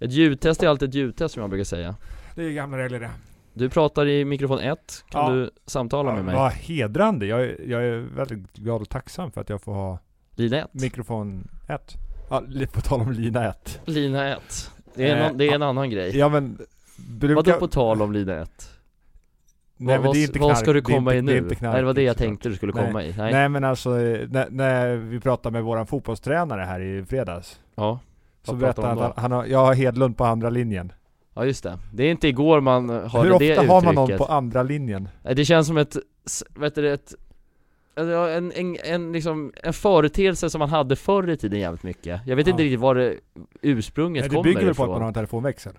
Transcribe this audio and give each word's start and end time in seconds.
Ett 0.00 0.12
ljudtest 0.12 0.62
är 0.62 0.68
alltid 0.68 0.88
ett 0.88 0.94
ljudtest 0.94 1.34
som 1.34 1.40
jag 1.40 1.50
brukar 1.50 1.64
säga 1.64 1.94
Det 2.34 2.42
är 2.44 2.50
gamla 2.50 2.78
regler 2.78 3.00
det. 3.00 3.10
Du 3.54 3.68
pratar 3.68 4.06
i 4.06 4.24
mikrofon 4.24 4.58
1, 4.58 5.04
kan 5.10 5.24
Ja. 5.24 5.30
du 5.32 5.50
samtala 5.66 6.14
med 6.14 6.24
mig? 6.24 6.34
Vad 6.34 6.52
hedrande. 6.52 7.26
Jag 7.26 7.40
är, 7.42 7.56
jag 7.68 7.84
är 7.84 7.96
väldigt 8.16 8.52
glad 8.56 8.80
och 8.82 8.88
tacksam 8.88 9.32
för 9.32 9.40
att 9.40 9.48
jag 9.48 9.62
får 9.62 9.72
ha 9.74 9.98
Lina 10.34 10.56
1? 10.58 10.68
mikrofon 10.72 11.48
1. 11.68 11.94
Ja, 12.30 12.42
på 12.72 12.80
tal 12.80 13.00
om 13.00 13.12
lina 13.12 13.48
1. 13.48 13.80
Lina 13.84 14.28
1 14.28 14.70
Det 14.94 15.08
är, 15.10 15.16
Eh, 15.16 15.28
någon, 15.28 15.38
det 15.38 15.48
är 15.48 15.54
en 15.54 15.62
annan 15.62 15.90
grej 15.90 16.16
Ja 16.18 16.28
men, 16.28 16.58
brukar... 17.18 17.34
Vadå 17.34 17.52
på 17.52 17.68
tal 17.68 18.02
om 18.02 18.12
Lina 18.12 18.34
1? 18.34 18.70
Nej 19.76 19.96
vad, 19.96 20.04
men 20.04 20.12
det 20.12 20.18
är 20.18 20.22
inte 20.26 20.38
vad 20.38 20.48
knark. 20.50 20.58
ska 20.58 20.72
du 20.72 20.80
Det 20.80 20.92
komma 20.92 21.14
inte- 21.14 21.30
i 21.30 21.34
det 21.34 21.38
är 21.38 21.40
nu? 21.40 21.46
inte 21.48 21.54
knark, 21.54 21.72
Nej 21.72 21.80
det 21.82 21.86
var 21.86 21.94
det 21.94 22.02
jag 22.02 22.16
tänkte 22.16 22.48
du 22.48 22.56
skulle 22.56 22.72
Nej. 22.72 22.86
komma 22.86 23.02
i, 23.04 23.14
nej, 23.18 23.32
Nej 23.32 23.48
men 23.48 23.64
alltså, 23.64 24.00
eh, 24.00 24.28
när, 24.28 24.50
när 24.50 24.96
vi 24.96 25.20
pratade 25.20 25.52
med 25.52 25.62
våran 25.64 25.86
fotbollstränare 25.86 26.60
här 26.62 26.80
i 26.80 27.04
fredags. 27.04 27.60
Ja, 27.74 27.98
Så 28.42 28.56
pratade 28.58 28.88
han 28.88 28.98
att 28.98 29.18
han, 29.18 29.32
har, 29.32 29.44
jag 29.44 29.58
har 29.58 29.74
Hedlund 29.74 30.16
på 30.16 30.24
andra 30.24 30.50
linjen. 30.50 30.92
ja 31.34 31.44
just 31.44 31.62
det 31.62 31.78
Det 31.92 32.04
är 32.04 32.10
inte 32.10 32.28
igår 32.28 32.60
man 32.60 32.88
hörde 32.90 33.28
Hur 33.28 33.38
det 33.38 33.58
ofta 33.58 33.72
har 33.72 33.82
man 33.82 33.94
någon 33.94 34.04
uttrycket. 34.04 34.26
på 34.26 34.32
andra 34.32 34.62
linjen? 34.62 35.08
Det 35.34 35.44
känns 35.44 35.66
som 35.66 35.76
ett, 35.76 35.96
vet 36.54 36.74
du, 36.74 36.92
ett 36.92 37.14
alltså, 37.96 38.14
en, 38.14 38.52
en, 38.52 38.76
en, 38.84 39.12
liksom, 39.12 39.52
en 39.62 39.72
företeelse 39.72 40.50
som 40.50 40.58
man 40.58 40.68
hade 40.68 40.96
förr 40.96 41.30
i 41.30 41.36
tiden 41.36 41.60
jävligt 41.60 41.82
mycket 41.82 42.20
Jag 42.26 42.36
vet 42.36 42.46
Ja. 42.46 42.50
inte 42.50 42.62
riktigt 42.62 42.80
var 42.80 42.94
det 42.94 43.14
ursprunget 43.62 44.20
Nej, 44.22 44.28
det 44.28 44.34
kommer 44.36 44.44
bygger 44.44 44.66
väl 44.66 44.74
på 44.74 44.82
att 44.82 44.86
ifrån 44.86 44.92
man 44.92 45.00
har 45.02 45.08
en 45.08 45.14
telefonväxel? 45.14 45.72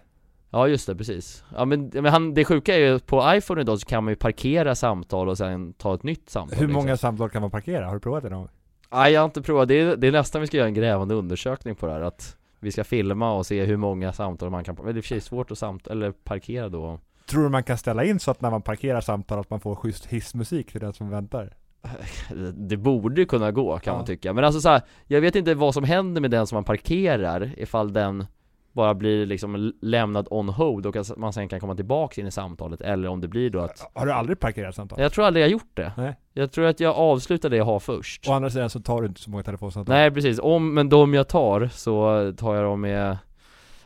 Ja 0.53 0.67
just 0.67 0.87
det, 0.87 0.95
precis 0.95 1.43
Ja 1.55 1.65
men, 1.65 1.91
men 1.93 2.05
han, 2.05 2.34
det 2.34 2.45
sjuka 2.45 2.75
är 2.75 2.79
ju 2.79 2.99
på 2.99 3.34
iPhone 3.35 3.62
idag 3.62 3.79
så 3.79 3.85
kan 3.87 4.03
man 4.03 4.12
ju 4.12 4.15
parkera 4.15 4.75
samtal 4.75 5.29
och 5.29 5.37
sen 5.37 5.73
ta 5.73 5.93
ett 5.95 6.03
nytt 6.03 6.29
samtal 6.29 6.59
Hur 6.59 6.67
liksom. 6.67 6.84
många 6.84 6.98
samtal 6.98 7.29
kan 7.29 7.41
man 7.41 7.51
parkera? 7.51 7.85
Har 7.85 7.93
du 7.93 7.99
provat 7.99 8.23
det 8.23 8.29
någon 8.29 8.39
gång? 8.39 8.49
Nej 8.91 9.13
jag 9.13 9.21
har 9.21 9.25
inte 9.25 9.41
provat, 9.41 9.67
det 9.67 9.79
är, 9.79 9.95
det 9.95 10.07
är 10.07 10.12
nästan 10.12 10.41
vi 10.41 10.48
ska 10.48 10.57
göra 10.57 10.67
en 10.67 10.73
grävande 10.73 11.15
undersökning 11.15 11.75
på 11.75 11.85
det 11.85 11.91
här 11.93 12.01
att 12.01 12.37
Vi 12.63 12.71
ska 12.71 12.83
filma 12.83 13.33
och 13.33 13.45
se 13.45 13.65
hur 13.65 13.77
många 13.77 14.13
samtal 14.13 14.49
man 14.49 14.63
kan, 14.63 14.77
är 14.77 14.88
i 14.97 14.99
och 14.99 15.03
för 15.03 15.07
sig 15.07 15.21
svårt 15.21 15.51
att 15.51 15.57
samtala, 15.57 15.93
eller 15.95 16.11
parkera 16.11 16.70
då 16.70 16.99
Tror 17.25 17.43
du 17.43 17.49
man 17.49 17.63
kan 17.63 17.77
ställa 17.77 18.03
in 18.03 18.20
så 18.20 18.31
att 18.31 18.41
när 18.41 18.51
man 18.51 18.62
parkerar 18.62 19.01
samtal 19.01 19.40
att 19.40 19.49
man 19.49 19.59
får 19.59 19.76
schysst 19.76 20.05
hissmusik 20.05 20.71
till 20.71 20.82
den 20.82 20.93
som 20.93 21.09
väntar? 21.09 21.54
Det 22.54 22.77
borde 22.77 23.26
kunna 23.26 23.51
gå 23.51 23.79
kan 23.79 23.91
Ja. 23.93 23.98
man 23.98 24.05
tycka, 24.05 24.34
men 24.34 24.43
alltså 24.43 24.62
så 24.62 24.70
här, 24.70 24.82
Jag 25.07 25.21
vet 25.21 25.35
inte 25.35 25.54
vad 25.55 25.73
som 25.73 25.84
händer 25.84 26.21
med 26.21 26.32
den 26.32 26.48
som 26.48 26.55
man 26.55 26.63
parkerar 26.63 27.51
ifall 27.57 27.93
den 27.93 28.26
bara 28.73 28.93
blir 28.93 29.25
liksom 29.25 29.73
lämnad 29.81 30.27
on 30.31 30.49
hold 30.49 30.85
och 30.85 30.95
att 30.95 31.17
man 31.17 31.33
sen 31.33 31.49
kan 31.49 31.59
komma 31.59 31.75
tillbaka 31.75 32.21
in 32.21 32.27
i 32.27 32.31
samtalet 32.31 32.81
eller 32.81 33.07
om 33.07 33.21
det 33.21 33.27
blir 33.27 33.49
då 33.49 33.59
att 33.59 33.91
Har 33.93 34.05
du 34.05 34.11
aldrig 34.11 34.39
parkerat 34.39 34.75
samtal? 34.75 35.01
Jag 35.01 35.11
tror 35.11 35.25
aldrig 35.25 35.43
jag 35.43 35.51
gjort 35.51 35.71
det. 35.73 35.93
Nej. 35.97 36.15
Jag 36.33 36.51
tror 36.51 36.65
att 36.65 36.79
jag 36.79 36.95
avslutar 36.95 37.49
det 37.49 37.57
jag 37.57 37.65
har 37.65 37.79
först. 37.79 38.29
Å 38.29 38.33
andra 38.33 38.49
sidan 38.49 38.69
så 38.69 38.79
tar 38.79 39.01
du 39.01 39.07
inte 39.07 39.21
så 39.21 39.29
många 39.29 39.43
telefonsamtal. 39.43 39.95
Nej 39.95 40.11
precis, 40.11 40.39
om, 40.39 40.73
men 40.73 40.89
de 40.89 41.13
jag 41.13 41.27
tar 41.27 41.67
så 41.67 42.33
tar 42.37 42.55
jag 42.55 42.63
dem 42.63 42.81
med 42.81 43.17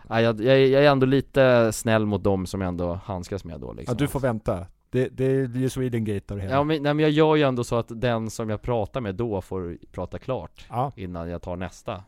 jag, 0.09 0.21
jag, 0.21 0.41
jag 0.41 0.83
är 0.83 0.91
ändå 0.91 1.05
lite 1.05 1.71
snäll 1.73 2.05
mot 2.05 2.23
dem 2.23 2.45
som 2.45 2.61
jag 2.61 2.67
ändå 2.67 2.99
handskas 3.05 3.43
med 3.43 3.59
då 3.59 3.73
liksom. 3.73 3.93
Att 3.93 3.99
du 3.99 4.07
får 4.07 4.19
vänta. 4.19 4.65
Det, 4.89 5.09
det 5.09 5.49
blir 5.49 5.69
Sweden 5.69 6.05
Gate 6.05 6.33
av 6.33 6.37
det 6.37 6.43
hela. 6.43 6.55
Ja 6.55 6.63
men, 6.63 6.83
nej, 6.83 6.93
men 6.93 7.03
jag 7.03 7.11
gör 7.11 7.35
ju 7.35 7.43
ändå 7.43 7.63
så 7.63 7.75
att 7.75 8.01
den 8.01 8.29
som 8.29 8.49
jag 8.49 8.61
pratar 8.61 9.01
med 9.01 9.15
då 9.15 9.41
får 9.41 9.77
prata 9.91 10.19
klart 10.19 10.65
Ja. 10.69 10.91
Innan 10.95 11.29
jag 11.29 11.41
tar 11.41 11.55
nästa 11.55 12.03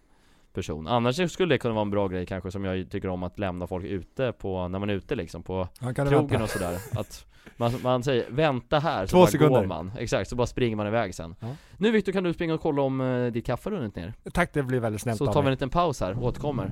person. 0.57 0.87
Annars 0.87 1.31
skulle 1.31 1.53
det 1.55 1.59
kunna 1.59 1.73
vara 1.73 1.81
en 1.81 1.89
bra 1.89 2.07
grej 2.07 2.25
kanske 2.25 2.51
som 2.51 2.65
jag 2.65 2.91
tycker 2.91 3.07
om 3.09 3.23
att 3.23 3.39
lämna 3.39 3.67
folk 3.67 3.85
ute 3.85 4.31
på, 4.31 4.67
när 4.67 4.79
man 4.79 4.89
är 4.89 4.93
ute 4.93 5.15
liksom 5.15 5.43
på 5.43 5.67
krogen 5.95 6.27
vänta. 6.27 6.43
och 6.43 6.49
sådär. 6.49 6.77
Att 6.99 7.25
man, 7.57 7.71
man 7.83 8.03
säger 8.03 8.25
'Vänta 8.29 8.79
här' 8.79 9.05
så 9.05 9.11
Två 9.11 9.17
bara 9.17 9.27
sekunder. 9.27 9.59
går 9.59 9.67
man. 9.67 9.91
Exakt, 9.99 10.29
så 10.29 10.35
bara 10.35 10.47
springer 10.47 10.75
man 10.75 10.87
iväg 10.87 11.15
sen. 11.15 11.35
Ja. 11.39 11.47
Nu 11.77 11.91
Viktor 11.91 12.11
kan 12.11 12.23
du 12.23 12.33
springa 12.33 12.53
och 12.53 12.61
kolla 12.61 12.81
om 12.81 13.01
eh, 13.01 13.27
ditt 13.31 13.45
kaffe 13.45 13.69
runnit 13.69 13.95
ner? 13.95 14.13
Tack, 14.33 14.53
det 14.53 14.63
blir 14.63 14.79
väldigt 14.79 15.01
snällt 15.01 15.17
Så 15.17 15.27
av 15.27 15.33
tar 15.33 15.33
vi 15.33 15.39
en 15.39 15.45
mig. 15.45 15.51
liten 15.51 15.69
paus 15.69 16.01
här, 16.01 16.23
återkommer. 16.23 16.71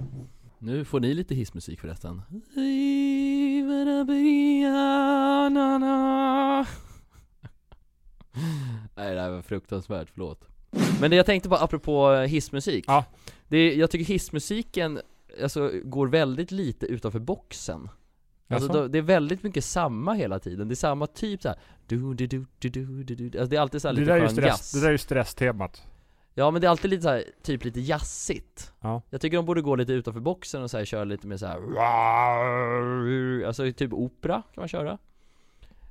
Nu 0.59 0.85
får 0.85 0.99
ni 0.99 1.13
lite 1.13 1.35
hissmusik 1.35 1.79
förresten. 1.79 2.21
Nej 8.95 9.15
det 9.15 9.21
här 9.21 9.29
var 9.29 9.41
fruktansvärt, 9.41 10.09
förlåt 10.13 10.47
Men 11.01 11.09
det 11.09 11.15
jag 11.17 11.25
tänkte 11.25 11.49
på 11.49 11.55
apropå 11.55 12.11
eh, 12.11 12.21
hissmusik 12.21 12.85
Ja. 12.87 13.05
det, 13.47 13.75
Jag 13.75 13.91
tycker 13.91 14.05
hissmusiken, 14.05 15.01
alltså 15.43 15.71
går 15.83 16.07
väldigt 16.07 16.51
lite 16.51 16.85
utanför 16.85 17.19
boxen 17.19 17.89
Alltså 18.47 18.73
då, 18.73 18.87
det 18.87 18.97
är 18.97 19.01
väldigt 19.01 19.43
mycket 19.43 19.63
samma 19.63 20.13
hela 20.13 20.39
tiden, 20.39 20.67
det 20.67 20.73
är 20.73 20.75
samma 20.75 21.07
typ 21.07 21.41
såhär 21.41 21.57
du, 21.87 22.13
du, 22.13 22.27
du, 22.27 22.45
du, 22.59 22.69
du, 22.69 23.03
du, 23.03 23.15
du. 23.15 23.25
Alltså 23.25 23.49
det 23.49 23.55
är 23.55 23.61
alltid 23.61 23.81
såhär 23.81 23.95
lite 23.95 24.19
skön 24.19 24.29
stress, 24.29 24.45
jazz 24.45 24.71
det 24.71 24.79
där 24.79 24.87
är 24.87 24.91
ju 24.91 24.97
stresstemat 24.97 25.83
Ja 26.37 26.51
men 26.51 26.61
det 26.61 26.67
är 26.67 26.69
alltid 26.71 26.91
lite 26.91 27.03
så 27.03 27.09
här, 27.09 27.23
typ 27.43 27.63
lite 27.63 27.79
jazzigt 27.79 28.73
Ja. 28.79 29.01
Jag 29.09 29.21
tycker 29.21 29.37
de 29.37 29.45
borde 29.45 29.61
gå 29.61 29.75
lite 29.75 29.93
utanför 29.93 30.21
boxen 30.21 30.63
och 30.63 30.71
så 30.71 30.77
här, 30.77 30.85
köra 30.85 31.03
lite 31.03 31.27
mer 31.27 31.37
så 31.37 31.45
här. 31.45 31.57
Alltså 33.47 33.71
typ 33.71 33.93
opera 33.93 34.41
kan 34.53 34.61
man 34.61 34.67
köra 34.67 34.97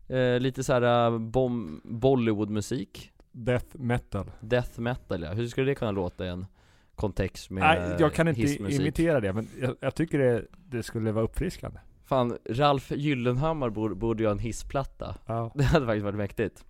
eh, 0.08 0.40
Lite 0.40 0.64
så 0.64 0.72
här 0.72 1.10
uh, 1.12 1.18
bom, 1.18 1.80
Bollywoodmusik 1.84 3.12
Death 3.36 3.66
metal. 3.76 4.30
Death 4.40 4.80
metal 4.80 5.22
ja, 5.22 5.32
hur 5.32 5.48
skulle 5.48 5.70
det 5.70 5.74
kunna 5.74 5.90
låta 5.90 6.24
i 6.24 6.28
en 6.28 6.46
kontext 6.94 7.50
med 7.50 7.60
Nej, 7.60 7.96
jag 7.98 8.14
kan 8.14 8.28
inte 8.28 8.40
hissmusik? 8.40 8.80
imitera 8.80 9.20
det 9.20 9.32
men 9.32 9.48
jag, 9.60 9.76
jag 9.80 9.94
tycker 9.94 10.18
det, 10.18 10.44
det 10.68 10.82
skulle 10.82 11.12
vara 11.12 11.24
uppfriskande. 11.24 11.78
Fan, 12.04 12.38
Ralf 12.50 12.90
Gyllenhammar 12.90 13.70
borde, 13.70 13.94
borde 13.94 14.22
göra 14.22 14.32
en 14.32 14.38
hissplatta. 14.38 15.14
Ja. 15.26 15.52
Det 15.54 15.64
hade 15.64 15.86
faktiskt 15.86 16.04
varit 16.04 16.16
mäktigt. 16.16 16.64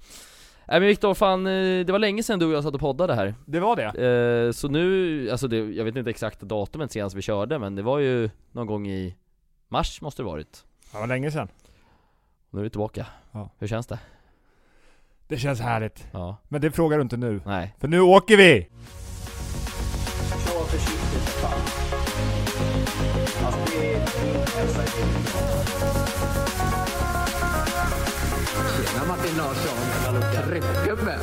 Nej 0.69 0.81
men 0.81 0.87
Viktor, 0.89 1.15
fan 1.15 1.47
eh, 1.47 1.87
det 1.87 1.93
var 1.93 1.99
länge 1.99 2.23
sedan 2.23 2.39
du 2.39 2.47
och 2.47 2.53
jag 2.53 2.65
satt 2.65 2.75
och 2.75 2.81
poddade 2.81 3.15
här. 3.15 3.35
Det 3.47 3.61
var 3.61 3.77
det? 3.77 4.47
Eh, 4.47 4.53
så 4.53 4.69
nu, 4.69 5.31
alltså 5.31 5.49
det, 5.49 5.57
jag 5.57 5.85
vet 5.85 5.97
inte 5.97 6.11
exakta 6.11 6.47
datumet 6.47 6.93
senast 6.93 7.17
vi 7.17 7.23
körde 7.23 7.59
men 7.59 7.75
det 7.75 7.83
var 7.83 7.99
ju 7.99 8.31
någon 8.53 8.67
gång 8.67 8.87
i 8.89 9.17
mars 9.69 10.01
måste 10.01 10.23
det 10.23 10.27
varit. 10.27 10.65
Det 10.93 10.99
var 10.99 11.07
länge 11.07 11.31
sedan. 11.31 11.49
Nu 12.51 12.59
är 12.61 12.63
vi 12.65 12.71
tillbaka. 12.71 13.07
Ja. 13.33 13.51
Hur 13.59 13.67
känns 13.67 13.87
det? 13.87 13.99
Det 15.29 15.37
känns 15.37 15.61
härligt 15.61 16.07
Ja, 16.13 16.37
Men 16.49 16.61
det 16.61 16.71
frågar 16.71 16.99
du 16.99 17.03
inte 17.03 17.17
nu 17.17 17.41
nej 17.47 17.75
För 17.81 17.89
nu 17.89 18.01
åker 18.01 18.37
vi! 18.37 18.69
Tjena 28.77 29.05
Martin 29.09 29.37
Larsson, 29.39 30.49
tryckgubbe! 30.49 31.19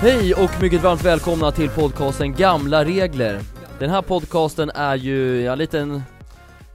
Hej 0.00 0.34
och 0.34 0.50
mycket 0.62 0.82
varmt 0.82 1.04
välkomna 1.04 1.50
till 1.52 1.68
podcasten 1.70 2.34
Gamla 2.34 2.84
Regler 2.84 3.40
Den 3.78 3.90
här 3.90 4.02
podcasten 4.02 4.70
är 4.70 4.96
ju, 4.96 5.40
ja, 5.40 5.52
en 5.52 5.58
liten 5.58 6.02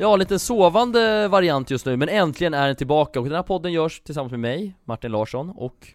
Ja, 0.04 0.14
en 0.14 0.20
liten 0.20 0.40
sovande 0.40 1.28
variant 1.28 1.72
just 1.72 1.86
nu, 1.86 1.98
men 1.98 2.10
äntligen 2.10 2.54
är 2.54 2.68
den 2.68 2.76
tillbaka. 2.76 3.20
Och 3.20 3.26
den 3.26 3.36
här 3.36 3.44
podden 3.44 3.74
görs 3.74 4.02
tillsammans 4.02 4.32
med 4.32 4.40
mig, 4.40 4.76
Martin 4.86 5.12
Larsson 5.12 5.50
och 5.50 5.88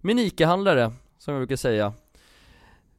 min 0.00 0.18
ICA-handlare, 0.18 0.92
som 1.18 1.34
jag 1.34 1.40
brukar 1.40 1.56
säga. 1.56 1.92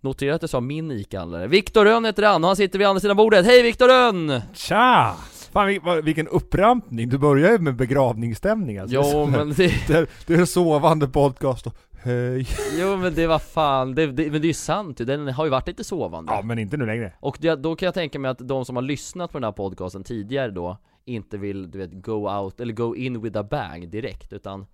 Notera 0.01 0.35
att 0.35 0.41
jag 0.41 0.49
sa 0.49 0.59
min 0.59 0.91
ICA-handlare. 0.91 1.47
Viktor 1.47 1.85
Rönn 1.85 2.05
heter 2.05 2.23
han 2.23 2.43
och 2.43 2.47
han 2.47 2.55
sitter 2.55 2.79
vid 2.79 2.87
andra 2.87 2.99
sidan 2.99 3.17
bordet, 3.17 3.45
hej 3.45 3.63
Viktor 3.63 3.87
Rönn! 3.87 4.41
Tja! 4.53 5.15
Fan 5.51 5.79
vilken 6.03 6.27
upprampning, 6.27 7.09
du 7.09 7.17
börjar 7.17 7.51
ju 7.51 7.59
med 7.59 7.75
begravningsstämning 7.75 8.77
alltså. 8.77 8.95
Jo 8.95 9.25
men 9.25 9.49
det, 9.49 9.55
det, 9.87 9.93
är, 9.93 10.07
det 10.27 10.33
är 10.33 10.37
en 10.37 10.47
sovande 10.47 11.07
podcast. 11.07 11.67
och 11.67 11.75
hej. 12.03 12.47
Jo 12.79 12.97
men 12.97 13.15
det 13.15 13.27
var 13.27 13.39
fan, 13.39 13.95
det, 13.95 14.07
det, 14.07 14.31
men 14.31 14.41
det 14.41 14.45
är 14.45 14.49
ju 14.49 14.53
sant 14.53 15.01
ju, 15.01 15.05
den 15.05 15.27
har 15.27 15.45
ju 15.45 15.51
varit 15.51 15.67
lite 15.67 15.83
sovande. 15.83 16.31
Ja 16.33 16.41
men 16.41 16.59
inte 16.59 16.77
nu 16.77 16.85
längre. 16.85 17.13
Och 17.19 17.37
det, 17.41 17.55
då 17.55 17.75
kan 17.75 17.85
jag 17.85 17.93
tänka 17.93 18.19
mig 18.19 18.31
att 18.31 18.47
de 18.47 18.65
som 18.65 18.75
har 18.75 18.83
lyssnat 18.83 19.31
på 19.31 19.37
den 19.37 19.43
här 19.43 19.51
podcasten 19.51 20.03
tidigare 20.03 20.51
då 20.51 20.77
Inte 21.05 21.37
vill, 21.37 21.71
du 21.71 21.77
vet, 21.77 21.91
go 21.93 22.29
out, 22.29 22.59
eller 22.59 22.73
go 22.73 22.95
in 22.95 23.21
with 23.21 23.39
a 23.39 23.43
bang 23.43 23.89
direkt 23.89 24.33
utan 24.33 24.65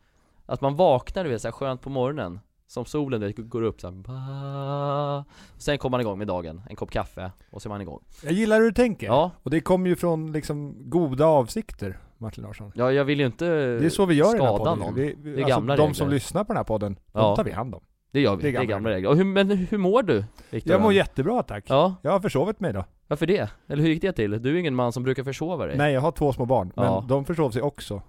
Att 0.46 0.62
man 0.62 0.76
vaknar 0.76 1.24
du 1.24 1.30
vet 1.30 1.42
så 1.42 1.48
här 1.48 1.54
skönt 1.54 1.82
på 1.82 1.90
morgonen 1.90 2.40
Som 2.68 2.86
solen 2.86 3.22
du 3.22 3.28
vet, 3.28 3.38
går 3.38 3.62
upp 3.62 3.82
så 3.82 3.88
här, 3.88 5.24
Sen 5.58 5.78
kommer 5.78 5.92
man 5.92 6.02
igång 6.02 6.18
med 6.18 6.28
dagen, 6.28 6.62
en 6.70 6.76
kopp 6.76 6.92
kaffe 6.92 7.32
och 7.50 7.62
så 7.62 7.68
är 7.68 7.70
man 7.70 7.82
igång. 7.82 8.04
Jag 8.24 8.34
gillar 8.34 8.60
hur 8.60 8.66
du 8.66 8.74
tänker. 8.74 9.08
Ja, 9.08 9.32
Och 9.44 9.52
det 9.52 9.62
kommer 9.62 9.90
ju 9.90 9.96
från 9.96 10.32
liksom 10.32 10.76
goda 10.90 11.26
avsikter 11.26 11.98
Martin 12.18 12.44
Larsson. 12.44 12.72
Ja 12.76 12.92
jag 12.92 13.06
vill 13.06 13.20
ju 13.20 13.26
inte 13.26 13.46
Det 13.46 13.86
är 13.86 13.90
så 13.90 14.06
vi 14.06 14.16
gör 14.16 14.36
i 14.36 14.38
den 14.38 14.48
här 14.48 14.58
podden. 14.58 14.80
någon. 14.80 14.94
Vi, 14.96 15.16
vi, 15.22 15.32
Det 15.32 15.38
är 15.42 15.44
alltså, 15.44 15.50
gamla 15.56 15.76
De 15.76 15.82
regler. 15.82 15.94
som 15.94 16.10
lyssnar 16.10 16.44
på 16.44 16.48
den 16.54 16.58
här 16.58 16.64
podden, 16.64 16.94
de 16.94 17.02
Ja. 17.20 17.36
tar 17.36 17.44
vi 17.44 17.52
hand 17.52 17.76
om. 17.76 17.82
Det 18.12 18.22
gör 18.22 18.36
vi, 18.36 18.52
Det 18.52 18.58
är 18.58 18.64
gamla 18.64 18.90
regler. 18.90 19.10
Och 19.10 19.18
hur, 19.18 19.24
men 19.24 19.50
hur 19.52 19.78
mår 19.78 20.04
du? 20.04 20.24
Victor? 20.50 20.72
Jag 20.74 20.82
mår 20.82 20.94
jättebra 20.94 21.44
tack. 21.44 21.64
Ja, 21.68 21.96
Jag 22.02 22.12
har 22.12 22.20
försovit 22.20 22.60
mig 22.60 22.74
då. 22.74 22.86
Varför 23.08 23.26
det? 23.26 23.50
Eller 23.68 23.84
hur 23.84 23.90
gick 23.90 24.02
det 24.02 24.12
till? 24.14 24.42
Du 24.42 24.56
är 24.56 24.60
ingen 24.60 24.76
man 24.76 24.92
som 24.92 25.04
brukar 25.04 25.24
försova 25.24 25.66
dig. 25.66 25.78
Nej 25.78 25.94
jag 25.94 26.02
har 26.02 26.12
två 26.12 26.34
små 26.34 26.46
barn, 26.46 26.72
men 26.76 26.86
Ja. 26.86 27.06
de 27.10 27.26
försov 27.26 27.50
sig 27.52 27.62
också. 27.62 28.02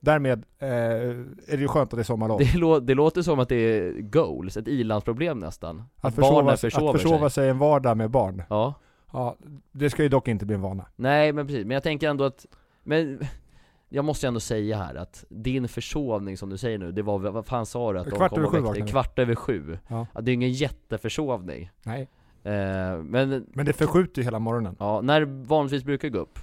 Därmed 0.00 0.44
eh, 0.58 0.68
är 0.68 1.26
det 1.46 1.56
ju 1.56 1.68
skönt 1.68 1.92
att 1.92 1.96
det 1.96 2.02
är 2.02 2.04
sommarlov. 2.04 2.38
Det, 2.38 2.44
lå- 2.44 2.80
det 2.80 2.94
låter 2.94 3.22
som 3.22 3.38
att 3.40 3.48
det 3.48 3.56
är 3.56 3.92
goals, 4.00 4.56
ett 4.56 4.68
ilandsproblem 4.68 5.38
nästan. 5.38 5.82
Att 6.00 6.14
barnen 6.16 6.56
försova, 6.56 6.56
försover 6.56 6.90
att 6.94 7.02
försova 7.02 7.30
sig. 7.30 7.42
sig 7.44 7.48
en 7.50 7.58
vardag 7.58 7.96
med 7.96 8.10
barn. 8.10 8.42
Ja. 8.50 8.74
Ja, 9.12 9.36
det 9.72 9.90
ska 9.90 10.02
ju 10.02 10.08
dock 10.08 10.28
inte 10.28 10.46
bli 10.46 10.54
en 10.54 10.60
vana. 10.62 10.86
Nej 10.96 11.32
men 11.32 11.46
precis, 11.46 11.64
men 11.66 11.74
jag 11.74 11.82
tänker 11.82 12.08
ändå 12.10 12.24
att, 12.24 12.46
men 12.82 13.20
jag 13.88 14.04
måste 14.04 14.26
ändå 14.28 14.40
säga 14.40 14.76
här 14.76 14.94
att 14.94 15.24
din 15.28 15.68
försovning 15.68 16.36
som 16.36 16.50
du 16.50 16.58
säger 16.58 16.78
nu, 16.78 16.92
det 16.92 17.02
var, 17.02 17.18
vad 17.18 17.46
fan 17.46 17.66
sa 17.66 17.92
du? 17.92 17.98
Att 17.98 18.06
de 18.06 18.16
Kvart 18.16 18.30
kom 18.30 18.38
över 18.44 18.50
sju 18.50 18.60
väckte-. 18.60 18.90
Kvart 18.90 19.18
över 19.18 19.34
sju? 19.34 19.78
Ja. 19.88 20.06
det 20.20 20.30
är 20.30 20.34
ingen 20.34 20.52
jätteförsovning 20.52 21.70
Nej 21.82 22.08
Eh, 22.46 22.52
men, 23.02 23.46
Men 23.54 23.66
det 23.66 23.72
förskjuter 23.72 24.22
ju 24.22 24.24
hela 24.24 24.38
morgonen. 24.38 24.76
ja, 24.78 25.00
när 25.00 25.22
vanligtvis 25.24 25.84
brukar 25.84 26.08
du 26.08 26.12
gå 26.12 26.18
upp? 26.18 26.38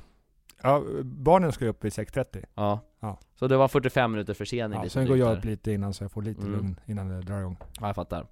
Ja, 0.62 0.84
barnen 1.04 1.52
ska 1.52 1.66
ju 1.66 1.70
upp 1.72 1.84
vid 1.86 1.92
6.30. 1.92 2.46
Ja. 2.56 2.80
Ja. 3.00 3.20
Så 3.36 3.48
det 3.48 3.58
var 3.58 3.68
45 3.68 4.12
minuter 4.12 4.34
försening 4.34 4.80
Ja, 4.84 4.90
sen 4.90 5.08
går 5.08 5.18
jag 5.18 5.38
upp 5.38 5.46
lite 5.46 5.72
innan 5.72 5.94
så 5.94 6.04
jag 6.04 6.12
får 6.12 6.22
lite 6.22 6.42
Mm. 6.42 6.54
lugn 6.54 6.80
innan 6.86 7.08
det 7.10 7.22
drar 7.22 7.40
igång. 7.40 7.58
Ja, 7.82 7.88
jag 7.88 7.96
fattar. 7.96 8.28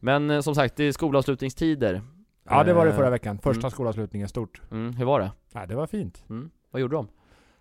Men 0.00 0.30
eh, 0.30 0.40
som 0.40 0.54
sagt, 0.54 0.76
det 0.76 0.84
är 0.84 0.92
skolavslutningstider. 0.92 2.02
Ja 2.48 2.64
det 2.64 2.72
var 2.74 2.86
det 2.86 2.90
Eh, 2.90 2.96
förra 2.96 3.10
veckan. 3.10 3.38
Första 3.38 3.60
mm. 3.60 3.70
skolavslutningen 3.70 4.28
stort. 4.28 4.60
Mm, 4.70 4.92
hur 4.92 5.04
var 5.04 5.20
det? 5.20 5.30
Nej, 5.52 5.66
det 5.68 5.74
var 5.74 5.86
fint. 5.86 6.24
Mm, 6.30 6.50
vad 6.70 6.80
gjorde 6.82 6.96
de? 6.96 7.08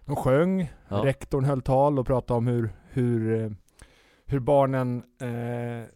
De 0.06 0.16
sjöng, 0.16 0.72
Ja. 0.90 1.02
rektorn 1.06 1.44
höll 1.46 1.62
tal 1.62 2.00
och 2.00 2.07
pratade 2.07 2.38
om 2.38 2.48
hur, 2.48 2.69
hur, 2.90 3.42
eh, 3.44 3.52
hur 4.25 4.40
barnen, 4.40 5.04
eh, 5.22 5.90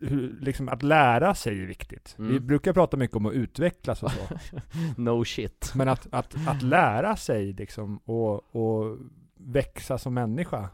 hur, 0.00 0.36
liksom 0.40 0.68
att 0.68 0.82
lära 0.82 1.34
sig 1.34 1.62
är 1.62 1.66
viktigt. 1.66 2.14
Mm. 2.18 2.32
Vi 2.32 2.40
brukar 2.40 2.72
prata 2.72 2.96
mycket 2.96 3.16
om 3.16 3.26
att 3.26 3.32
utvecklas 3.32 4.02
och 4.02 4.10
så. 4.10 4.20
No 4.96 5.24
shit. 5.24 5.72
Men 5.74 5.88
att, 5.88 6.06
att, 6.10 6.34
att 6.48 6.62
lära 6.62 7.16
sig 7.16 7.52
liksom 7.52 7.96
och, 8.04 8.56
och 8.56 8.98
växa 9.36 9.98
som 9.98 10.14
människa. 10.14 10.68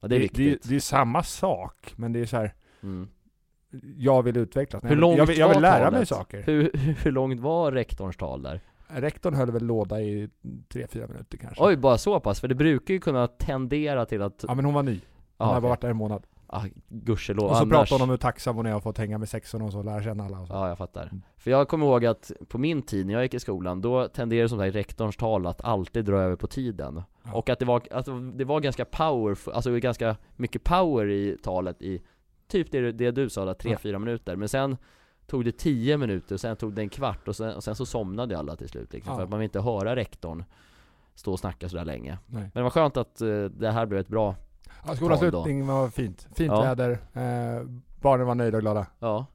Ja, 0.00 0.08
det 0.08 0.14
är 0.14 0.18
Det, 0.18 0.22
viktigt. 0.22 0.68
det 0.68 0.74
är 0.76 0.80
samma 0.80 1.22
sak, 1.22 1.92
men 1.96 2.12
det 2.12 2.20
är 2.20 2.26
så 2.26 2.36
här. 2.36 2.54
Mm. 2.82 3.08
jag 3.96 4.22
vill 4.22 4.36
utvecklas. 4.36 4.82
Hur 4.84 4.88
jag, 4.88 4.94
vill- 4.94 5.00
långt 5.00 5.18
jag, 5.18 5.26
vill, 5.26 5.38
jag 5.38 5.48
vill 5.48 5.62
lära 5.62 5.78
talet? 5.78 5.92
mig 5.92 6.06
saker. 6.06 6.42
Hur, 6.42 6.70
hur 7.04 7.10
långt 7.12 7.40
var 7.40 7.72
rektorns 7.72 8.16
tal 8.16 8.42
där? 8.42 8.60
Rektorn 8.94 9.34
höll 9.34 9.50
väl 9.50 9.64
låda 9.64 10.00
i 10.00 10.28
tre 10.68 10.86
fyra 10.86 11.06
minuter 11.06 11.38
kanske. 11.38 11.64
Oj, 11.64 11.76
bara 11.76 11.98
så 11.98 12.20
pass? 12.20 12.40
För 12.40 12.48
det 12.48 12.54
brukar 12.54 12.94
ju 12.94 13.00
kunna 13.00 13.26
tendera 13.26 14.06
till 14.06 14.22
att... 14.22 14.44
Ja 14.48 14.54
men 14.54 14.64
hon 14.64 14.74
var 14.74 14.82
ny. 14.82 15.00
Hon 15.38 15.48
okej. 15.48 15.60
bara 15.60 15.68
varit 15.68 15.80
där 15.80 15.90
en 15.90 15.96
månad. 15.96 16.26
Ah, 16.46 16.64
gudskelov. 16.88 17.44
Och 17.44 17.56
så 17.56 17.62
Annars... 17.62 17.70
pratade 17.70 17.94
hon 17.94 18.02
om 18.02 18.10
hur 18.10 18.16
tacksam 18.16 18.56
hon 18.56 18.66
är 18.66 18.74
att 18.74 18.82
fått 18.82 18.98
hänga 18.98 19.18
med 19.18 19.28
sexorna 19.28 19.64
och 19.64 19.72
så, 19.72 19.82
lära 19.82 20.02
känna 20.02 20.24
alla 20.24 20.40
och 20.40 20.46
så. 20.46 20.54
Ja, 20.54 20.68
jag 20.68 20.78
fattar. 20.78 21.02
Mm. 21.02 21.22
För 21.36 21.50
jag 21.50 21.68
kommer 21.68 21.86
ihåg 21.86 22.06
att 22.06 22.32
på 22.48 22.58
min 22.58 22.82
tid, 22.82 23.06
när 23.06 23.14
jag 23.14 23.22
gick 23.22 23.34
i 23.34 23.40
skolan, 23.40 23.80
då 23.80 24.08
tenderade 24.08 24.48
som 24.48 24.58
sagt 24.58 24.74
rektorns 24.74 25.16
tal 25.16 25.46
att 25.46 25.64
alltid 25.64 26.04
dra 26.04 26.20
över 26.20 26.36
på 26.36 26.46
tiden. 26.46 27.02
Ja. 27.24 27.32
Och 27.32 27.48
att 27.48 27.58
det 27.58 27.64
var, 27.64 27.82
alltså, 27.90 28.20
det 28.20 28.44
var 28.44 28.60
ganska 28.60 28.84
power, 28.84 29.38
alltså 29.54 29.78
ganska 29.78 30.16
mycket 30.36 30.64
power 30.64 31.10
i 31.10 31.36
talet 31.42 31.82
i 31.82 32.02
typ 32.48 32.72
det, 32.72 32.92
det 32.92 33.10
du 33.10 33.30
sa 33.30 33.44
där, 33.44 33.56
Ja. 33.64 33.76
3-4 33.76 33.98
minuter. 33.98 34.36
Men 34.36 34.48
sen 34.48 34.76
tog 35.32 35.44
det 35.44 35.52
10 35.52 35.96
minuter, 35.96 36.36
sen 36.36 36.56
tog 36.56 36.72
det 36.72 36.82
en 36.82 36.88
kvart 36.88 37.28
och 37.28 37.36
sen, 37.36 37.54
och 37.54 37.64
sen 37.64 37.74
så 37.74 37.86
somnade 37.86 38.38
alla 38.38 38.56
till 38.56 38.68
slut 38.68 38.92
liksom, 38.92 39.10
Ja. 39.12 39.16
För 39.16 39.22
att 39.24 39.30
man 39.30 39.38
vill 39.38 39.44
inte 39.44 39.60
höra 39.60 39.96
rektorn 39.96 40.44
stå 41.14 41.32
och 41.32 41.38
snacka 41.38 41.68
sådär 41.68 41.84
länge. 41.84 42.18
Nej. 42.26 42.42
Men 42.42 42.50
det 42.54 42.62
var 42.62 42.70
skönt 42.70 42.96
att 42.96 43.20
eh, 43.20 43.44
det 43.44 43.70
här 43.70 43.86
blev 43.86 44.00
ett 44.00 44.08
bra, 44.08 44.34
Ja, 44.86 44.96
skolavslutning 44.96 45.66
var 45.66 45.88
fint. 45.88 46.28
Fint 46.34 46.52
Ja. 46.52 46.60
väder, 46.62 46.90
eh, 46.90 47.66
barnen 48.00 48.26
var 48.26 48.34
nöjda 48.34 48.56
och 48.56 48.62
glada. 48.62 48.86
ja, 48.98 49.26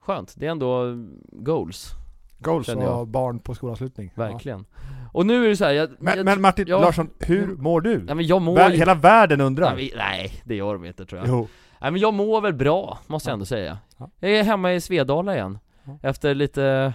skönt. 0.00 0.34
Det 0.36 0.46
är 0.46 0.50
ändå 0.50 0.84
goals, 1.32 1.90
Goals 2.38 2.68
jag. 2.68 3.00
och 3.00 3.06
barn 3.08 3.38
på 3.38 3.54
skolavslutning. 3.54 4.12
Ja. 4.14 4.22
verkligen. 4.22 4.64
Och 5.12 5.26
nu 5.26 5.44
är 5.44 5.48
det 5.48 5.56
så 5.56 5.64
här, 5.64 5.72
jag, 5.72 5.90
Men, 5.98 6.16
jag, 6.16 6.24
men 6.24 6.40
Martin 6.40 6.64
ja. 6.68 6.80
Larsson, 6.80 7.10
hur 7.20 7.56
mår 7.56 7.80
du? 7.80 8.02
nej, 8.02 8.14
men 8.14 8.26
jag 8.26 8.42
mår 8.42 8.56
Vär, 8.56 8.70
hela 8.70 8.94
världen 8.94 9.40
undrar. 9.40 9.74
Nej, 9.74 9.92
nej, 9.96 10.32
det 10.44 10.54
gör 10.54 10.72
de 10.74 10.84
inte 10.84 11.06
tror 11.06 11.20
jag. 11.20 11.28
Jo. 11.28 11.48
Nej 11.84 11.90
men 11.90 12.00
jag 12.00 12.14
mår 12.14 12.40
väl 12.40 12.54
bra, 12.54 12.98
måste 13.06 13.28
jag 13.28 13.32
Ja. 13.32 13.34
ändå 13.34 13.44
säga. 13.46 13.78
Ja. 13.98 14.10
Jag 14.20 14.30
är 14.30 14.42
hemma 14.44 14.72
i 14.72 14.80
Svedala 14.80 15.34
igen. 15.34 15.58
Efter 16.02 16.34
lite 16.34 16.94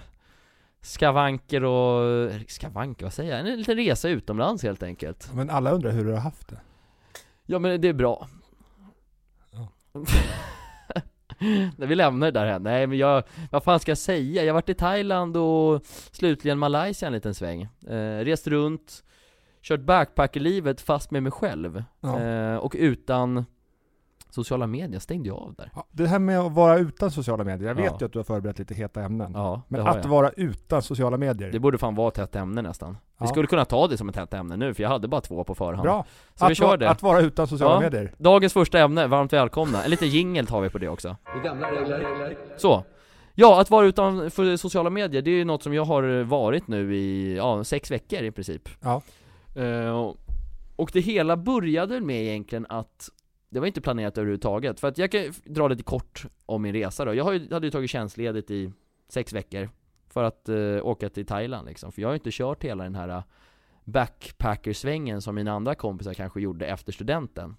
skavanker 0.81 1.63
och... 1.63 2.31
Skavanker, 2.47 3.05
vad 3.05 3.13
säger 3.13 3.31
jag? 3.37 3.39
En 3.39 3.57
liten 3.57 3.75
resa 3.75 4.09
utomlands 4.09 4.63
helt 4.63 4.83
enkelt. 4.83 5.31
Men 5.33 5.49
alla 5.49 5.71
undrar 5.71 5.91
hur 5.91 6.05
du 6.05 6.11
har 6.11 6.19
haft 6.19 6.47
det. 6.47 6.57
Ja 7.45 7.59
men 7.59 7.81
det 7.81 7.87
är 7.87 7.93
bra. 7.93 8.27
Ja. 9.51 9.67
Nej, 11.77 11.87
vi 11.87 11.95
lämnar 11.95 12.27
det 12.31 12.39
där 12.39 12.45
här. 12.45 12.59
Nej 12.59 12.87
men 12.87 12.97
jag, 12.97 13.23
vad 13.51 13.63
fan 13.63 13.79
ska 13.79 13.91
jag 13.91 13.97
säga? 13.97 14.43
Jag 14.43 14.49
har 14.49 14.53
varit 14.53 14.69
i 14.69 14.73
Thailand 14.73 15.37
och 15.37 15.81
slutligen 16.11 16.59
Malaysia 16.59 17.07
en 17.07 17.13
liten 17.13 17.33
sväng. 17.35 17.61
Eh, 17.87 18.19
rest 18.19 18.47
runt, 18.47 19.03
kört 19.61 19.81
backpackerlivet 19.81 20.81
fast 20.81 21.11
med 21.11 21.23
mig 21.23 21.31
själv. 21.31 21.83
Ja. 22.01 22.19
Eh, 22.19 22.55
och 22.55 22.75
utan 22.79 23.45
sociala 24.29 24.67
medier 24.67 24.99
stängde 24.99 25.27
jag 25.29 25.37
av 25.37 25.53
där. 25.57 25.71
Ja, 25.75 25.87
det 25.91 26.07
här 26.07 26.19
med 26.19 26.39
att 26.39 26.51
vara 26.51 26.77
utan 26.77 27.11
sociala 27.11 27.43
medier, 27.43 27.67
jag 27.67 27.75
vet 27.75 27.85
Ja. 27.85 27.97
ju 27.99 28.05
att 28.05 28.13
du 28.13 28.19
har 28.19 28.23
förberett 28.23 28.59
lite 28.59 28.73
heta 28.73 29.01
ämnen. 29.01 29.31
Ja, 29.35 29.61
Men 29.67 29.87
att 29.87 29.95
jag. 29.95 30.03
vara 30.11 30.29
utan 30.29 30.81
sociala 30.81 31.17
medier, 31.17 31.51
Det 31.51 31.59
borde 31.59 31.77
fan 31.77 31.95
vara 31.95 32.07
ett 32.07 32.17
hett 32.17 32.35
ämne 32.35 32.61
nästan. 32.61 32.97
Ja. 33.17 33.25
Vi 33.25 33.27
skulle 33.27 33.47
kunna 33.47 33.65
ta 33.65 33.87
det 33.87 33.97
som 33.97 34.09
ett 34.09 34.15
hett 34.15 34.33
ämne 34.33 34.57
nu, 34.57 34.73
för 34.73 34.83
jag 34.83 34.89
hade 34.89 35.07
bara 35.07 35.21
två 35.21 35.43
på 35.43 35.55
förhand. 35.55 35.83
bra. 35.83 36.05
Så 36.35 36.45
vi 36.45 36.51
att, 36.51 36.57
kör 36.57 36.67
va- 36.67 36.77
det. 36.77 36.89
att 36.89 37.01
vara 37.01 37.19
utan 37.21 37.47
sociala 37.47 37.73
Ja. 37.75 37.79
medier. 37.79 38.13
Dagens 38.17 38.53
första 38.53 38.79
ämne, 38.79 39.07
varmt 39.07 39.33
välkomna. 39.33 39.83
En 39.83 39.89
liten 39.91 40.07
jingel 40.09 40.47
tar 40.47 40.61
vi 40.61 40.69
på 40.69 40.77
det 40.77 40.89
också. 40.89 41.15
Så. 42.57 42.83
Ja, 43.35 43.61
att 43.61 43.69
vara 43.69 43.85
utan 43.85 44.31
för 44.31 44.57
sociala 44.57 44.89
medier, 44.89 45.21
det 45.21 45.31
är 45.31 45.35
ju 45.35 45.45
något 45.45 45.63
som 45.63 45.73
jag 45.73 45.85
har 45.85 46.23
varit 46.23 46.67
nu 46.67 46.95
i, 46.95 47.37
ja, 47.37 47.63
sex 47.63 47.91
veckor 47.91 48.19
i 48.23 48.31
princip. 48.31 48.69
Ja. 48.81 49.01
Och- 49.93 50.17
och 50.75 50.89
det 50.93 50.99
hela 50.99 51.37
började 51.37 52.01
med 52.01 52.21
egentligen 52.23 52.65
att 52.69 53.09
det 53.49 53.59
var 53.59 53.67
inte 53.67 53.81
planerat 53.81 54.17
överhuvudtaget, 54.17 54.79
för 54.79 54.87
att 54.87 54.97
jag 54.97 55.11
kan 55.11 55.33
dra 55.43 55.67
lite 55.67 55.83
kort 55.83 56.25
om 56.45 56.61
min 56.61 56.73
resa 56.73 57.05
då. 57.05 57.13
Jag 57.13 57.25
hade 57.25 57.67
ju 57.67 57.71
tagit 57.71 57.89
tjänstledigt 57.89 58.51
i 58.51 58.73
sex 59.09 59.33
veckor 59.33 59.69
för 60.09 60.23
att 60.23 60.49
eh, 60.49 60.85
åka 60.85 61.09
till 61.09 61.25
Thailand 61.25 61.67
liksom, 61.67 61.91
för 61.91 62.01
jag 62.01 62.09
har 62.09 62.13
ju 62.13 62.17
inte 62.17 62.31
kört 62.31 62.63
hela 62.63 62.83
den 62.83 62.95
här 62.95 63.09
eh, 63.09 63.23
backpackersvängen 63.83 65.21
som 65.21 65.35
mina 65.35 65.51
andra 65.51 65.75
kompisar 65.75 66.13
kanske 66.13 66.41
gjorde 66.41 66.65
efter 66.65 66.91
studenten. 66.91 67.55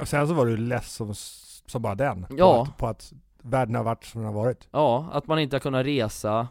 Och 0.00 0.08
sen 0.08 0.28
så 0.28 0.34
var 0.34 0.46
du 0.46 0.56
less 0.56 0.92
som, 0.92 1.14
som 1.14 1.82
bara 1.82 1.94
den. 1.94 2.26
Ja. 2.30 2.64
På 2.64 2.70
att, 2.70 2.78
på 2.78 2.86
att 2.86 3.12
världen 3.42 3.74
har 3.74 3.84
varit 3.84 4.04
som 4.04 4.20
den 4.20 4.34
har 4.34 4.42
varit. 4.42 4.68
Ja, 4.70 5.08
att 5.12 5.26
man 5.26 5.38
inte 5.38 5.56
har 5.56 5.60
kunnat 5.60 5.86
resa 5.86 6.48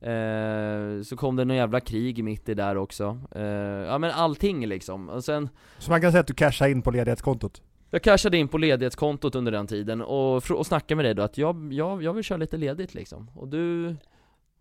eh, 0.00 1.02
Så 1.02 1.16
kom 1.16 1.36
det 1.36 1.44
någon 1.44 1.56
jävla 1.56 1.80
krig 1.80 2.24
mitt 2.24 2.48
i 2.48 2.54
där 2.54 2.76
också 2.76 3.20
eh, 3.34 3.42
Ja 3.42 3.98
men 3.98 4.10
allting 4.10 4.66
liksom, 4.66 5.08
och 5.08 5.24
sen 5.24 5.48
Så 5.78 5.90
man 5.90 6.00
kan 6.00 6.12
säga 6.12 6.20
att 6.20 6.26
du 6.26 6.34
cashar 6.34 6.68
in 6.68 6.82
på 6.82 6.90
ledighetskontot. 6.90 7.62
Jag 7.90 8.02
cashade 8.02 8.36
in 8.36 8.48
på 8.48 8.58
ledighetskontot 8.58 9.34
under 9.34 9.52
den 9.52 9.66
tiden 9.66 10.02
och, 10.02 10.50
och 10.50 10.66
snackade 10.66 10.96
med 10.96 11.04
dig 11.04 11.14
då 11.14 11.22
att 11.22 11.38
jag, 11.38 11.72
jag, 11.72 12.02
jag 12.02 12.12
vill 12.12 12.24
köra 12.24 12.36
lite 12.38 12.56
ledigt 12.56 12.94
liksom. 12.94 13.30
Och 13.34 13.48
du 13.48 13.96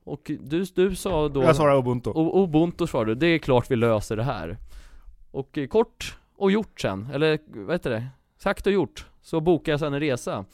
Och 0.03 0.31
du, 0.41 0.63
du 0.75 0.95
sa 0.95 1.29
då 1.29 1.43
Jag 1.43 1.55
svarar 1.55 1.77
ubuntu. 1.77 2.09
O- 2.09 2.43
Ubuntu 2.43 2.87
svarade 2.87 3.11
du, 3.11 3.15
det 3.15 3.27
är 3.27 3.37
klart 3.39 3.71
vi 3.71 3.75
löser 3.75 4.15
det 4.17 4.23
här. 4.23 4.57
Och 5.31 5.57
eh, 5.57 5.67
kort 5.67 6.17
och 6.35 6.51
gjort 6.51 6.79
sen, 6.81 7.07
eller 7.13 7.39
vad 7.53 7.75
heter 7.75 7.89
det? 7.89 8.07
Sagt 8.37 8.65
och 8.67 8.73
gjort, 8.73 9.05
så 9.21 9.39
bokade 9.41 9.71
jag 9.71 9.79
sen 9.79 9.93
en 9.93 9.99
resa. 9.99 10.45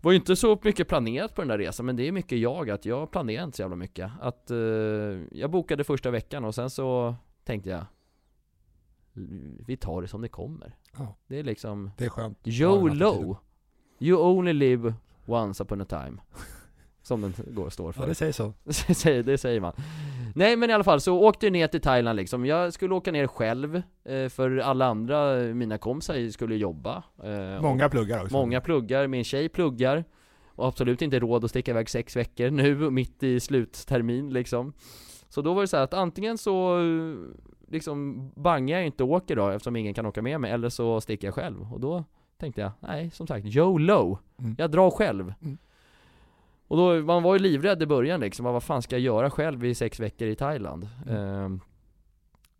Var 0.00 0.12
ju 0.12 0.16
inte 0.18 0.36
så 0.36 0.58
mycket 0.62 0.88
planerat 0.88 1.34
på 1.34 1.40
den 1.40 1.48
där 1.48 1.58
resan, 1.58 1.86
men 1.86 1.96
det 1.96 2.08
är 2.08 2.12
mycket 2.12 2.38
jag, 2.38 2.70
att 2.70 2.84
jag 2.84 3.10
planerar 3.10 3.44
inte 3.44 3.56
så 3.56 3.62
jävla 3.62 3.76
mycket. 3.76 4.10
Att 4.20 4.50
eh, 4.50 4.56
jag 5.32 5.50
bokade 5.50 5.84
första 5.84 6.10
veckan 6.10 6.44
och 6.44 6.54
sen 6.54 6.70
så 6.70 7.14
tänkte 7.44 7.70
jag 7.70 7.84
Vi 9.66 9.76
tar 9.76 10.02
det 10.02 10.08
som 10.08 10.22
det 10.22 10.28
kommer. 10.28 10.76
Ja. 10.98 11.16
Det 11.26 11.38
är 11.38 11.42
liksom 11.42 11.90
Det 11.96 12.04
är 12.04 12.08
skönt. 12.08 12.38
YOLO 12.44 13.36
You 13.98 14.18
only 14.18 14.52
live 14.52 14.94
once 15.26 15.62
upon 15.62 15.80
a 15.80 15.84
time. 15.84 16.18
Som 17.02 17.20
den 17.20 17.34
går, 17.46 17.70
står 17.70 17.92
för. 17.92 18.02
Ja, 18.02 18.08
det 18.08 18.14
säger 18.14 18.32
så. 18.32 18.52
det 19.22 19.38
säger, 19.38 19.60
man. 19.60 19.72
Nej 20.34 20.56
men 20.56 20.70
i 20.70 20.72
alla 20.72 20.84
fall, 20.84 21.00
så 21.00 21.18
åkte 21.18 21.46
jag 21.46 21.52
ner 21.52 21.66
till 21.66 21.80
Thailand 21.80 22.16
liksom. 22.16 22.46
Jag 22.46 22.72
skulle 22.72 22.94
åka 22.94 23.12
ner 23.12 23.26
själv 23.26 23.82
eh, 24.04 24.28
För 24.28 24.56
alla 24.56 24.86
andra, 24.86 25.42
eh, 25.42 25.54
mina 25.54 25.78
kompisar 25.78 26.30
skulle 26.30 26.56
jobba 26.56 27.02
eh, 27.22 27.62
Många 27.62 27.88
pluggar 27.88 28.22
också. 28.22 28.32
Många 28.32 28.60
pluggar, 28.60 29.06
min 29.06 29.24
tjej 29.24 29.48
pluggar. 29.48 30.04
Och 30.46 30.66
absolut 30.66 31.02
inte 31.02 31.18
råd 31.18 31.44
att 31.44 31.50
sticka 31.50 31.70
iväg 31.70 31.90
sex 31.90 32.16
veckor 32.16 32.50
nu, 32.50 32.90
mitt 32.90 33.22
i 33.22 33.40
sluttermin 33.40 34.32
liksom. 34.32 34.72
Så 35.28 35.42
då 35.42 35.54
var 35.54 35.62
det 35.62 35.68
så 35.68 35.76
här 35.76 35.84
att 35.84 35.94
antingen 35.94 36.38
så 36.38 36.80
liksom 37.66 38.30
bangar 38.34 38.76
jag 38.78 38.86
inte 38.86 39.04
åker 39.04 39.36
då 39.36 39.48
eftersom 39.48 39.76
ingen 39.76 39.94
kan 39.94 40.06
åka 40.06 40.22
med 40.22 40.40
mig, 40.40 40.50
eller 40.52 40.68
så 40.68 41.00
sticker 41.00 41.28
jag 41.28 41.34
själv 41.34 41.72
Och 41.72 41.80
då 41.80 42.04
tänkte 42.38 42.60
jag, 42.60 42.70
nej 42.80 43.10
som 43.10 43.26
sagt, 43.26 43.46
YOLO! 43.46 44.18
Mm. 44.38 44.54
Jag 44.58 44.70
drar 44.70 44.90
själv 44.90 45.34
Mm. 45.42 45.58
Och 46.68 46.76
då, 46.76 46.94
man 47.02 47.22
var 47.22 47.34
ju 47.34 47.38
livrädd 47.38 47.82
i 47.82 47.86
början 47.86 48.20
liksom, 48.20 48.44
vad 48.44 48.62
fan 48.62 48.82
ska 48.82 48.94
jag 48.96 49.00
göra 49.02 49.30
själv 49.30 49.64
i 49.64 49.74
sex 49.74 50.00
veckor 50.00 50.28
i 50.28 50.34
Thailand? 50.34 50.88
Mm. 51.06 51.16
Ehm, 51.24 51.60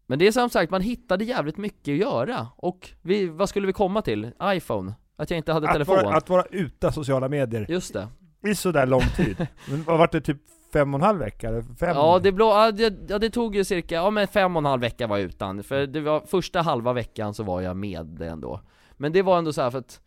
men 0.06 0.18
det 0.18 0.26
är 0.26 0.32
som 0.32 0.50
sagt, 0.50 0.70
man 0.70 0.80
hittade 0.80 1.24
jävligt 1.24 1.56
mycket 1.56 1.92
att 1.92 1.98
göra, 1.98 2.48
och 2.56 2.90
vi, 3.02 3.26
vad 3.26 3.48
skulle 3.48 3.66
vi 3.66 3.72
komma 3.72 4.02
till? 4.02 4.30
iPhone? 4.42 4.94
Att 5.16 5.30
jag 5.30 5.36
inte 5.36 5.52
hade 5.52 5.66
Att 5.66 5.72
telefon? 5.72 5.94
vara, 6.04 6.16
att 6.16 6.28
vara 6.28 6.44
utan 6.50 6.92
sociala 6.92 7.28
medier 7.28 7.66
Just 7.68 7.92
det. 7.92 8.08
i 8.46 8.54
sådär 8.54 8.86
lång 8.86 9.00
tid. 9.16 9.36
Men 9.70 9.82
vad 9.82 9.98
var 9.98 10.08
det 10.12 10.20
typ 10.20 10.38
fem 10.78 10.94
och 10.94 11.00
en 11.00 11.04
halv 11.06 11.18
vecka? 11.18 11.48
Eller 11.48 11.62
fem? 11.62 11.96
Ja 11.96 12.18
det, 12.22 12.32
blå, 12.32 12.46
ja, 12.46 12.72
det, 12.72 12.94
ja 13.08 13.18
det 13.18 13.30
tog 13.30 13.56
ju 13.56 13.64
cirka, 13.64 13.94
ja 13.94 14.10
men 14.10 14.28
fem 14.28 14.56
och 14.56 14.60
en 14.60 14.66
halv 14.66 14.80
vecka 14.80 15.06
var 15.06 15.16
jag 15.16 15.26
utan, 15.26 15.62
för 15.62 15.86
det 15.86 16.00
var 16.00 16.20
första 16.20 16.62
halva 16.62 16.92
veckan 16.92 17.34
så 17.34 17.42
var 17.42 17.60
jag 17.60 17.76
med 17.76 18.06
det 18.06 18.26
ändå 18.26 18.60
Men 18.96 19.12
det 19.12 19.22
var 19.22 19.38
ändå 19.38 19.52
så 19.52 19.62
här 19.62 19.70
för 19.70 19.78
att 19.78 20.00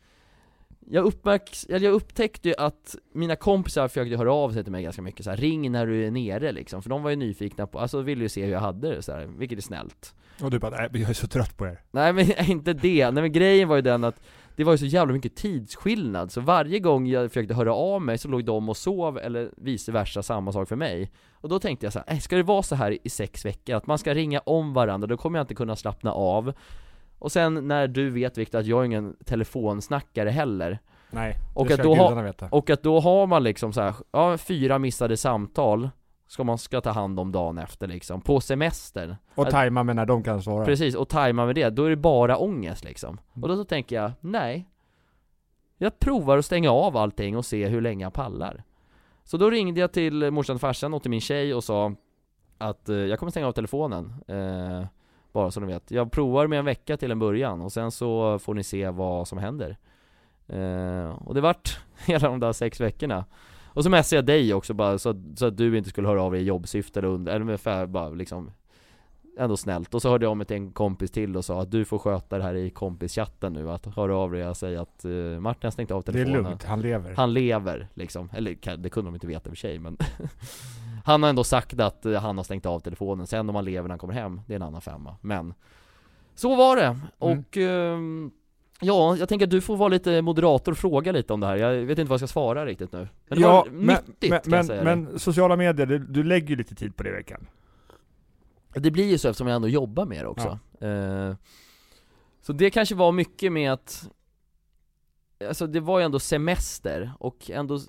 jag, 0.92 1.06
uppmärks, 1.06 1.66
eller 1.66 1.86
jag 1.86 1.94
upptäckte 1.94 2.50
ju 2.50 2.56
att 2.58 2.96
mina 3.14 3.36
kompisar 3.36 3.88
försökte 3.88 4.18
höra 4.18 4.34
av 4.34 4.52
sig 4.52 4.64
till 4.64 4.72
mig 4.72 4.84
ganska 4.84 5.02
mycket 5.02 5.24
så 5.24 5.30
här, 5.30 5.38
ring 5.38 5.72
när 5.72 5.86
du 5.86 6.08
är 6.08 6.12
nere 6.12 6.52
liksom, 6.52 6.82
för 6.82 6.90
de 6.90 7.04
var 7.04 7.10
ju 7.10 7.16
nyfikna 7.16 7.68
på, 7.68 7.80
alltså 7.80 8.02
ville 8.02 8.24
ju 8.24 8.30
se 8.30 8.46
hur 8.46 8.52
jag 8.52 8.60
hade 8.60 8.96
det 8.96 9.02
så 9.02 9.12
här, 9.12 9.26
vilket 9.38 9.58
är 9.58 9.62
snällt 9.62 10.16
Och 10.42 10.52
du 10.52 10.60
bara, 10.60 10.78
nej 10.78 10.90
men 10.92 11.02
jag 11.02 11.10
är 11.10 11.14
så 11.14 11.28
trött 11.28 11.58
på 11.58 11.68
er. 11.68 11.82
Nej 11.92 12.14
men 12.14 12.26
inte 12.50 12.74
det, 12.74 13.12
nej 13.12 13.22
men 13.24 13.32
grejen 13.32 13.68
var 13.68 13.76
ju 13.76 13.82
den 13.82 14.04
att 14.04 14.22
det 14.60 14.66
var 14.66 14.72
ju 14.72 14.78
så 14.78 14.86
jävla 14.86 15.14
mycket 15.14 15.36
tidsskillnad, 15.36 16.32
så 16.32 16.42
varje 16.42 16.80
gång 16.80 17.08
jag 17.08 17.30
försökte 17.30 17.54
höra 17.54 17.74
av 17.74 18.02
mig 18.02 18.18
så 18.18 18.28
låg 18.28 18.46
de 18.46 18.70
och 18.70 18.78
sov, 18.78 19.18
eller 19.18 19.52
vice 19.58 19.92
versa, 19.92 20.24
samma 20.24 20.52
sak 20.52 20.70
för 20.70 20.76
mig 20.76 21.12
Och 21.34 21.50
då 21.50 21.60
tänkte 21.60 21.86
jag 21.86 21.94
så 21.94 22.00
här, 22.00 22.14
"Äh, 22.14 22.20
ska 22.20 22.36
det 22.36 22.44
vara 22.44 22.64
så 22.64 22.76
här 22.76 22.98
i 23.04 23.10
sex 23.10 23.46
veckor? 23.46 23.76
Att 23.76 23.88
man 23.88 23.98
ska 23.98 24.14
ringa 24.14 24.40
om 24.40 24.74
varandra, 24.74 25.08
då 25.08 25.18
kommer 25.18 25.40
jag 25.40 25.44
inte 25.44 25.56
kunna 25.56 25.76
slappna 25.76 26.12
av 26.12 26.54
Och 27.20 27.32
sen 27.32 27.68
när 27.68 27.88
du 27.88 28.10
vet 28.10 28.38
Viktor 28.38 28.60
att 28.60 28.66
jag 28.66 28.82
är 28.82 28.86
ingen 28.86 29.16
telefonsnackare 29.26 30.30
heller 30.30 30.80
Nej, 31.10 31.36
Och 31.56 31.68
det 31.68 31.74
att 31.74 31.80
ska 31.80 31.90
då 31.90 31.96
gudarna 31.96 32.22
veta. 32.22 32.48
Och 32.52 32.70
att 32.70 32.84
då 32.84 33.00
har 33.00 33.28
man 33.28 33.44
liksom 33.44 33.74
så 33.74 33.82
här, 33.82 33.94
ja 34.12 34.38
fyra 34.38 34.80
missade 34.80 35.18
samtal 35.18 35.90
Ska 36.30 36.44
man 36.44 36.58
ska 36.58 36.82
ta 36.82 36.90
hand 36.92 37.20
om 37.20 37.32
dagen 37.32 37.58
efter 37.58 37.88
liksom, 37.88 38.22
på 38.22 38.42
semestern 38.42 39.16
Och 39.36 39.50
tajma 39.50 39.84
med 39.84 39.96
när 39.96 40.06
de 40.06 40.24
kan 40.24 40.42
svara. 40.44 40.66
Precis, 40.66 40.96
och 40.96 41.10
tajma 41.10 41.46
med 41.46 41.56
det, 41.56 41.70
då 41.70 41.86
är 41.86 41.90
det 41.90 41.96
bara 41.96 42.38
ångest 42.38 42.84
liksom. 42.84 43.10
Mm. 43.10 43.44
Och 43.44 43.50
då 43.50 43.56
så 43.56 43.64
tänker 43.64 43.96
jag, 43.96 44.12
nej. 44.20 44.70
Jag 45.78 46.00
provar 46.00 46.38
att 46.38 46.46
stänga 46.46 46.72
av 46.72 46.98
allting 46.98 47.38
och 47.38 47.46
se 47.46 47.68
hur 47.68 47.82
länge 47.82 48.06
jag 48.06 48.14
pallar. 48.14 48.64
Så 49.24 49.38
då 49.38 49.50
ringde 49.50 49.80
jag 49.80 49.92
till 49.92 50.32
morsan 50.32 50.56
och 50.56 50.62
farsan 50.62 50.94
och 50.94 51.02
till 51.02 51.12
min 51.12 51.22
tjej 51.22 51.54
och 51.54 51.64
sa 51.64 51.94
Att 52.58 52.90
eh, 52.90 52.96
jag 52.96 53.20
kommer 53.20 53.32
stänga 53.32 53.48
av 53.48 53.52
telefonen 53.52 54.14
eh, 54.28 54.88
Bara 55.32 55.52
så 55.52 55.60
ni 55.60 55.68
vet. 55.68 55.92
Jag 55.92 56.12
provar 56.12 56.48
med 56.48 56.60
en 56.60 56.66
vecka 56.66 56.98
till 56.98 57.12
en 57.12 57.20
början 57.20 57.62
och 57.62 57.72
sen 57.72 57.92
så 57.92 58.40
får 58.40 58.54
ni 58.54 58.64
se 58.64 58.90
vad 58.90 59.28
som 59.28 59.38
händer. 59.38 59.78
Eh, 60.48 61.10
Och 61.26 61.34
det 61.34 61.42
vart 61.42 61.80
hela 62.06 62.30
de 62.30 62.40
där 62.40 62.52
sex 62.54 62.80
veckorna 62.82 63.26
Och 63.80 63.84
så 63.84 63.90
messade 63.90 64.18
jag 64.18 64.26
dig 64.26 64.54
också 64.54 64.74
bara 64.74 64.98
så 64.98 65.10
att, 65.10 65.18
så 65.36 65.46
att 65.46 65.58
du 65.58 65.78
inte 65.78 65.90
skulle 65.90 66.08
höra 66.08 66.22
av 66.22 66.32
dig 66.32 66.42
i 66.42 66.44
jobbsyfte 66.44 67.00
eller 67.00 67.08
under, 67.08 67.34
eller 67.34 67.46
ungefär 67.46 67.86
bara 67.86 68.10
liksom 68.10 68.52
Ändå 69.38 69.58
snällt, 69.58 69.94
och 69.94 70.02
så 70.02 70.10
hörde 70.10 70.26
jag 70.26 70.32
av 70.32 70.38
mig 70.38 70.46
till 70.46 70.56
en 70.56 70.72
kompis 70.72 71.12
till 71.12 71.38
och 71.38 71.46
sa 71.46 71.62
att 71.62 71.72
du 71.72 71.86
får 71.86 72.00
sköta 72.00 72.38
det 72.38 72.44
här 72.44 72.54
i 72.54 72.70
kompischatten 72.70 73.54
nu, 73.54 73.72
att 73.72 73.86
höra 73.86 74.16
av 74.16 74.32
dig 74.32 74.48
och 74.48 74.58
säga 74.58 74.82
att 74.82 75.06
uh, 75.06 75.40
Martin 75.40 75.68
har 75.68 75.72
stängt 75.72 75.92
av 75.92 76.04
det 76.04 76.12
är 76.12 76.14
telefonen. 76.14 76.44
lugnt, 76.44 76.64
han 76.64 76.82
lever. 76.82 77.14
Han 77.16 77.34
lever 77.34 77.88
liksom, 77.94 78.30
eller 78.34 78.78
det 78.78 78.90
kunde 78.90 79.08
de 79.08 79.16
inte 79.16 79.28
veta 79.28 79.50
i 79.50 79.54
och 79.54 79.58
för 79.58 79.60
sig 79.60 79.80
men 79.80 79.98
Han 81.06 81.24
har 81.24 81.30
ändå 81.30 81.44
sagt 81.44 81.80
att 81.80 82.06
eh, 82.06 82.14
han 82.14 82.38
har 82.38 82.44
stängt 82.44 82.66
av 82.66 82.80
telefonen, 82.80 83.28
sen 83.28 83.50
om 83.50 83.56
han 83.56 83.66
lever 83.66 83.88
när 83.88 83.94
han 83.94 84.00
kommer 84.00 84.14
hem, 84.14 84.42
det 84.48 84.54
är 84.54 84.56
en 84.56 84.62
annan 84.62 84.82
femma, 84.82 85.16
men 85.22 85.54
Så 86.36 86.56
var 86.56 86.76
det, 86.76 87.00
och 87.18 87.58
ehm, 87.58 88.32
Ja, 88.82 89.18
jag 89.18 89.30
tänker 89.30 89.46
att 89.46 89.52
du 89.52 89.62
får 89.62 89.78
vara 89.78 89.90
lite 89.90 90.22
moderator 90.22 90.72
och 90.72 90.78
fråga 90.78 91.12
lite 91.12 91.34
om 91.34 91.40
det 91.40 91.48
här, 91.48 91.56
jag 91.56 91.72
vet 91.72 92.00
inte 92.00 92.10
vad 92.10 92.22
jag 92.22 92.30
ska 92.30 92.34
svara 92.34 92.66
riktigt 92.66 92.92
nu 92.92 93.08
Men 93.28 93.42
det 93.42 93.48
var 93.48 93.70
nyttigt 93.70 94.30
men, 94.30 94.30
kan 94.30 94.42
jag 94.44 94.52
men, 94.52 94.66
säga 94.66 94.84
dig. 94.84 94.96
men 94.96 95.20
sociala 95.20 95.56
medier, 95.56 95.86
du, 95.86 96.00
du 96.00 96.24
lägger 96.24 96.48
ju 96.48 96.56
lite 96.56 96.76
tid 96.76 96.96
på 96.96 97.04
det 97.04 97.10
i 97.10 97.14
veckan. 97.14 97.48
Det 98.74 98.92
blir 98.92 99.06
ju 99.06 99.18
så 99.18 99.28
eftersom 99.28 99.48
jag 99.48 99.56
ändå 99.56 99.68
jobbar 99.68 100.06
med 100.06 100.24
det 100.24 100.28
också 100.28 100.60
eh, 100.86 101.36
Så 102.42 102.54
det 102.54 102.70
kanske 102.70 102.96
var 102.96 103.12
mycket 103.12 103.52
med 103.52 103.74
att 103.74 104.10
Alltså 105.48 105.68
det 105.68 105.80
var 105.80 106.00
ju 106.00 106.06
ändå 106.06 106.20
semester 106.20 107.12
och 107.20 107.50
ändå 107.50 107.80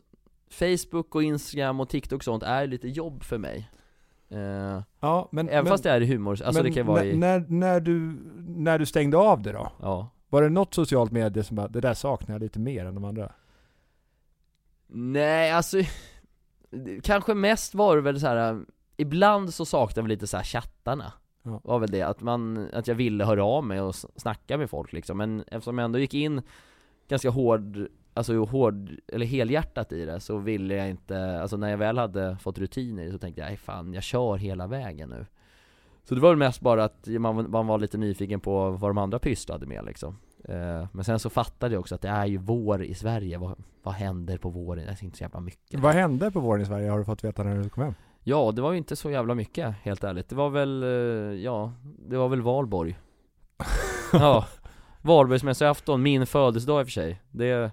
Facebook 0.50 1.14
och 1.14 1.22
Instagram 1.22 1.80
och 1.80 1.88
TikTok 1.88 2.16
och 2.16 2.24
sånt 2.24 2.42
är 2.42 2.66
lite 2.66 2.88
jobb 2.88 3.22
för 3.22 3.38
mig 3.38 3.70
eh, 4.28 4.82
Ja, 5.00 5.28
men, 5.32 5.48
Även 5.48 5.64
men, 5.64 5.70
fast 5.70 5.84
det 5.84 5.90
är 5.90 6.00
humor, 6.00 6.30
alltså 6.30 6.62
men 6.62 6.64
det 6.64 6.72
kan 6.72 6.86
vara 6.86 7.04
i, 7.04 7.16
när, 7.16 7.44
när, 7.48 7.80
du, 7.80 8.16
när 8.46 8.78
du 8.78 8.86
stängde 8.86 9.16
av 9.16 9.42
det 9.42 9.52
då? 9.52 9.72
ja 9.80 10.10
Var 10.30 10.42
det 10.42 10.48
något 10.48 10.74
socialt 10.74 11.12
medie 11.12 11.44
som 11.44 11.56
bara, 11.56 11.68
det 11.68 11.80
där 11.80 11.94
saknar 11.94 12.34
jag 12.34 12.42
lite 12.42 12.58
mer 12.58 12.86
än 12.86 12.94
de 12.94 13.04
andra? 13.04 13.32
Nej 14.86 15.50
alltså 15.50 15.78
Kanske 17.02 17.34
mest 17.34 17.74
var 17.74 17.96
det 17.96 18.02
väl 18.02 18.20
så 18.20 18.26
här. 18.26 18.64
Ibland 18.96 19.54
så 19.54 19.64
saknade 19.64 20.02
väl 20.02 20.08
lite 20.08 20.26
så 20.26 20.36
här 20.36 20.44
chattarna 20.44 21.12
Ja. 21.42 21.60
Var 21.64 21.78
väl 21.78 21.90
det, 21.90 22.02
att 22.02 22.20
man, 22.20 22.68
att 22.72 22.88
jag 22.88 22.94
ville 22.94 23.24
höra 23.24 23.44
av 23.44 23.64
mig 23.64 23.80
och 23.80 23.94
snacka 23.94 24.58
med 24.58 24.70
folk 24.70 24.92
liksom 24.92 25.18
Men 25.18 25.40
eftersom 25.40 25.78
jag 25.78 25.84
ändå 25.84 25.98
gick 25.98 26.14
in 26.14 26.42
ganska 27.08 27.30
hård, 27.30 27.88
alltså 28.14 28.44
hård, 28.44 28.90
eller 29.08 29.26
helhjärtat 29.26 29.92
i 29.92 30.04
det 30.04 30.20
så 30.20 30.38
ville 30.38 30.74
jag 30.74 30.90
inte, 30.90 31.40
alltså 31.40 31.56
när 31.56 31.70
jag 31.70 31.78
väl 31.78 31.98
hade 31.98 32.36
fått 32.36 32.58
rutiner 32.58 33.02
i 33.02 33.06
det 33.06 33.12
så 33.12 33.18
tänkte 33.18 33.40
jag, 33.40 33.48
nej 33.48 33.56
fan 33.56 33.94
jag 33.94 34.02
kör 34.02 34.36
hela 34.36 34.66
vägen 34.66 35.08
nu 35.08 35.26
Så 36.04 36.14
det 36.14 36.20
var 36.20 36.28
väl 36.28 36.38
mest 36.38 36.60
bara 36.60 36.84
att 36.84 37.06
man, 37.06 37.50
man 37.50 37.66
var 37.66 37.78
lite 37.78 37.98
nyfiken 37.98 38.40
på 38.40 38.70
vad 38.70 38.90
de 38.90 38.98
andra 38.98 39.18
pysslade 39.18 39.66
med 39.66 39.84
liksom 39.84 40.16
Eh, 40.44 40.86
Men 40.92 41.04
sen 41.04 41.18
så 41.18 41.30
fattade 41.30 41.74
jag 41.74 41.80
också 41.80 41.94
att 41.94 42.00
det 42.00 42.08
är 42.08 42.26
ju 42.26 42.36
vår 42.36 42.82
i 42.82 42.94
Sverige, 42.94 43.38
vad, 43.38 43.62
vad 43.82 43.94
händer 43.94 44.38
på 44.38 44.50
våren? 44.50 44.86
Det 44.86 44.92
är 44.92 45.04
inte 45.04 45.18
så 45.18 45.24
jävla 45.24 45.40
mycket 45.40 45.80
Vad 45.80 45.94
hände 45.94 46.30
på 46.30 46.40
våren 46.40 46.62
i 46.62 46.66
Sverige 46.66 46.90
har 46.90 46.98
du 46.98 47.04
fått 47.04 47.24
veta 47.24 47.42
när 47.42 47.62
du 47.62 47.68
kom 47.68 47.82
hem? 47.82 47.94
Ja, 48.22 48.52
det 48.52 48.62
var 48.62 48.72
ju 48.72 48.78
inte 48.78 48.96
så 48.96 49.10
jävla 49.10 49.34
mycket, 49.34 49.74
helt 49.82 50.04
ärligt. 50.04 50.28
Det 50.28 50.34
var 50.34 50.50
väl, 50.50 50.82
eh, 50.82 50.88
ja, 51.42 51.72
det 51.82 52.16
var 52.16 52.28
väl 52.28 52.42
valborg 52.42 52.98
Ja, 54.12 54.46
Valborgsmässoafton, 55.02 56.02
min 56.02 56.26
födelsedag 56.26 56.80
i 56.80 56.82
och 56.82 56.86
för 56.86 56.92
sig 56.92 57.22
Det 57.30 57.70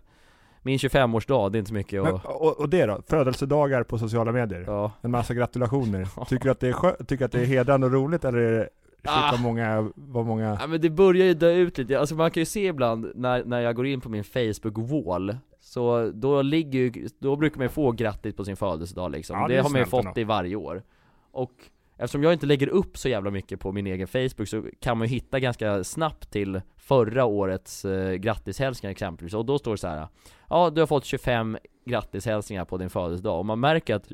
min 0.61 0.77
25-årsdag, 0.77 1.49
det 1.51 1.57
är 1.57 1.59
inte 1.59 1.69
så 1.69 1.73
mycket 1.73 2.03
Men, 2.03 2.15
att, 2.15 2.25
och, 2.25 2.59
och 2.59 2.69
det 2.69 2.85
då? 2.85 3.01
Födelsedagar 3.07 3.83
på 3.83 3.97
sociala 3.97 4.31
medier? 4.31 4.63
ja 4.67 4.91
En 5.01 5.11
massa 5.11 5.33
gratulationer. 5.33 6.07
Tycker 6.27 6.45
du 6.45 6.51
att 6.51 6.59
det 6.59 6.67
är, 6.67 6.73
skö- 6.73 7.05
tycker 7.05 7.25
att 7.25 7.31
det 7.31 7.41
är 7.41 7.45
hedrande 7.45 7.87
och 7.87 7.93
roligt 7.93 8.25
eller 8.25 8.37
är 8.39 8.51
det 8.59 8.69
Shit 8.97 9.09
Ah. 9.09 9.29
vad 9.31 9.41
många, 9.41 9.91
vad 9.95 10.25
många 10.25 10.57
Ja 10.61 10.67
men 10.67 10.81
det 10.81 10.89
börjar 10.89 11.25
ju 11.25 11.33
dö 11.33 11.51
ut 11.51 11.77
lite, 11.77 11.99
alltså 11.99 12.15
man 12.15 12.31
kan 12.31 12.41
ju 12.41 12.45
se 12.45 12.67
ibland 12.67 13.11
när, 13.15 13.43
när 13.43 13.61
jag 13.61 13.75
går 13.75 13.85
in 13.87 14.01
på 14.01 14.09
min 14.09 14.23
Facebook-wall 14.23 15.37
Så 15.59 16.11
då 16.13 16.41
ligger 16.41 16.79
ju, 16.79 17.07
då 17.19 17.35
brukar 17.35 17.57
man 17.57 17.65
ju 17.65 17.69
få 17.69 17.91
grattis 17.91 18.35
på 18.35 18.45
sin 18.45 18.55
födelsedag 18.57 19.11
liksom 19.11 19.39
Ja, 19.39 19.47
det 19.47 19.55
Det, 19.55 19.61
har 19.61 19.69
man 19.69 19.79
ju 19.81 19.85
fått 19.85 20.17
i 20.17 20.23
varje 20.23 20.55
år 20.55 20.83
Och 21.31 21.51
eftersom 21.97 22.23
jag 22.23 22.33
inte 22.33 22.45
lägger 22.45 22.67
upp 22.69 22.97
så 22.97 23.09
jävla 23.09 23.31
mycket 23.31 23.59
på 23.59 23.71
min 23.71 23.87
egen 23.87 24.07
Facebook 24.07 24.47
så 24.47 24.63
kan 24.79 24.97
man 24.97 25.07
ju 25.07 25.13
hitta 25.13 25.39
ganska 25.39 25.83
snabbt 25.83 26.31
till 26.31 26.61
förra 26.87 27.25
årets 27.25 27.85
eh, 27.85 28.13
grattishälsningar 28.13 28.91
exempelvis 28.91 29.33
Och 29.33 29.45
då 29.45 29.59
står 29.59 29.71
det 29.71 29.77
så 29.77 29.87
här. 29.87 30.07
Ja, 30.49 30.69
du 30.69 30.81
har 30.81 30.87
fått 30.87 31.05
25 31.05 31.57
grattishälsningar 31.85 32.65
på 32.65 32.77
din 32.77 32.89
födelsedag 32.89 33.39
och 33.39 33.45
man 33.45 33.59
märker 33.59 33.95
att 33.95 34.11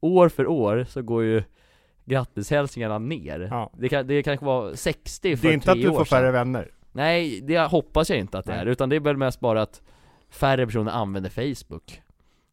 år 0.00 0.28
för 0.28 0.46
år 0.46 0.84
så 0.88 1.02
går 1.02 1.22
ju 1.24 1.42
grattishälsningarna 2.04 2.98
ner 2.98 3.48
Ja. 3.50 3.70
det, 3.78 3.88
kan, 3.88 4.06
det 4.06 4.22
kanske 4.22 4.46
var 4.46 4.74
60 4.74 5.36
för 5.36 5.42
Det 5.48 5.52
är 5.52 5.54
inte 5.54 5.64
tre 5.64 5.72
att 5.72 5.82
du 5.82 5.88
år 5.88 5.94
får 5.98 6.04
sedan. 6.04 6.18
färre 6.18 6.30
vänner. 6.30 6.70
Nej, 6.92 7.40
det 7.40 7.58
hoppas 7.58 8.10
jag 8.10 8.18
inte 8.18 8.38
att 8.38 8.44
det 8.44 8.52
är, 8.52 8.64
Nej. 8.64 8.72
utan 8.72 8.88
det 8.88 8.96
är 8.96 9.00
väl 9.00 9.16
mest 9.16 9.40
bara 9.40 9.62
att 9.62 9.82
färre 10.30 10.66
personer 10.66 10.92
använder 10.92 11.30
Facebook 11.30 12.02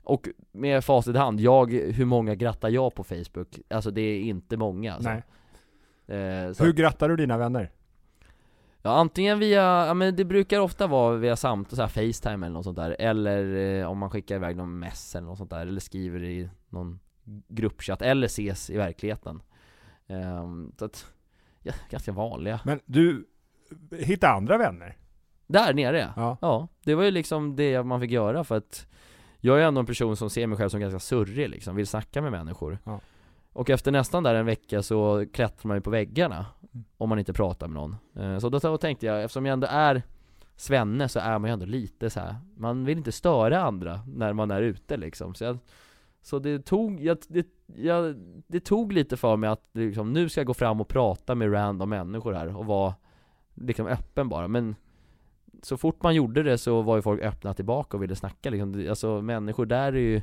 Och 0.03 0.27
med 0.51 0.83
facit 0.83 1.15
i 1.15 1.17
hand, 1.17 1.39
jag, 1.39 1.71
hur 1.73 2.05
många 2.05 2.35
grattar 2.35 2.69
jag 2.69 2.95
på 2.95 3.03
Facebook? 3.03 3.59
Alltså 3.69 3.91
det 3.91 4.01
är 4.01 4.19
inte 4.19 4.57
många 4.57 4.93
alltså. 4.93 5.09
Nej. 5.09 5.23
Eh, 6.19 6.53
Hur 6.59 6.73
grattar 6.73 7.09
du 7.09 7.15
dina 7.15 7.37
vänner? 7.37 7.71
Ja 8.85 8.91
antingen 8.91 9.39
via, 9.39 9.85
ja 9.87 9.93
men 9.93 10.15
det 10.15 10.25
brukar 10.25 10.59
ofta 10.59 10.87
vara 10.87 11.15
via 11.15 11.35
samtal, 11.35 11.75
så 11.75 11.81
här 11.81 11.89
Facetime 11.89 12.45
eller 12.45 12.53
något 12.53 12.63
sånt 12.63 12.77
där 12.77 12.95
Eller 12.99 13.55
eh, 13.55 13.91
om 13.91 13.97
man 13.97 14.09
skickar 14.09 14.35
iväg 14.35 14.55
någon 14.57 14.79
mess 14.79 15.15
eller 15.15 15.27
något 15.27 15.37
sånt 15.37 15.49
där, 15.49 15.61
eller 15.67 15.79
skriver 15.79 16.23
i 16.23 16.49
någon 16.69 16.99
gruppchatt, 17.47 18.01
eller 18.01 18.25
ses 18.25 18.69
i 18.69 18.77
verkligheten 18.77 19.41
Ehm, 20.07 20.71
Så 20.79 20.85
att, 20.85 21.05
ja, 21.61 21.73
ganska 21.89 22.11
vanliga 22.11 22.59
Men 22.63 22.79
du, 22.85 23.25
hitta 23.99 24.29
andra 24.29 24.57
vänner? 24.57 24.97
Där 25.47 25.73
nere 25.73 26.13
Ja. 26.15 26.37
Ja, 26.41 26.67
det 26.83 26.95
var 26.95 27.03
ju 27.03 27.11
liksom 27.11 27.55
det 27.55 27.83
man 27.83 28.01
fick 28.01 28.11
göra 28.11 28.43
för 28.43 28.57
att 28.57 28.87
Jag 29.39 29.61
är 29.61 29.65
ändå 29.65 29.79
en 29.79 29.85
person 29.85 30.17
som 30.17 30.29
ser 30.29 30.47
mig 30.47 30.57
själv 30.57 30.69
som 30.69 30.79
ganska 30.79 30.99
surrig 30.99 31.49
liksom, 31.49 31.75
vill 31.75 31.87
snacka 31.87 32.21
med 32.21 32.31
människor 32.31 32.77
Ja. 32.83 32.99
Och 33.55 33.69
efter 33.69 33.91
nästan 33.91 34.23
där 34.23 34.35
en 34.35 34.45
vecka 34.45 34.83
så 34.83 35.25
klättrar 35.33 35.67
man 35.67 35.77
ju 35.77 35.81
på 35.81 35.89
väggarna 35.89 36.45
Mm. 36.75 36.85
Om 36.97 37.09
man 37.09 37.19
inte 37.19 37.33
pratar 37.33 37.67
med 37.67 37.75
någon 37.75 37.95
Eh, 38.15 38.39
Så 38.39 38.49
då 38.49 38.77
tänkte 38.77 39.05
jag, 39.05 39.23
eftersom 39.23 39.45
jag 39.45 39.53
ändå 39.53 39.67
är 39.69 40.03
Svenne 40.55 41.09
så 41.09 41.19
är 41.19 41.39
man 41.39 41.49
ju 41.49 41.53
ändå 41.53 41.65
lite 41.65 42.09
så 42.09 42.19
här. 42.19 42.35
Man 42.57 42.85
vill 42.85 42.97
inte 42.97 43.11
störa 43.11 43.61
andra 43.61 43.99
när 44.07 44.33
man 44.33 44.51
är 44.51 44.61
ute 44.61 44.97
liksom 44.97 45.35
Så, 45.35 45.43
jag, 45.43 45.57
så 46.21 46.39
det 46.39 46.59
tog, 46.59 46.99
jag, 46.99 47.17
det, 47.27 47.47
jag, 47.75 48.15
det 48.47 48.59
tog 48.59 48.93
lite 48.93 49.17
för 49.17 49.37
mig 49.37 49.49
att 49.49 49.69
liksom, 49.73 50.13
nu 50.13 50.29
ska 50.29 50.39
jag 50.39 50.47
gå 50.47 50.53
fram 50.53 50.81
och 50.81 50.87
prata 50.87 51.35
med 51.35 51.53
random 51.53 51.89
människor 51.89 52.33
här 52.33 52.57
och 52.57 52.65
vara 52.65 52.93
liksom 53.53 53.87
öppen 53.87 54.29
bara 54.29 54.47
men 54.47 54.75
så 55.63 55.77
fort 55.77 56.03
man 56.03 56.15
gjorde 56.15 56.43
det 56.43 56.57
så 56.57 56.81
var 56.81 56.95
ju 56.95 57.01
folk 57.01 57.21
öppna 57.21 57.53
tillbaka 57.53 57.97
och 57.97 58.03
ville 58.03 58.15
snacka 58.15 58.49
liksom. 58.49 58.85
Alltså 58.89 59.21
människor 59.21 59.65
där 59.65 59.93
är 59.93 59.99
ju 59.99 60.21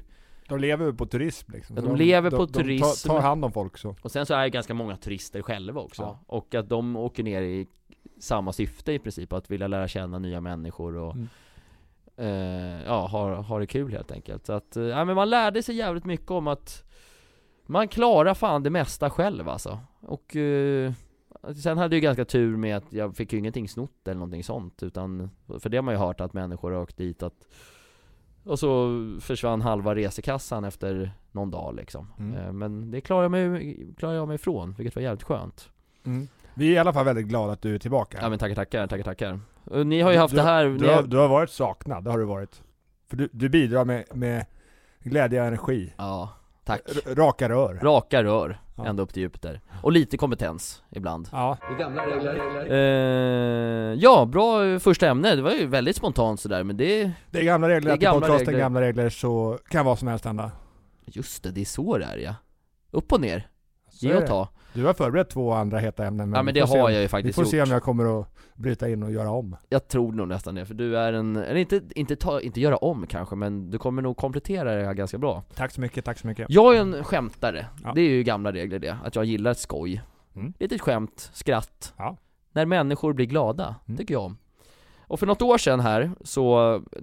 De 0.53 0.61
lever 0.61 0.87
ju 0.87 0.93
på 0.95 1.07
turism 1.07 1.53
liksom. 1.53 1.77
Ja, 1.77 1.83
Så 1.83 1.89
de 1.89 1.97
lever 1.97 2.31
på 2.31 2.47
de, 2.47 2.53
turism. 2.53 3.09
De 3.09 3.13
tar, 3.13 3.15
tar 3.15 3.21
hand 3.29 3.45
om 3.45 3.53
folk 3.53 3.79
så. 3.79 3.97
Och 4.03 4.11
sen 4.11 4.27
så 4.27 4.35
är 4.35 4.43
det 4.43 4.51
ganska 4.51 4.75
många 4.75 4.97
turister 4.97 5.43
själva 5.43 5.81
också 5.81 6.03
Ja. 6.03 6.19
Och 6.27 6.55
att 6.55 6.69
de 6.69 6.97
åker 6.97 7.23
ner 7.23 7.43
i 7.43 7.67
samma 8.21 8.53
syfte 8.53 8.93
i 8.93 8.99
princip, 8.99 9.33
att 9.33 9.51
vilja 9.51 9.67
lära 9.67 9.89
känna 9.89 10.19
nya 10.19 10.41
människor 10.41 10.97
och 10.97 11.15
Mm. 11.15 11.29
eh, 12.17 12.85
Ja, 12.87 13.07
ha, 13.07 13.35
ha 13.41 13.59
det 13.59 13.67
kul 13.67 13.93
helt 13.93 14.13
enkelt 14.13 14.47
Så 14.47 14.53
att, 14.53 14.77
eh, 14.77 14.83
ja 14.83 15.05
men 15.05 15.15
man 15.17 15.31
lärde 15.31 15.63
sig 15.63 15.75
jävligt 15.77 16.05
mycket 16.05 16.31
om 16.31 16.47
att 16.49 16.85
Man 17.67 17.89
klarar 17.89 18.35
fan 18.35 18.63
det 18.63 18.71
mesta 18.71 19.11
själv 19.11 19.49
alltså 19.49 19.79
Och 20.01 20.37
eh, 20.37 20.93
Sen 21.63 21.79
hade 21.79 21.97
jag 21.97 22.03
ju 22.03 22.07
ganska 22.07 22.25
tur 22.25 22.57
med 22.57 22.77
att 22.77 22.93
jag 22.93 23.17
fick 23.17 23.33
ju 23.33 23.39
ingenting 23.39 23.69
snott 23.69 24.09
eller 24.09 24.15
någonting 24.15 24.45
sånt 24.45 24.83
utan 24.83 25.31
För 25.61 25.69
det 25.69 25.77
har 25.77 25.83
man 25.83 25.95
ju 25.95 25.99
hört 25.99 26.21
att 26.21 26.33
människor 26.33 26.71
har 26.71 26.83
åkt 26.83 26.97
dit 26.97 27.23
att 27.23 27.47
Och 28.45 28.59
så 28.59 28.91
försvann 29.21 29.61
halva 29.61 29.95
resekassan 29.95 30.65
efter 30.65 31.13
någon 31.33 31.51
dag 31.51 31.75
liksom 31.77 32.07
Mm. 32.19 32.37
Eh, 32.47 32.53
Men 32.53 32.91
det 32.91 33.01
klarar 33.01 33.23
jag 33.23 33.31
mig, 33.31 33.79
klarar 33.99 34.15
jag 34.15 34.29
mig 34.29 34.35
ifrån, 34.35 34.75
vilket 34.79 34.95
var 34.97 35.03
jävligt 35.03 35.23
skönt 35.23 35.69
Mm. 36.05 36.29
Vi 36.55 36.69
är 36.69 36.73
i 36.73 36.79
alla 36.79 36.93
fall 36.93 37.05
väldigt 37.05 37.27
glada 37.27 37.53
att 37.53 37.63
du 37.63 37.75
är 37.75 37.79
tillbaka. 37.79 38.19
Ja 38.21 38.29
men 38.29 38.39
tackar 38.39 38.55
tackar, 38.55 38.87
tackar 38.87 39.05
tackar 39.05 39.41
Och 39.65 39.87
Ni 39.87 40.01
har 40.01 40.13
ju 40.13 40.19
haft 40.19 40.31
du, 40.35 40.37
det 40.37 40.43
här, 40.43 40.65
Du 40.65 40.87
har, 40.87 40.95
har, 40.95 41.03
du 41.03 41.17
har 41.17 41.29
varit 41.29 41.51
saknad, 41.51 42.05
det 42.05 42.11
har 42.11 42.19
du 42.19 42.25
varit. 42.25 42.63
För 43.09 43.17
du, 43.17 43.29
du 43.33 43.49
bidrar 43.49 43.85
med, 43.85 44.05
med 44.15 44.47
glädje 45.01 45.41
och 45.41 45.47
energi. 45.47 45.93
Ja, 45.97 46.29
tack 46.65 46.81
R- 46.87 47.15
raka 47.15 47.49
rör. 47.49 47.75
Raka 47.83 48.25
rör, 48.25 48.61
Ja. 48.77 48.87
ända 48.87 49.03
upp 49.03 49.13
till 49.13 49.23
Jupiter 49.23 49.61
Och 49.83 49.93
lite 49.93 50.17
kompetens 50.17 50.83
ibland. 50.91 51.29
Ja, 51.33 51.59
gamla 51.79 52.03
eh, 52.67 53.95
Ja, 53.99 54.25
bra 54.27 54.67
eh, 54.67 54.79
första 54.79 55.09
ämne, 55.09 55.35
det 55.35 55.43
var 55.43 55.51
ju 55.51 55.67
väldigt 55.67 55.97
spontant 55.97 56.41
sådär 56.41 56.65
men 56.65 56.77
det 56.77 57.13
det 57.31 57.39
är 57.39 57.45
gamla 57.45 57.69
regler, 57.69 57.81
Det 57.89 57.91
är 57.91 57.95
att 57.95 58.01
i 58.01 58.05
gamla 58.05 58.21
podcasten 58.21 58.47
regler. 58.47 58.61
gamla 58.61 58.81
regler 58.81 59.09
så 59.11 59.59
kan 59.69 59.87
vad 59.87 59.99
som 59.99 60.09
helst 60.09 60.25
hända. 60.25 60.51
Just 61.05 61.43
det, 61.43 61.51
det 61.51 61.61
är 61.61 61.65
så 61.65 61.99
det 61.99 62.05
är 62.05 62.17
ja. 62.17 62.35
Upp 62.91 63.13
och 63.13 63.21
ner, 63.21 63.47
Så 63.91 64.07
ge 64.07 64.15
och 64.15 64.21
det. 64.21 64.27
ta 64.27 64.49
Du 64.75 64.85
har 64.85 64.95
förberett 64.95 65.31
två 65.31 65.53
andra 65.53 65.79
heta 65.79 66.07
ämnen 66.07 66.33
Ja 66.33 66.43
men 66.43 66.55
vi 66.55 66.61
det 66.61 66.67
får 66.67 66.73
se 66.75 66.79
har 66.79 66.87
om- 66.87 66.93
jag 66.93 67.01
ju 67.01 67.05
Vi 67.05 67.09
faktiskt 67.09 67.35
får 67.35 67.45
gjort 67.45 67.51
se 67.51 67.63
om 67.63 67.71
jag 67.71 67.83
kommer 67.83 68.21
att 68.21 68.29
bryta 68.55 68.89
in 68.89 69.03
och 69.03 69.13
göra 69.13 69.31
om. 69.31 69.57
Jag 69.69 69.89
tror 69.89 70.13
nog 70.13 70.29
nästan 70.29 70.55
det, 70.55 70.65
för 70.67 70.75
du 70.75 70.99
är 70.99 71.13
en, 71.13 71.37
eller 71.37 71.57
inte, 71.61 71.81
inte, 71.95 72.17
ta, 72.17 72.41
inte 72.41 72.61
göra 72.61 72.77
om 72.77 73.07
kanske, 73.07 73.37
men 73.37 73.71
du 73.71 73.79
kommer 73.79 74.03
nog 74.03 74.17
komplettera 74.17 74.75
det 74.77 74.85
här 74.85 74.95
ganska 74.95 75.19
bra 75.19 75.43
Tack 75.55 75.73
så 75.73 75.81
mycket, 75.81 76.05
tack 76.05 76.19
så 76.19 76.27
mycket. 76.27 76.47
Jag 76.49 76.77
är 76.77 76.81
en 76.81 77.05
skämtare, 77.05 77.67
Ja. 77.85 77.93
det 77.95 78.01
är 78.01 78.11
ju 78.11 78.23
gamla 78.23 78.53
regler 78.53 78.79
det, 78.79 78.97
att 79.05 79.17
jag 79.17 79.25
gillar 79.25 79.55
skoj 79.55 80.03
Mm. 80.37 80.53
Litet 80.59 80.81
skämt, 80.81 81.31
skratt 81.33 81.95
Ja. 81.97 82.17
När 82.53 82.67
människor 82.67 83.13
blir 83.13 83.27
glada, 83.27 83.75
Mm. 83.89 83.99
tycker 83.99 84.15
jag 84.15 84.23
om 84.25 84.37
Och 85.07 85.19
för 85.19 85.27
något 85.27 85.43
år 85.43 85.59
sedan 85.59 85.81
här, 85.81 86.11
så, 86.21 86.57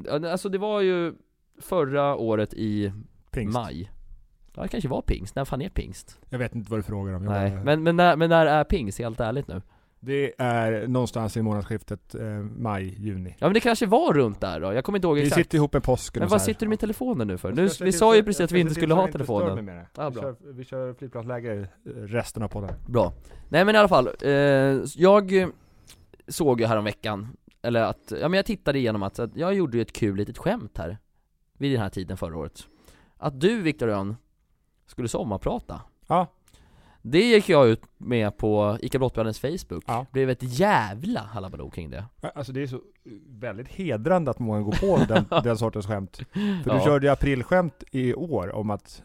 alltså 0.10 0.50
det 0.50 0.58
var 0.58 0.82
ju 0.82 1.14
förra 1.62 2.16
året 2.16 2.54
i 2.54 2.94
Pingst. 3.32 3.54
maj 3.54 3.92
Ja 4.60 4.63
det 4.63 4.70
kanske 4.70 4.89
var 4.89 5.01
pingst, 5.01 5.36
när 5.36 5.46
fan 5.46 5.62
är 5.62 5.70
pingst? 5.70 6.20
Jag 6.30 6.39
vet 6.39 6.56
inte 6.56 6.72
vad 6.72 6.80
du 6.80 6.84
frågar 6.84 7.13
om. 7.13 7.24
Jag 7.24 7.32
Nej, 7.32 7.51
bara- 7.51 7.63
men, 7.63 7.84
men, 7.84 7.96
när, 7.96 8.16
men 8.16 8.30
när 8.30 8.46
är 8.46 8.63
pingst, 8.63 9.00
helt 9.00 9.20
ärligt 9.20 9.48
nu? 9.48 9.62
Det 10.00 10.34
är 10.38 10.88
någonstans 10.88 11.38
i 11.38 11.42
månadsskiftet 11.42 12.16
eh, 12.16 12.28
maj, 12.58 12.96
juni. 12.98 13.36
Ja 13.39 13.48
men 13.48 13.54
det 13.54 13.60
kanske 13.60 13.86
var 13.86 14.13
runt 14.13 14.42
där 14.42 14.60
då, 14.60 14.74
jag 14.74 14.84
kommer 14.84 14.98
inte 14.98 15.08
ihåg 15.08 15.16
Vi 15.16 15.22
exakt 15.22 15.42
sitter 15.42 15.58
ihop 15.58 15.74
med 15.74 15.84
påsken 15.84 16.20
Men 16.20 16.30
vad 16.30 16.42
sitter 16.42 16.66
du 16.66 16.70
med 16.70 16.80
telefonen 16.80 17.28
nu 17.28 17.38
för? 17.38 17.51
Nu, 17.51 17.70
ska 17.70 17.84
vi 17.84 17.92
sa 17.92 18.16
ju 18.16 18.24
precis 18.24 18.42
att 18.42 18.51
vi 18.51 18.60
inte 18.60 18.74
skulle 18.74 18.94
ha 18.94 19.01
inte 19.01 19.12
telefonen 19.12 19.66
med 19.66 19.75
det. 19.75 19.88
Ja, 19.96 20.10
vi, 20.10 20.13
bra. 20.16 20.22
kör, 20.22 20.36
vi 20.54 20.63
kör 20.63 20.94
flygplansläge 20.94 21.68
resten 21.96 22.44
av 22.44 22.48
podden. 22.48 22.74
Bra. 22.88 23.13
Nej 23.50 23.66
men 23.66 23.75
i 23.75 23.78
alla 23.78 23.88
fall, 23.88 24.10
eh, 24.22 24.32
jag 24.96 25.42
eh, 25.42 25.48
såg 26.28 26.62
ju 26.62 26.68
häromveckan, 26.68 27.28
eller 27.62 27.82
att, 27.82 28.13
ja 28.22 28.30
men 28.30 28.38
jag 28.38 28.46
tittade 28.46 28.80
igenom 28.80 29.04
att, 29.04 29.20
att 29.20 29.36
jag 29.36 29.54
gjorde 29.54 29.78
ju 29.78 29.82
ett 29.82 29.94
kul 29.94 30.16
litet 30.18 30.38
skämt 30.38 30.78
här 30.78 30.98
Vid 31.58 31.72
den 31.72 31.82
här 31.82 31.89
tiden 31.89 32.18
förra 32.18 32.38
året 32.38 32.68
Att 33.18 33.39
du 33.42 33.62
Viktor 33.62 33.89
Öhn 33.89 34.16
skulle 34.89 35.08
sommarprata 35.08 35.81
Ja. 36.08 36.27
Det 37.01 37.19
gick 37.24 37.50
jag 37.50 37.67
ut 37.67 37.81
med 37.98 38.38
på 38.38 38.77
ICA 38.81 39.00
Brottbladens 39.00 39.39
Facebook, 39.39 39.84
Ja. 39.88 40.05
blev 40.12 40.29
ett 40.29 40.43
jävla 40.60 41.19
halabaloo 41.19 41.69
kring 41.69 41.89
det 41.89 42.05
Alltså 42.36 42.51
det 42.51 42.63
är 42.63 42.67
så 42.67 42.79
väldigt 43.27 43.67
hedrande 43.67 44.31
att 44.31 44.39
många 44.39 44.62
går 44.62 44.72
på 44.72 45.03
den, 45.13 45.25
den 45.43 45.58
sortens 45.58 45.88
skämt. 45.88 46.15
För 46.34 46.63
Ja. 46.65 46.74
du 46.74 46.79
körde 46.79 47.08
ju 47.08 47.12
aprilskämt 47.13 47.84
i 47.91 48.13
år 48.13 48.55
om 48.55 48.69
att, 48.69 49.03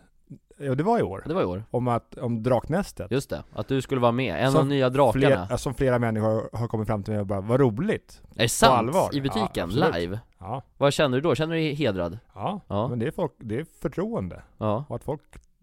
ja 0.59 0.75
det 0.75 0.83
var 0.83 0.99
i 0.99 1.03
år, 1.03 1.23
Det 1.27 1.35
var 1.35 1.43
i 1.43 1.45
år, 1.45 1.65
om 1.71 1.89
att, 1.89 2.19
om 2.19 2.43
Draknästet. 2.43 3.11
just 3.11 3.31
det, 3.31 3.45
att 3.53 3.69
du 3.69 3.83
skulle 3.83 4.01
vara 4.01 4.13
med, 4.13 4.41
en 4.41 4.47
av 4.49 4.53
Som 4.53 4.69
de 4.69 4.75
nya 4.75 4.91
drakarna 4.91 5.47
Fler, 5.47 5.57
som 5.57 5.75
flera 5.75 5.99
människor 5.99 6.49
har 6.57 6.69
kommit 6.69 6.87
fram 6.87 7.03
till 7.03 7.13
mig 7.13 7.21
och 7.21 7.27
bara, 7.27 7.41
vad 7.41 7.61
roligt. 7.61 8.23
Är 8.37 8.43
det 8.43 8.49
sant? 8.49 8.73
allvar? 8.79 9.11
I 9.17 9.21
butiken? 9.21 9.71
Ja, 9.73 9.91
live? 9.91 10.21
Ja, 10.39 10.63
Vad 10.79 10.93
känner 10.93 11.17
du 11.17 11.21
då? 11.21 11.35
Känner 11.35 11.55
du 11.55 11.61
dig 11.61 11.75
hedrad? 11.75 12.19
ja, 12.35 12.61
Ja. 12.69 12.89
men 12.89 12.99
det 12.99 13.07
är, 13.07 13.11
folk, 13.11 13.33
det 13.39 13.59
är 13.59 13.67
förtroende. 13.83 14.43
Ja, 14.59 14.85
Och 14.89 14.97
att 14.97 15.05
folk 15.05 15.21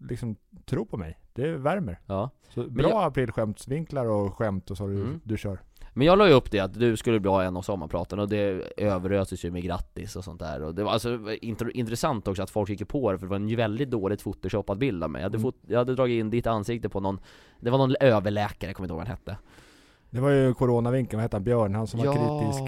liksom 0.08 0.36
tror 0.64 0.84
på 0.84 0.96
mig, 0.96 1.18
det 1.32 1.52
värmer. 1.56 2.00
ja 2.06 2.30
Så 2.48 2.62
bra 2.70 2.88
jag- 2.88 3.04
aprilskämtsvinklar 3.04 4.06
och 4.06 4.34
skämt 4.36 4.70
och 4.70 4.76
så 4.76 4.86
du, 4.86 4.94
Mm. 5.00 5.20
du 5.24 5.36
kör. 5.36 5.58
Men 5.94 6.06
jag 6.06 6.18
la 6.18 6.28
ju 6.28 6.32
upp 6.34 6.50
det 6.50 6.60
att 6.60 6.74
du 6.74 6.96
skulle 6.96 7.20
bli 7.20 7.30
en 7.30 7.56
av 7.56 7.62
sommarpraten 7.62 8.18
och 8.18 8.28
det 8.28 8.62
överöses 8.76 9.44
ju 9.44 9.50
med 9.50 9.62
grattis 9.62 10.16
och 10.16 10.24
sånt 10.24 10.40
där 10.40 10.62
och 10.62 10.74
det 10.74 10.84
var 10.84 10.92
alltså 10.92 11.08
int- 11.42 11.70
intressant 11.70 12.28
också 12.28 12.42
att 12.42 12.50
folk 12.50 12.70
gick 12.70 12.88
på 12.88 13.12
det 13.12 13.18
för 13.18 13.26
det 13.26 13.30
var 13.30 13.36
en 13.36 13.56
väldigt 13.56 13.90
dåligt 13.90 14.22
photoshoppad 14.24 14.78
bild 14.78 15.04
av 15.04 15.10
mig 15.10 15.20
jag 15.20 15.24
hade, 15.26 15.36
Mm. 15.36 15.42
fot- 15.42 15.64
jag 15.66 15.78
hade 15.78 15.94
dragit 15.94 16.20
in 16.20 16.30
ditt 16.30 16.46
ansikte 16.46 16.88
på 16.88 17.00
någon 17.00 17.20
Det 17.60 17.70
var 17.70 17.78
någon 17.78 17.94
överläkare, 18.00 18.68
jag 18.70 18.76
kommer 18.76 18.84
inte 18.86 18.92
ihåg 18.92 18.98
vad 18.98 19.06
han 19.08 19.16
hette 19.16 19.36
Det 20.10 20.20
var 20.20 20.30
ju 20.30 20.54
coronavinkeln, 20.54 21.18
vad 21.18 21.22
hette 21.22 21.36
han? 21.36 21.44
Björn, 21.44 21.74
han 21.74 21.86
som 21.86 22.00
var 22.00 22.12
kritisk. 22.12 22.62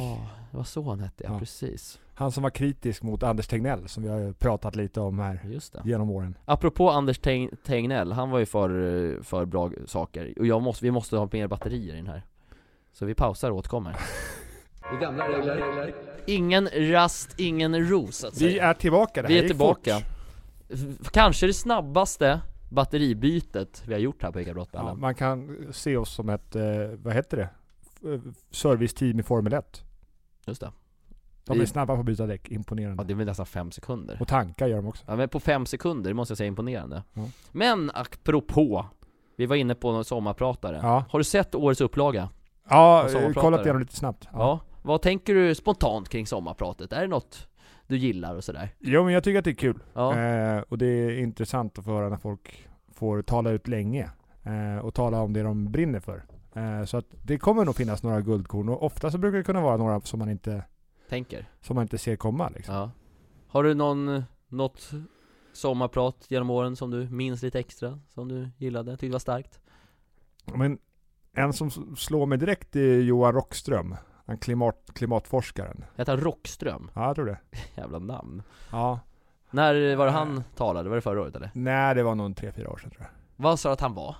Det 0.55 0.59
var 0.59 0.64
så 0.64 0.83
han 0.90 1.01
hette 1.01 1.25
ja, 1.25 1.33
Ja. 1.33 1.38
precis 1.38 2.01
Han 2.14 2.33
som 2.33 2.43
var 2.43 2.51
kritisk 2.51 3.03
mot 3.03 3.23
Anders 3.23 3.47
Tegnell, 3.47 3.88
som 3.88 4.03
vi 4.03 4.09
har 4.09 4.33
pratat 4.33 4.77
lite 4.77 5.01
om 5.01 5.19
här 5.19 5.40
Just 5.45 5.73
det 5.73 5.83
genom 5.85 6.11
åren. 6.11 6.37
Apropå 6.45 6.90
Anders 6.90 7.19
Teng- 7.21 7.57
Tegnell, 7.64 8.12
han 8.12 8.31
var 8.31 8.38
ju 8.38 8.47
för, 8.47 9.19
för 9.23 9.45
bra 9.45 9.71
saker 9.87 10.35
och 10.38 10.47
jag 10.47 10.62
måste, 10.62 10.85
vi 10.85 10.90
måste 10.90 11.17
ha 11.17 11.29
mer 11.33 11.49
batterier 11.49 11.95
i 11.95 11.97
den 11.97 12.07
här 12.07 12.23
Så 12.93 13.07
vi 13.07 13.14
pausar 13.14 13.51
och 13.51 13.57
återkommer 13.57 13.97
gamla 15.01 15.29
regler. 15.29 15.95
Ingen 16.27 16.69
rast, 16.75 17.35
ingen 17.40 17.88
ros 17.90 18.17
så 18.17 18.27
att 18.29 18.35
säga 18.35 18.49
Vi 18.51 18.59
är 18.59 18.75
tillbaka, 18.75 19.23
det 19.23 19.29
här 19.29 19.35
Vi 19.35 19.45
är 19.45 19.49
tillbaka. 19.49 20.01
fort. 20.01 21.12
Kanske 21.12 21.47
det 21.47 21.53
snabbaste 21.55 22.40
batteribytet 22.71 23.83
vi 23.87 23.93
har 23.93 24.01
gjort 24.01 24.23
här 24.23 24.31
på 24.33 24.40
ICA 24.40 24.51
Ja, 24.51 24.55
Brottballen 24.55 25.01
man 25.01 25.14
kan 25.14 25.67
se 25.73 25.97
oss 25.97 26.14
som 26.14 26.29
ett, 26.29 26.57
eh, 26.57 26.62
vad 27.03 27.14
heter 27.14 27.37
det? 27.37 27.49
Serviceteam 28.51 29.21
i 29.21 29.23
Formel 29.23 29.53
1. 29.53 29.85
Just 30.46 30.61
det 30.61 30.72
De 31.44 31.61
är 31.61 31.66
snabba 31.66 31.94
på 31.94 32.00
att 32.00 32.07
byta 32.07 32.26
däck, 32.26 32.50
imponerande. 32.50 33.02
Ja 33.02 33.07
det 33.07 33.12
är 33.12 33.16
väl 33.16 33.26
nästan 33.26 33.46
fem 33.46 33.70
sekunder 33.70 34.16
Och 34.20 34.28
tankar 34.28 34.66
gör 34.66 34.76
de 34.76 34.87
också. 34.87 35.04
Ja 35.07 35.16
men 35.16 35.28
på 35.28 35.40
fem 35.40 35.66
sekunder, 35.66 36.11
det 36.11 36.14
måste 36.14 36.33
jag 36.33 36.38
säga 36.38 36.46
är 36.46 36.48
imponerande 36.48 37.02
Ja. 37.12 37.28
Men 37.52 37.90
apropå 37.94 38.87
Vi 39.37 39.46
var 39.46 39.57
inne 39.57 39.74
på 39.74 39.92
någon 39.92 40.04
sommarpratare 40.04 40.78
Ja, 40.83 41.04
Har 41.11 41.18
du 41.18 41.24
sett 41.24 41.54
årets 41.54 41.80
upplaga? 41.80 42.28
ja 42.68 43.04
Och 43.04 43.11
sommarpratare. 43.11 43.42
kollat 43.42 43.61
igenom 43.66 43.80
lite 43.83 43.96
snabbt. 43.96 44.28
Ja. 44.33 44.61
Vad 44.83 45.02
tänker 45.02 45.35
du 45.35 45.54
spontant 45.54 46.09
kring 46.09 46.26
sommarpratet? 46.26 46.92
Är 46.92 47.00
det 47.00 47.07
något 47.07 47.48
du 47.87 47.96
gillar 47.96 48.35
och 48.35 48.44
sådär? 48.44 48.68
Jo 48.78 49.04
men 49.04 49.14
jag 49.14 49.24
tycker 49.24 49.38
att 49.38 49.44
det 49.44 49.50
är 49.50 49.54
kul. 49.54 49.78
Ja, 49.94 50.18
Eh, 50.18 50.62
och 50.68 50.78
det 50.78 50.87
är 50.87 51.18
intressant 51.18 51.78
att 51.78 51.85
få 51.85 51.90
höra 51.90 52.09
när 52.09 52.16
folk 52.16 52.68
får 52.94 53.22
tala 53.22 53.50
ut 53.50 53.68
länge. 53.68 54.11
Eh, 54.42 54.85
och 54.85 54.94
tala 54.94 55.20
om 55.20 55.33
det 55.33 55.42
de 55.42 55.72
brinner 55.72 56.00
för. 56.00 56.24
Eh, 56.55 56.85
så 56.85 56.97
att 56.97 57.07
det 57.23 57.38
kommer 57.38 57.64
nog 57.64 57.77
finnas 57.77 58.03
några 58.03 58.21
guldkorn 58.21 58.69
och 58.69 58.83
ofta 58.83 59.11
så 59.11 59.19
brukar 59.19 59.38
det 59.38 59.45
kunna 59.45 59.61
vara 59.61 59.77
några 59.77 60.01
som 60.01 60.19
man 60.19 60.31
inte, 60.31 60.64
tänker 61.09 61.49
som 61.61 61.75
man 61.75 61.83
inte 61.83 61.99
ser 61.99 62.17
komma 62.17 62.49
liksom. 62.49 62.75
Ja 62.75 62.90
Har 63.49 63.62
du 63.62 63.75
någon, 63.75 64.25
något 64.49 64.90
sommarprat 65.53 66.27
genom 66.29 66.51
åren 66.51 66.77
som 66.77 66.90
du 66.90 67.09
minns 67.09 67.43
lite 67.43 67.59
extra? 67.59 68.01
Som 68.09 68.29
du 68.29 68.51
gillade, 68.59 68.97
tyckte 68.97 69.12
var 69.12 69.19
starkt? 69.19 69.61
Men 70.45 70.79
en 71.33 71.53
som 71.53 71.97
slår 71.97 72.27
mig 72.27 72.38
direkt 72.38 72.77
är 72.77 73.01
Johan 73.01 73.33
Rockström. 73.33 73.97
Han 74.27 74.38
klimat, 74.38 74.90
klimatforskaren. 74.95 75.85
Heter 75.97 76.12
han 76.12 76.21
Rockström? 76.25 76.90
Ja, 76.95 77.07
jag 77.07 77.17
tror 77.17 77.27
det. 77.27 77.38
Jävla 77.77 77.99
namn 77.99 78.43
Ja. 78.73 79.01
När 79.51 79.97
var 79.97 80.07
det 80.07 80.12
han 80.12 80.45
talade? 80.57 80.88
Var 80.88 80.97
det 80.97 81.03
förra 81.03 81.21
året 81.21 81.37
eller? 81.37 81.51
Nej, 81.55 81.95
det 81.95 82.03
var 82.03 82.14
nog 82.14 82.37
tre, 82.37 82.53
fyra 82.53 82.71
år 82.71 82.77
sedan 82.77 82.90
tror 82.90 83.03
jag. 83.03 83.11
Vad 83.37 83.61
sa 83.61 83.69
du 83.69 83.73
att 83.73 83.81
han 83.81 83.95
var? 83.95 84.17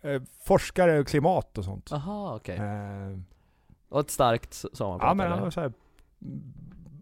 Eh, 0.00 0.22
forskare 0.42 0.98
och 1.00 1.06
klimat 1.06 1.58
och 1.58 1.64
sånt. 1.64 1.92
Aha, 1.92 2.34
okej 2.36 2.56
Eh, 2.56 3.18
Och 3.88 4.00
ett 4.00 4.10
starkt 4.10 4.54
sommarprat 4.54 5.08
ja 5.08 5.14
men 5.14 5.30
han 5.30 5.40
var 5.40 5.50
så 5.50 5.60
här, 5.60 5.72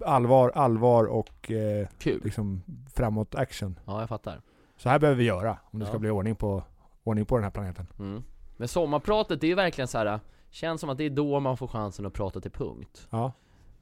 allvar, 0.04 0.52
allvar 0.54 1.04
och 1.04 1.50
eh, 1.50 1.88
Kul 1.98 2.20
liksom 2.24 2.62
framåt 2.94 3.35
action. 3.35 3.78
Ja, 3.85 4.00
jag 4.00 4.09
fattar 4.09 4.40
Så 4.76 4.88
här 4.88 4.98
behöver 4.98 5.18
vi 5.18 5.24
göra 5.24 5.59
om 5.70 5.78
det 5.78 5.85
Ja. 5.85 5.88
ska 5.90 5.98
bli 5.98 6.11
ordning 6.11 6.35
på, 6.37 6.62
ordning 7.04 7.24
på 7.26 7.37
den 7.37 7.44
här 7.44 7.50
planeten. 7.50 7.87
mm. 7.98 8.24
Men 8.56 8.68
sommarpratet, 8.68 9.40
det 9.40 9.46
är 9.46 9.48
ju 9.48 9.54
verkligen 9.54 9.88
så 9.88 9.98
här. 9.98 10.20
Känns 10.50 10.80
som 10.80 10.90
att 10.90 10.98
det 10.98 11.04
är 11.04 11.11
då 11.11 11.40
man 11.40 11.56
får 11.56 11.66
chansen 11.68 12.06
att 12.06 12.12
prata 12.12 12.40
till 12.40 12.50
punkt 12.50 13.06
Ja. 13.11 13.32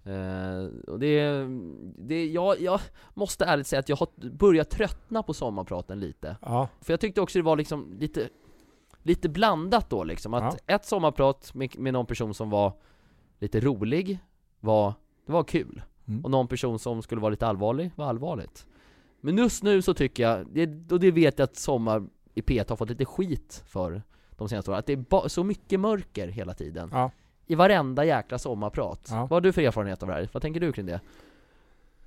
eh, 0.05 0.65
Och 0.93 0.99
det, 0.99 1.47
det 1.99 2.27
jag, 2.27 2.61
jag 2.61 2.81
måste 3.15 3.45
ärligt 3.45 3.67
säga 3.67 3.81
att 3.81 3.89
jag 3.89 3.97
har 3.97 4.31
börjat 4.31 4.71
tröttna 4.71 5.23
på 5.23 5.35
sommarpraten 5.35 6.01
lite 6.01 6.37
Ja. 6.43 6.69
För 6.81 6.93
jag 6.93 7.01
tyckte 7.01 7.21
också 7.21 7.39
det 7.39 7.43
var 7.43 7.57
liksom 7.57 7.97
lite 7.99 8.29
Lite 9.07 9.29
blandat 9.29 9.91
då 9.91 10.05
liksom, 10.05 10.35
att 10.35 10.59
ett 10.67 10.85
sommarprat 10.85 11.55
med, 11.55 11.79
med 11.79 11.93
någon 11.93 12.07
person 12.07 12.35
som 12.35 12.51
var 12.51 12.73
lite 13.39 13.61
rolig 13.61 14.19
var, 14.61 14.95
det 15.27 15.33
var 15.33 15.45
kul 15.45 15.83
Mm. 16.09 16.25
Och 16.25 16.31
någon 16.31 16.49
person 16.49 16.79
som 16.79 17.03
skulle 17.03 17.21
vara 17.21 17.31
lite 17.31 17.47
allvarlig, 17.47 17.91
var 17.95 18.07
allvarligt 18.07 18.67
Men 19.21 19.37
just 19.37 19.63
nu 19.63 19.83
så 19.83 19.95
tycker 19.95 20.23
jag, 20.23 20.47
det, 20.47 20.93
och 20.93 21.01
det 21.01 21.11
vet 21.11 21.39
jag 21.39 21.45
att 21.45 21.57
Sommar 21.57 22.07
i 22.35 22.41
P1 22.41 22.69
har 22.69 22.77
fått 22.77 22.89
lite 22.89 23.05
skit 23.05 23.65
för 23.67 24.03
de 24.31 24.49
senaste 24.49 24.71
åren, 24.71 24.79
att 24.79 24.87
det 24.87 24.93
är 24.93 25.29
så 25.29 25.45
mycket 25.45 25.81
mörker 25.81 26.29
hela 26.29 26.55
tiden 26.55 26.89
Ja. 26.93 27.11
I 27.47 27.55
varenda 27.55 28.05
jäkla 28.05 28.39
sommarprat 28.39 29.09
Ja. 29.11 29.21
Vad 29.21 29.31
har 29.31 29.41
du 29.41 29.53
för 29.53 29.63
erfarenhet 29.63 30.03
av 30.03 30.09
det 30.09 30.15
här? 30.15 30.29
Vad 30.33 30.43
tänker 30.43 30.61
du 30.61 30.73
kring 30.73 30.87
det? 30.87 31.01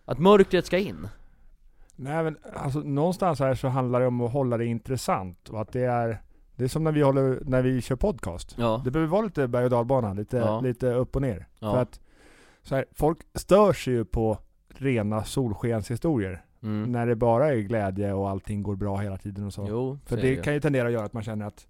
Att 0.05 0.19
mörkret 0.19 0.65
ska 0.65 0.77
in? 0.77 1.07
Nej 1.95 2.23
men 2.23 2.38
alltså 2.53 2.79
någonstans 2.79 3.39
här 3.39 3.55
så 3.55 3.67
handlar 3.67 3.99
det 3.99 4.07
om 4.07 4.21
att 4.21 4.31
hålla 4.31 4.57
det 4.57 4.65
intressant 4.65 5.49
och 5.49 5.62
att 5.62 5.71
det 5.71 5.81
är 5.81 6.21
Det 6.57 6.63
är 6.63 6.67
som 6.67 6.83
när 6.83 6.91
vi, 6.91 7.01
håller, 7.01 7.39
när 7.45 7.61
vi 7.61 7.81
kör 7.81 7.95
podcast. 7.95 8.55
Ja, 8.57 8.81
Det 8.85 8.91
behöver 8.91 9.11
vara 9.11 9.21
lite 9.21 9.47
berg 9.47 9.63
och 9.63 9.69
dalbana, 9.69 10.13
lite, 10.13 10.37
Ja. 10.37 10.59
lite 10.61 10.93
upp 10.93 11.15
och 11.15 11.21
ner. 11.21 11.47
Ja. 11.59 11.71
För 11.73 11.81
att 11.81 11.99
så 12.61 12.75
här, 12.75 12.85
folk 12.91 13.17
stör 13.35 13.73
sig 13.73 13.93
ju 13.93 14.05
på 14.05 14.37
rena 14.67 15.23
solskenshistorier. 15.23 16.45
mm. 16.63 16.91
När 16.91 17.07
det 17.07 17.15
bara 17.15 17.47
är 17.53 17.57
glädje 17.57 18.13
och 18.13 18.29
allting 18.29 18.63
går 18.63 18.75
bra 18.75 18.97
hela 18.97 19.17
tiden 19.17 19.45
och 19.45 19.53
så. 19.53 19.65
Jo, 19.69 19.99
För 20.05 20.17
det 20.17 20.27
ju. 20.27 20.41
kan 20.41 20.53
ju 20.53 20.59
tendera 20.59 20.87
att 20.87 20.93
göra 20.93 21.05
att 21.05 21.13
man 21.13 21.23
känner 21.23 21.45
att 21.45 21.67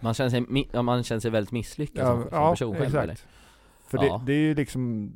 Man 0.00 0.14
känner 0.14 0.30
sig, 0.30 0.68
ja, 0.72 0.82
man 0.82 1.02
känner 1.04 1.20
sig 1.20 1.30
väldigt 1.30 1.52
misslyckad 1.52 2.06
som, 2.06 2.22
som 2.22 2.50
person 2.50 2.74
själv 2.76 2.96
eller? 2.96 3.12
exakt. 3.12 3.26
För 3.86 3.98
Ja. 4.04 4.18
det, 4.18 4.32
det 4.32 4.32
är 4.32 4.40
ju 4.42 4.54
liksom 4.54 5.12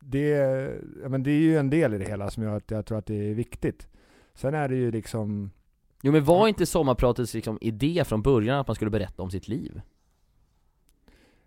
det, 0.00 0.70
men 1.08 1.22
det 1.22 1.30
är 1.30 1.40
ju 1.40 1.56
en 1.58 1.70
del 1.70 1.94
i 1.94 1.98
det 1.98 2.04
hela 2.04 2.30
som 2.30 2.42
gör 2.42 2.56
att 2.56 2.70
jag 2.70 2.86
tror 2.86 2.98
att 2.98 3.06
det 3.06 3.30
är 3.30 3.34
viktigt. 3.34 3.88
Sen 4.34 4.54
är 4.54 4.68
det 4.68 4.76
ju 4.76 4.90
liksom 4.90 5.50
Jo 6.04 6.12
men 6.12 6.24
var 6.24 6.48
inte 6.48 6.66
sommarpratets 6.66 7.34
liksom 7.34 7.58
idé 7.60 8.04
från 8.06 8.22
början 8.22 8.58
att 8.58 8.66
man 8.66 8.74
skulle 8.76 8.90
berätta 8.90 9.22
om 9.22 9.30
sitt 9.30 9.48
liv? 9.48 9.80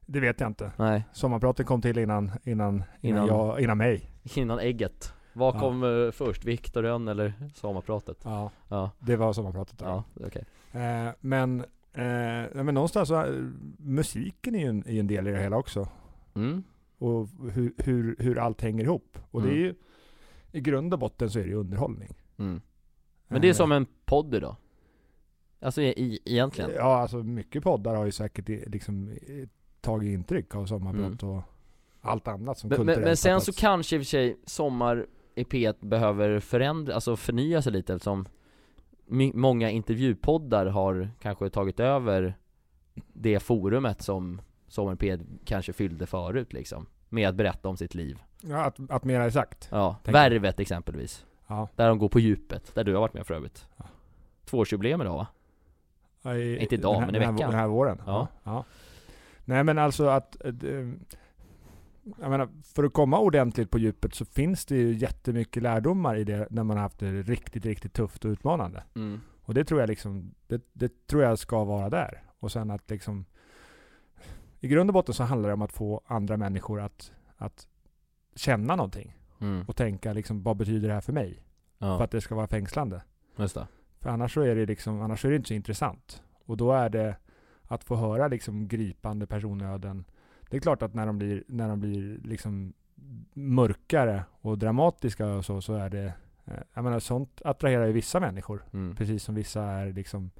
Det 0.05 0.19
vet 0.19 0.39
jag 0.39 0.49
inte. 0.49 0.71
Nej, 0.77 1.03
Sommarpraten 1.13 1.65
kom 1.65 1.81
till 1.81 1.97
innan, 1.97 2.31
innan, 2.43 2.73
innan, 2.73 2.83
Innan- 3.01 3.27
jag, 3.27 3.59
innan 3.61 3.77
mig. 3.77 4.09
innan 4.35 4.59
ägget 4.59 5.13
Vad 5.33 5.55
Ja. 5.55 5.59
kom 5.59 5.83
eh, 5.83 6.11
först? 6.11 6.45
Viktor 6.45 6.83
Rönn 6.83 7.07
eller 7.07 7.33
sommarpratet? 7.55 8.17
Ja, 8.23 8.51
Ja, 8.69 8.91
det 8.99 9.15
var 9.15 9.33
sommarpratet. 9.33 9.77
då. 9.79 9.85
ja, 9.85 10.03
okej 10.25 10.45
Eh, 10.71 11.09
men, 11.19 11.59
eh, 11.93 12.53
men 12.63 12.73
någonstans 12.73 13.07
så, 13.09 13.23
eh, 13.25 13.43
musiken 13.77 14.55
är 14.55 14.59
ju 14.59 14.65
en, 14.67 14.83
är 14.87 14.91
ju 14.91 14.99
en 14.99 15.07
del 15.07 15.27
i 15.27 15.31
det 15.31 15.39
hela 15.41 15.57
också. 15.57 15.87
mm. 16.35 16.63
Och 16.97 17.27
hur, 17.51 17.73
hur, 17.77 18.15
hur 18.19 18.37
allt 18.39 18.61
hänger 18.61 18.83
ihop. 18.83 19.17
Och 19.31 19.41
det 19.41 19.47
är 19.47 19.51
Mm. 19.51 19.63
ju, 19.63 19.75
i 20.51 20.61
grund 20.61 20.93
och 20.93 20.99
botten 20.99 21.29
så 21.29 21.39
är 21.39 21.43
det 21.43 21.49
ju 21.49 21.55
underhållning. 21.55 22.13
Mm. 22.37 22.61
Men 23.27 23.41
det 23.41 23.47
är 23.47 23.49
Eh, 23.49 23.55
som 23.55 23.71
en 23.71 23.85
podd 24.05 24.35
idag. 24.35 24.55
Alltså 25.61 25.81
i, 25.81 25.85
i, 25.87 26.19
egentligen. 26.25 26.71
Ja, 26.75 26.97
alltså 26.97 27.17
mycket 27.17 27.63
poddar 27.63 27.95
har 27.95 28.05
ju 28.05 28.11
säkert 28.11 28.49
i- 28.49 28.63
liksom 28.69 29.09
eh, 29.09 29.47
tagit 29.81 30.13
intryck 30.13 30.55
av 30.55 30.65
sommarprat 30.65 31.23
och 31.23 31.41
allt 32.01 32.27
annat 32.27 32.57
som 32.57 32.67
Mm. 32.71 32.77
men, 32.77 32.85
men, 32.85 32.95
kulturellt 32.95 33.05
men 33.09 33.17
sen 33.17 33.41
så 33.41 33.53
kanske 33.53 33.95
i 33.95 33.99
och 33.99 34.01
för 34.01 34.05
sig 34.05 34.37
sommar 34.45 35.05
i 35.35 35.43
P1 35.43 35.75
behöver 35.79 36.39
förändra, 36.39 36.93
alltså 36.95 37.15
förnya 37.15 37.61
sig 37.61 37.71
lite 37.73 37.93
eftersom 37.93 38.25
många 39.33 39.69
intervjupoddar 39.69 40.65
har 40.65 41.09
kanske 41.21 41.49
tagit 41.49 41.79
över 41.79 42.37
det 43.13 43.39
forumet 43.39 44.01
som 44.01 44.41
Sommar 44.67 44.93
i 44.93 44.95
P1 44.95 45.25
kanske 45.45 45.73
fyllde 45.73 46.05
förut 46.05 46.53
liksom. 46.53 46.85
Med 47.09 47.29
att 47.29 47.35
berätta 47.35 47.69
om 47.69 47.77
sitt 47.77 47.95
liv. 47.95 48.19
Ja, 48.41 48.57
att, 48.65 48.79
att 48.89 49.03
mera 49.03 49.31
sagt. 49.31 49.67
Ja, 49.71 49.95
Tänker 50.03 50.19
jag. 50.21 50.29
Värvet 50.29 50.59
exempelvis 50.59 51.25
Ja. 51.47 51.67
Där 51.75 51.87
de 51.87 51.97
går 51.97 52.09
på 52.09 52.19
djupet, 52.19 52.75
där 52.75 52.83
du 52.83 52.93
har 52.93 53.01
varit 53.01 53.13
med 53.13 53.27
för 53.27 53.33
övrigt 53.33 53.67
Ja. 53.77 53.85
Tvåårsjubileum 54.45 55.01
idag 55.01 55.15
va? 55.17 55.27
Ja, 56.21 56.35
i- 56.35 56.57
Inte 56.61 56.75
idag, 56.75 56.93
här, 56.99 57.05
men 57.05 57.15
i 57.15 57.19
veckan. 57.19 57.35
Den 57.37 57.53
här 57.53 57.67
våren. 57.67 58.01
Ja. 58.05 58.27
ja. 58.43 58.65
Nej 59.45 59.63
men 59.63 59.77
alltså 59.77 60.07
att 60.07 60.45
eh, 60.45 60.51
det- 60.53 60.93
jag 62.21 62.29
menar, 62.29 62.49
för 62.63 62.83
att 62.83 62.93
komma 62.93 63.19
ordentligt 63.19 63.69
på 63.71 63.77
djupet 63.79 64.13
så 64.15 64.25
finns 64.25 64.65
det 64.65 64.75
ju 64.75 64.93
jättemycket 64.93 65.63
lärdomar 65.63 66.15
i 66.15 66.23
det 66.23 66.47
när 66.49 66.63
man 66.63 66.77
har 66.77 66.81
haft 66.83 66.99
det 66.99 67.11
riktigt, 67.21 67.65
riktigt 67.65 67.93
tufft 67.93 68.25
och 68.25 68.29
utmanande. 68.29 68.83
Mm. 68.95 69.21
Och 69.41 69.53
det 69.53 69.65
tror 69.65 69.79
jag 69.79 69.87
liksom, 69.87 70.33
det, 70.47 70.61
det 70.73 71.07
tror 71.07 71.23
jag 71.23 71.39
ska 71.39 71.63
vara 71.63 71.89
där. 71.89 72.23
Och 72.39 72.51
sen 72.51 72.71
att 72.71 72.89
liksom 72.89 73.25
I 74.59 74.67
grund 74.67 74.89
och 74.89 74.93
botten 74.93 75.13
så 75.15 75.23
handlar 75.23 75.49
det 75.49 75.53
om 75.53 75.61
att 75.61 75.73
få 75.73 76.01
andra 76.05 76.37
människor 76.37 76.81
att, 76.81 77.11
att 77.37 77.67
känna 78.35 78.75
någonting. 78.75 79.17
Mm. 79.39 79.65
Och 79.67 79.75
tänka 79.75 80.13
liksom, 80.13 80.43
vad 80.43 80.57
betyder 80.57 80.87
det 80.87 80.93
här 80.93 81.01
för 81.01 81.13
mig? 81.13 81.43
För 81.79 81.85
Ja, 81.87 82.03
att 82.03 82.11
det 82.11 82.21
ska 82.21 82.35
vara 82.35 82.47
fängslande. 82.47 83.01
För 83.99 84.09
annars 84.09 84.33
så 84.33 84.41
är 84.41 84.55
det 84.55 84.65
liksom, 84.65 85.01
annars 85.01 85.25
är 85.25 85.29
det 85.29 85.35
inte 85.35 85.47
så 85.47 85.53
intressant. 85.53 86.23
Och 86.45 86.57
då 86.57 86.71
är 86.71 86.89
det 86.89 87.15
att 87.67 87.83
få 87.83 87.95
höra 87.95 88.27
liksom 88.27 88.67
gripande 88.67 89.27
personöden. 89.27 90.05
Det 90.49 90.57
är 90.57 90.61
klart 90.61 90.81
att 90.81 90.93
när 90.93 91.05
de 91.05 91.17
blir, 91.17 91.43
när 91.47 91.69
de 91.69 91.79
blir 91.79 92.19
liksom 92.23 92.73
mörkare 93.33 94.23
och 94.41 94.57
dramatiska 94.57 95.27
och 95.27 95.45
så, 95.45 95.61
så 95.61 95.73
är 95.73 95.89
det, 95.89 96.13
eh, 96.45 96.53
jag 96.73 96.83
menar 96.83 96.99
sånt 96.99 97.41
attraherar 97.45 97.85
ju 97.85 97.91
vissa 97.91 98.19
människor. 98.19 98.63
mm. 98.73 98.95
Precis 98.95 99.23
som 99.23 99.35
vissa 99.35 99.63
är 99.63 99.93
liksom, 99.93 100.31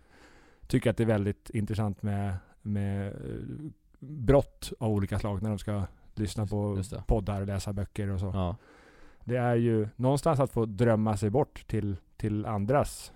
tycker 0.67 0.89
att 0.89 0.97
det 0.97 1.03
är 1.03 1.08
väldigt 1.08 1.49
intressant 1.49 2.03
med, 2.03 2.36
med 2.62 3.08
eh, 3.08 3.71
brott 3.99 4.73
av 4.79 4.91
olika 4.91 5.19
slag 5.19 5.41
när 5.41 5.49
de 5.49 5.60
ska 5.60 5.84
lyssna 6.15 6.47
på 6.47 6.81
poddar 7.08 7.41
och 7.41 7.47
läsa 7.47 7.73
böcker 7.73 8.10
och 8.10 8.19
så. 8.19 8.31
Ja, 8.34 8.55
Det 9.25 9.38
är 9.38 9.55
ju 9.55 9.88
någonstans 9.95 10.39
att 10.39 10.51
få 10.51 10.65
drömma 10.65 11.17
sig 11.17 11.29
bort 11.29 11.67
till, 11.67 11.95
till 12.17 12.45
andras, 12.45 13.11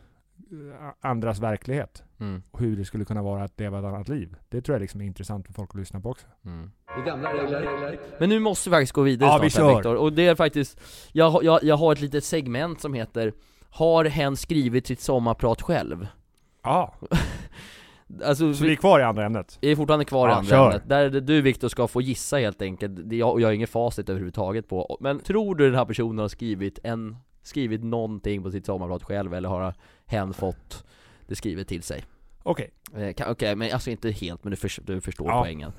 eh, 0.51 0.91
andras 1.01 1.39
verklighet. 1.39 2.03
mm. 2.19 2.43
Och 2.51 2.59
hur 2.59 2.77
det 2.77 2.85
skulle 2.85 3.05
kunna 3.05 3.21
vara 3.21 3.43
att 3.43 3.59
leva 3.59 3.79
ett 3.79 3.85
annat 3.85 4.09
liv. 4.09 4.35
Det 4.49 4.61
tror 4.61 4.75
jag 4.75 4.81
liksom 4.81 5.01
är 5.01 5.05
intressant 5.05 5.45
för 5.45 5.53
folk 5.53 5.69
att 5.69 5.75
lyssna 5.75 5.99
på 5.99 6.09
också. 6.09 6.27
Mm. 6.45 6.71
Men 8.19 8.29
nu 8.29 8.39
måste 8.39 8.69
vi 8.69 8.73
faktiskt 8.73 8.93
gå 8.93 9.01
vidare 9.01 9.29
Ja, 9.29 9.37
snart 9.37 9.43
vi 9.43 9.63
här, 9.63 9.69
kör. 9.69 9.75
Viktor, 9.75 9.95
och 9.95 10.13
det 10.13 10.27
är 10.27 10.35
faktiskt 10.35 10.79
jag, 11.11 11.43
jag, 11.43 11.63
jag 11.63 11.77
har 11.77 11.91
ett 11.93 12.01
litet 12.01 12.23
segment 12.23 12.81
som 12.81 12.93
heter 12.93 13.33
Har 13.69 14.05
hen 14.05 14.37
skrivit 14.37 14.87
sitt 14.87 14.99
sommarprat 14.99 15.61
själv? 15.61 16.07
Ja, 16.63 16.93
Alltså, 18.23 18.53
så 18.53 18.63
vi 18.63 18.71
är 18.71 18.75
kvar 18.75 18.99
i 18.99 19.03
andra 19.03 19.25
ämnet. 19.25 19.57
är 19.61 19.75
fortfarande 19.75 20.05
kvar 20.05 20.27
i 20.27 20.31
Ja, 20.31 20.35
andra 20.37 20.49
kör. 20.49 20.65
ämnet, 20.69 20.89
där 20.89 21.09
det 21.09 21.19
du 21.21 21.41
Viktor 21.41 21.67
ska 21.67 21.87
få 21.87 22.01
gissa 22.01 22.37
helt 22.37 22.61
enkelt, 22.61 23.13
jag, 23.13 23.41
jag 23.41 23.47
har 23.47 23.53
inget 23.53 23.69
facit 23.69 24.09
överhuvudtaget 24.09 24.67
på 24.67 24.97
Men 25.01 25.19
tror 25.19 25.55
du 25.55 25.65
den 25.65 25.75
här 25.75 25.85
personen 25.85 26.17
har 26.19 26.27
skrivit 26.27 26.79
en, 26.83 27.15
skrivit 27.43 27.83
någonting 27.83 28.43
på 28.43 28.51
sitt 28.51 28.65
sommarprat 28.65 29.03
själv 29.03 29.33
eller 29.33 29.49
har 29.49 29.73
hen 30.05 30.33
fått 30.33 30.85
det 31.27 31.35
skrivet 31.35 31.67
till 31.67 31.83
sig? 31.83 32.03
Okej. 32.43 32.69
Eh, 32.97 33.13
kan- 33.13 33.31
Okej, 33.31 33.55
men 33.55 33.73
alltså 33.73 33.89
inte 33.91 34.11
helt, 34.11 34.43
men 34.43 34.51
du, 34.51 34.57
förs- 34.57 34.79
du 34.83 35.01
förstår 35.01 35.27
Ja. 35.27 35.41
poängen 35.41 35.71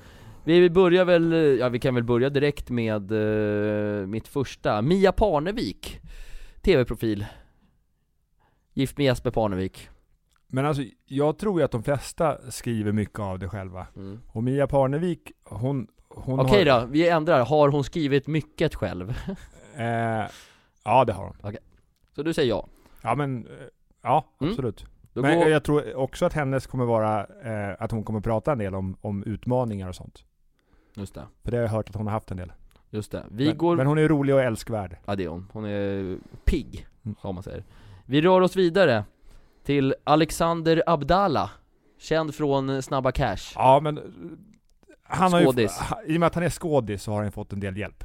Vi 0.43 0.69
börjar 0.69 1.05
väl, 1.05 1.33
eh, 1.33 1.39
ja 1.39 1.69
vi 1.69 1.79
kan 1.79 1.95
väl 1.95 2.03
börja 2.03 2.29
direkt 2.29 2.69
med 2.69 3.11
eh, 3.11 4.07
mitt 4.07 4.27
första, 4.27 4.81
Mia 4.81 5.11
Parnevik 5.11 5.99
TV-profil 6.61 7.25
Gift 8.73 8.97
med 8.97 9.05
Jesper 9.05 9.31
Parnevik 9.31 9.89
Men 10.53 10.65
alltså, 10.65 10.83
jag 11.05 11.37
tror 11.37 11.59
ju 11.59 11.65
att 11.65 11.71
de 11.71 11.83
flesta 11.83 12.51
skriver 12.51 12.91
mycket 12.91 13.19
av 13.19 13.39
det 13.39 13.49
själva. 13.49 13.87
mm. 13.95 14.19
Och 14.27 14.43
Mia 14.43 14.67
Parnevik, 14.67 15.31
hon... 15.43 15.87
hon 16.09 16.39
Okej 16.39 16.69
har, 16.69 16.81
då, 16.81 16.87
vi 16.87 17.09
ändrar, 17.09 17.45
har 17.45 17.69
hon 17.69 17.83
skrivit 17.83 18.27
mycket 18.27 18.75
själv? 18.75 19.13
Eh, 19.75 20.25
ja, 20.83 21.05
det 21.05 21.13
har 21.13 21.25
hon. 21.25 21.55
Så 22.15 22.23
du 22.23 22.33
säger 22.33 22.49
ja? 22.49 22.67
Ja, 23.01 23.15
men... 23.15 23.45
eh, 23.45 23.51
Ja, 24.01 24.25
Mm. 24.41 24.51
absolut. 24.51 24.85
Då 25.13 25.21
Men 25.21 25.39
går, 25.39 25.49
jag 25.49 25.63
tror 25.63 25.95
också 25.95 26.25
att 26.25 26.33
hennes 26.33 26.67
kommer 26.67 26.85
vara, 26.85 27.19
eh, 27.43 27.75
att 27.79 27.91
hon 27.91 28.03
kommer 28.03 28.19
prata 28.21 28.51
en 28.51 28.57
del 28.57 28.75
om, 28.75 28.97
om 29.01 29.23
utmaningar 29.23 29.87
och 29.89 29.95
sånt. 29.95 30.23
just 30.95 31.13
det, 31.15 31.21
För 31.43 31.51
det 31.51 31.57
har 31.57 31.61
jag 31.61 31.69
hört 31.69 31.89
att 31.89 31.95
hon 31.95 32.05
har 32.07 32.13
haft 32.13 32.31
en 32.31 32.37
del. 32.37 32.51
just 32.89 33.11
det 33.11 33.23
Vi 33.31 33.45
men, 33.47 33.57
går, 33.57 33.75
men 33.75 33.87
hon 33.87 33.97
är 33.97 34.07
rolig 34.07 34.35
och 34.35 34.41
älskvärd. 34.41 34.97
ja 35.05 35.15
det 35.15 35.23
är 35.23 35.27
hon, 35.27 35.47
hon 35.53 35.65
är 35.65 36.17
pigg, 36.45 36.87
Mm. 37.05 37.15
som 37.21 37.35
man 37.35 37.43
säger 37.43 37.63
Vi 38.05 38.21
rör 38.21 38.41
oss 38.41 38.55
vidare 38.55 39.03
till 39.63 39.95
Alexander 40.03 40.83
Abdallah 40.87 41.49
Känd 41.99 42.35
från 42.35 42.81
Snabba 42.81 43.11
Cash 43.11 43.37
Ja, 43.55 43.79
men... 43.83 43.97
eh, 43.97 44.03
Han 45.03 45.33
har 45.33 45.43
Skådis. 45.43 45.77
ju, 45.81 45.85
ha- 45.85 46.03
I 46.03 46.15
och 46.15 46.19
med 46.19 46.27
att 46.27 46.35
han 46.35 46.43
är 46.43 46.49
skådis 46.49 47.03
så 47.03 47.11
har 47.11 47.23
han 47.23 47.31
fått 47.31 47.53
en 47.53 47.59
del 47.59 47.77
hjälp. 47.77 48.03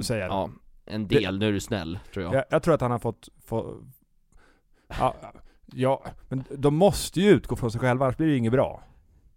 Säger 0.00 0.20
jag. 0.22 0.30
Ja, 0.30 0.50
en 0.84 1.08
del, 1.08 1.38
nu 1.38 1.48
är 1.48 1.52
du 1.52 1.60
snäll, 1.60 1.98
tror 2.14 2.24
jag 2.24 2.34
Jag, 2.34 2.44
jag 2.50 2.62
tror 2.62 2.74
att 2.74 2.80
han 2.80 2.90
har 2.90 2.98
fått... 2.98 3.28
få 3.44 3.76
ja, 4.98 5.14
ja, 5.74 6.02
men 6.28 6.44
de 6.50 6.76
måste 6.76 7.20
ju 7.20 7.30
utgå 7.30 7.56
från 7.56 7.70
sig 7.70 7.80
själva, 7.80 8.04
annars 8.04 8.16
blir 8.16 8.26
det 8.26 8.32
ju 8.32 8.38
inget 8.38 8.52
bra. 8.52 8.82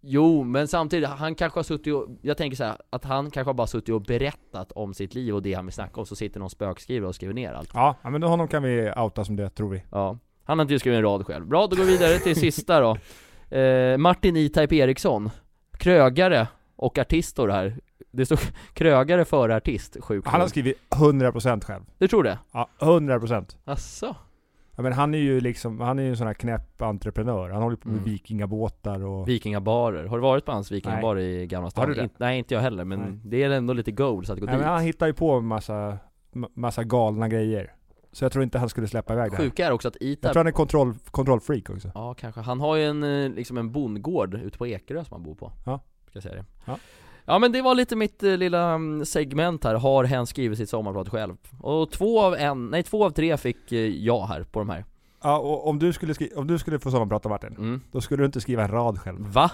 Jo, 0.01 0.43
men 0.43 0.67
samtidigt, 0.67 1.09
han 1.09 1.35
kanske 1.35 1.57
har 1.59 1.63
suttit 1.63 1.93
och, 1.93 2.07
jag 2.21 2.37
tänker 2.37 2.57
så 2.57 2.63
här, 2.63 2.77
att 2.89 3.03
han 3.05 3.31
kanske 3.31 3.49
har 3.49 3.53
bara 3.53 3.67
suttit 3.67 3.89
och 3.95 4.01
berättat 4.01 4.71
om 4.71 4.93
sitt 4.93 5.15
liv 5.15 5.35
och 5.35 5.41
det 5.41 5.53
han 5.53 5.65
vill 5.65 5.73
snacka 5.73 5.99
om, 5.99 6.05
så 6.05 6.15
sitter 6.15 6.39
någon 6.39 6.49
spökskrivare 6.49 7.07
och 7.09 7.15
skriver 7.15 7.33
ner 7.33 7.53
allt 7.53 7.69
Ja, 7.73 7.95
men 8.03 8.23
honom 8.23 8.47
kan 8.47 8.63
vi 8.63 8.91
outa 8.97 9.25
som 9.25 9.35
det, 9.35 9.49
tror 9.49 9.69
vi. 9.69 9.83
Ja, 9.91 10.17
han 10.45 10.59
har 10.59 10.63
inte 10.63 10.79
skrivit 10.79 10.97
en 10.97 11.03
rad 11.03 11.25
själv. 11.25 11.47
Bra, 11.47 11.67
då 11.67 11.75
går 11.75 11.83
vi 11.83 11.91
vidare 11.91 12.19
till 12.19 12.35
sista 12.35 12.79
då 12.79 12.97
eh, 13.57 13.97
Martin 13.97 14.37
E-Type 14.37 14.75
Eriksson 14.75 15.29
Krögare 15.77 16.47
och 16.75 16.97
artist 16.97 17.29
står 17.29 17.47
det 17.47 17.53
här 17.53 17.79
Det 18.11 18.25
står 18.25 18.39
krögare 18.73 19.25
före 19.25 19.55
artist, 19.55 19.97
sjukt 19.99 20.27
Han 20.27 20.41
har 20.41 20.47
skrivit 20.47 20.77
100% 20.89 21.61
själv. 21.65 21.83
Du 21.97 22.07
tror 22.07 22.23
det? 22.23 22.39
Ja, 22.51 22.69
100%. 22.79 23.55
Asså? 23.65 24.15
Ja, 24.77 24.83
men 24.83 24.93
han 24.93 25.13
är 25.13 25.17
ju 25.17 25.39
liksom, 25.41 25.79
han 25.79 25.99
är 25.99 26.03
ju 26.03 26.09
en 26.09 26.17
sån 26.17 26.27
här 26.27 26.33
knäpp 26.33 26.81
entreprenör. 26.81 27.49
Han 27.49 27.61
håller 27.61 27.77
på 27.77 27.87
med 27.87 27.97
Mm. 27.97 28.09
vikingabåtar 28.11 29.05
och... 29.05 29.27
Vikingabarer, 29.29 30.05
har 30.05 30.17
du 30.17 30.21
varit 30.21 30.45
på 30.45 30.51
hans 30.51 30.71
vikingabar 30.71 31.19
i 31.19 31.47
Gamla 31.47 31.69
stan? 31.69 31.81
Har 31.81 31.87
du 31.87 32.01
det? 32.01 32.09
Nej 32.17 32.37
inte 32.37 32.53
jag 32.53 32.61
heller, 32.61 32.85
men 32.85 32.99
Nej. 32.99 33.19
det 33.23 33.43
är 33.43 33.49
ändå 33.49 33.73
lite 33.73 33.91
gold 33.91 34.27
så 34.27 34.33
att 34.33 34.39
gå 34.39 34.45
Nej, 34.45 34.55
dit 34.55 34.61
men 34.61 34.73
han 34.73 34.81
hittar 34.83 35.07
ju 35.07 35.13
på 35.13 35.31
en 35.31 35.45
massa, 35.45 35.97
ma- 36.33 36.49
massa 36.53 36.83
galna 36.83 37.27
grejer. 37.29 37.74
Så 38.15 38.25
jag 38.25 38.31
tror 38.31 38.43
inte 38.43 38.59
han 38.59 38.69
skulle 38.69 38.87
släppa 38.87 39.13
iväg 39.13 39.31
det 39.31 39.37
här. 39.37 39.43
Sjuka 39.43 39.67
är 39.67 39.71
också 39.71 39.87
att 39.87 39.97
Jag 39.99 40.09
E-Type 40.09 40.27
tror 40.27 40.39
han 40.39 40.47
är 40.47 40.51
kontroll, 40.51 40.93
kontrollfreak 41.11 41.69
också. 41.69 41.91
Ja, 41.95 42.13
kanske. 42.13 42.41
Han 42.41 42.59
har 42.59 42.75
ju 42.75 42.83
en, 42.83 43.03
eh, 43.03 43.29
liksom 43.29 43.57
en 43.57 43.71
bondgård 43.71 44.33
ute 44.33 44.57
på 44.57 44.67
Ekerö 44.67 45.03
som 45.05 45.13
han 45.13 45.23
bor 45.23 45.35
på 45.35 45.51
Ja. 45.65 45.79
Ska 46.09 46.17
jag 46.17 46.23
säga 46.23 46.35
det 46.35 46.45
Ja. 46.65 46.77
Ja 47.25 47.39
men 47.39 47.51
det 47.51 47.61
var 47.61 47.75
lite 47.75 47.95
mitt 47.95 48.23
eh, 48.23 48.37
lilla 48.37 48.73
mm, 48.73 49.05
segment 49.05 49.63
här, 49.63 49.75
har 49.75 50.03
hen 50.03 50.27
skrivit 50.27 50.57
sitt 50.57 50.69
sommarprat 50.69 51.09
själv? 51.09 51.37
Och 51.61 51.91
två 51.91 52.21
av 52.21 52.35
en, 52.35 52.65
nej 52.67 52.83
två 52.83 53.05
av 53.05 53.09
tre 53.09 53.37
fick 53.37 53.71
eh, 53.71 53.79
ja 53.79 54.25
här 54.25 54.43
på 54.43 54.59
de 54.59 54.69
här 54.69 54.85
Ja, 55.23 55.37
och 55.37 55.67
om 55.67 55.79
du 55.79 55.93
skulle, 55.93 56.13
skri- 56.13 56.33
om 56.35 56.47
du 56.47 56.57
skulle 56.59 56.79
få 56.79 56.91
sommarprata 56.91 57.29
Martin, 57.29 57.55
Mm. 57.57 57.81
då 57.91 58.01
skulle 58.01 58.21
du 58.21 58.25
inte 58.25 58.41
skriva 58.41 58.63
en 58.63 58.71
rad 58.71 58.99
själv. 58.99 59.19
Va? 59.27 59.51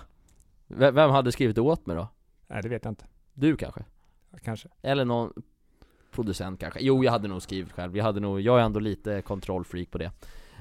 V- 0.67 0.91
vem 0.91 1.09
hade 1.11 1.31
skrivit 1.31 1.55
det 1.55 1.61
åt 1.61 1.85
mig 1.85 1.95
då? 1.95 2.07
Nej, 2.47 2.61
det 2.63 2.69
vet 2.69 2.85
jag 2.85 2.91
inte. 2.91 3.05
Du 3.33 3.55
kanske? 3.57 3.83
Kanske. 4.43 4.69
Eller 4.81 5.05
någon 5.05 5.33
producent 6.11 6.59
kanske? 6.59 6.79
Jo, 6.81 7.03
jag 7.03 7.11
hade 7.11 7.27
nog 7.27 7.41
skrivit 7.41 7.71
själv, 7.71 7.97
jag 7.97 8.03
hade 8.03 8.19
nog, 8.19 8.41
jag 8.41 8.59
är 8.59 8.63
ändå 8.63 8.79
lite 8.79 9.21
kontrollfreak 9.21 9.91
på 9.91 9.97
det 9.97 10.11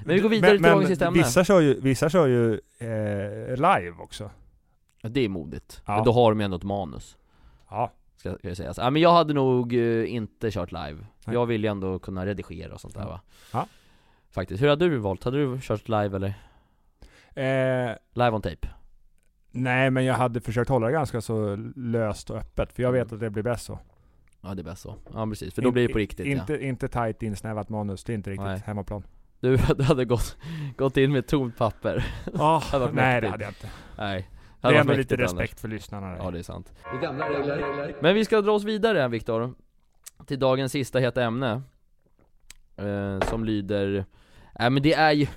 Men 0.05 0.15
vi 0.15 0.21
går 0.21 0.29
vidare 0.29 0.51
till 0.51 0.61
dagens 0.61 0.87
sista 0.87 1.07
ämne 1.07 1.19
vissa 1.19 1.43
kör 1.43 1.59
ju, 1.59 1.79
vissa 1.81 2.09
kör 2.09 2.27
ju 2.27 2.53
eh, 2.79 3.55
live 3.55 3.93
också. 3.99 4.29
Ja, 5.01 5.09
Det 5.09 5.19
är 5.25 5.29
modigt, 5.29 5.81
Ja. 5.85 5.95
men 5.95 6.03
då 6.05 6.11
har 6.11 6.31
de 6.31 6.39
ju 6.39 6.45
ändå 6.45 6.57
ett 6.57 6.63
manus 6.63 7.17
Ja. 7.69 7.91
Ska 8.15 8.37
ska 8.37 8.47
jag 8.47 8.57
säga. 8.57 8.73
Ja, 8.77 8.89
men 8.89 9.01
jag 9.01 9.13
hade 9.13 9.33
nog 9.33 9.73
eh, 9.73 10.13
inte 10.13 10.51
kört 10.51 10.71
live 10.71 10.97
Nej. 11.25 11.33
Jag 11.35 11.45
vill 11.45 11.63
ju 11.63 11.69
ändå 11.69 11.99
kunna 11.99 12.25
redigera 12.25 12.73
och 12.73 12.81
sånt 12.81 12.93
där 12.93 13.05
va? 13.05 13.21
Ja. 13.53 13.67
Faktiskt, 14.31 14.63
hur 14.63 14.67
hade 14.69 14.89
du 14.89 14.97
valt? 14.97 15.23
Hade 15.23 15.37
du 15.37 15.59
kört 15.61 15.89
live 15.89 16.15
eller? 16.15 16.33
Eh, 17.35 17.95
Live 18.13 18.31
on 18.31 18.41
tape? 18.41 18.67
nej, 19.53 19.89
men 19.91 20.05
jag 20.05 20.13
hade 20.13 20.41
försökt 20.41 20.69
hålla 20.69 20.87
det 20.87 20.93
ganska 20.93 21.21
så 21.21 21.55
löst 21.75 22.29
och 22.29 22.37
öppet, 22.37 22.73
för 22.73 22.83
jag 22.83 22.91
vet 22.91 23.13
att 23.13 23.19
det 23.19 23.29
blir 23.29 23.43
bäst 23.43 23.65
så. 23.65 23.79
Ja 24.41 24.55
det 24.55 24.61
är 24.61 24.63
bäst 24.63 24.81
så, 24.81 24.95
ja 25.13 25.25
precis, 25.27 25.53
för 25.53 25.61
då 25.61 25.71
blir 25.71 25.87
det 25.87 25.93
på 25.93 25.99
riktigt 25.99 26.25
ja. 26.25 26.31
Inte, 26.31 26.65
inte 26.65 26.87
tight 26.87 27.23
insnävat 27.23 27.69
manus, 27.69 28.03
det 28.03 28.13
är 28.13 28.15
inte 28.15 28.29
riktigt 28.29 28.45
Nej. 28.45 28.61
hemmaplan. 28.65 29.03
Du, 29.39 29.57
du 29.77 29.83
hade 29.83 30.05
gått, 30.05 30.37
gått 30.77 30.97
in 30.97 31.11
med 31.11 31.27
tomt 31.27 31.57
papper 31.57 32.05
Ah, 32.33 32.59
hade 32.71 32.85
varit 32.85 32.95
nej 32.95 33.21
mäktigt. 33.21 33.21
det 33.21 33.29
hade 33.31 33.43
jag 33.43 33.51
inte. 33.51 33.69
Nej 33.97 34.29
Det 34.61 34.67
hade 34.67 34.77
är 34.77 34.81
ändå 34.81 34.93
lite 34.93 35.15
annars. 35.15 35.23
respekt 35.31 35.59
för 35.59 35.67
lyssnarna. 35.67 36.17
Ja 36.17 36.31
det 36.31 36.39
är 36.39 36.43
sant 36.43 36.73
Det 36.93 37.05
gamla 37.05 37.29
regler. 37.29 37.95
Men 38.01 38.15
vi 38.15 38.25
ska 38.25 38.41
dra 38.41 38.51
oss 38.51 38.63
vidare 38.63 39.07
Viktor 39.07 39.53
Till 40.27 40.39
dagens 40.39 40.71
sista 40.71 40.99
heta 40.99 41.23
ämne 41.23 41.61
eh, 42.77 43.19
Som 43.29 43.45
lyder 43.45 44.05
Nej 44.59 44.69
men 44.69 44.83
det 44.83 44.93
är 44.93 45.11
ju 45.11 45.27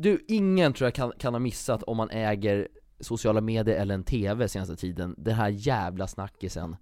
Du, 0.00 0.24
ingen 0.28 0.72
tror 0.72 0.86
jag 0.86 0.94
kan, 0.94 1.12
kan 1.18 1.34
ha 1.34 1.38
missat 1.38 1.82
om 1.82 1.96
man 1.96 2.10
äger 2.10 2.68
sociala 3.00 3.40
medier 3.40 3.76
eller 3.80 3.94
en 3.94 4.04
TV 4.04 4.48
senaste 4.48 4.76
tiden 4.76 5.14
Den 5.18 5.34
här 5.34 5.48
jävla 5.48 6.06
snackisen 6.06 6.76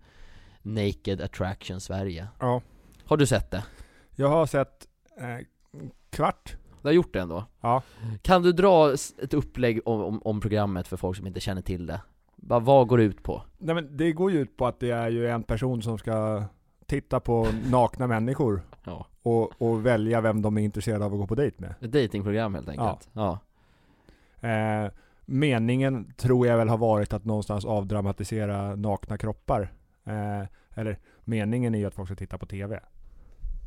Naked 0.64 1.20
Attraction 1.20 1.80
Sverige 1.80 2.28
Ja. 2.40 2.62
Har 3.04 3.16
du 3.16 3.26
sett 3.26 3.50
det? 3.50 3.64
Jag 4.16 4.28
har 4.28 4.46
sett 4.46 4.86
eh, 5.18 5.46
kvart. 6.10 6.56
Du 6.82 6.88
har 6.88 6.92
gjort 6.92 7.12
det 7.12 7.20
ändå? 7.20 7.44
Ja. 7.60 7.82
Kan 8.22 8.42
du 8.42 8.52
dra 8.52 8.92
ett 9.22 9.34
upplägg 9.34 9.80
om, 9.84 10.00
om, 10.00 10.22
om 10.24 10.40
programmet 10.40 10.88
för 10.88 10.96
folk 10.96 11.16
som 11.16 11.26
inte 11.26 11.40
känner 11.40 11.62
till 11.62 11.86
det? 11.86 12.00
Bara, 12.36 12.60
vad 12.60 12.86
går 12.86 12.98
det 12.98 13.04
ut 13.04 13.22
på? 13.22 13.42
Nej 13.58 13.74
men 13.74 13.96
det 13.96 14.12
går 14.12 14.30
ju 14.30 14.38
ut 14.38 14.56
på 14.56 14.66
att 14.66 14.80
det 14.80 14.90
är 14.90 15.08
ju 15.08 15.28
en 15.28 15.42
person 15.42 15.82
som 15.82 15.98
ska 15.98 16.44
titta 16.86 17.20
på 17.20 17.48
nakna 17.70 18.06
människor 18.06 18.62
Ja 18.84 19.06
och, 19.24 19.62
och 19.62 19.86
välja 19.86 20.20
vem 20.20 20.42
de 20.42 20.58
är 20.58 20.62
intresserade 20.62 21.04
av 21.04 21.12
att 21.12 21.20
gå 21.20 21.26
på 21.26 21.34
dejt 21.34 21.56
med. 21.58 21.74
Ett 21.80 21.92
datingprogram 21.92 22.54
helt 22.54 22.68
enkelt 22.68 23.08
Ja, 23.12 23.38
Eh, 24.40 24.90
meningen 25.24 26.12
tror 26.16 26.46
jag 26.46 26.56
väl 26.58 26.68
har 26.68 26.78
varit 26.78 27.12
att 27.12 27.24
någonstans 27.24 27.64
avdramatisera 27.64 28.76
nakna 28.76 29.18
kroppar. 29.18 29.72
Eh, 30.04 30.44
eller 30.74 30.98
meningen 31.24 31.74
är 31.74 31.78
ju 31.78 31.84
att 31.86 31.94
folk 31.94 32.08
ska 32.08 32.16
titta 32.16 32.38
på 32.38 32.46
TV. 32.46 32.80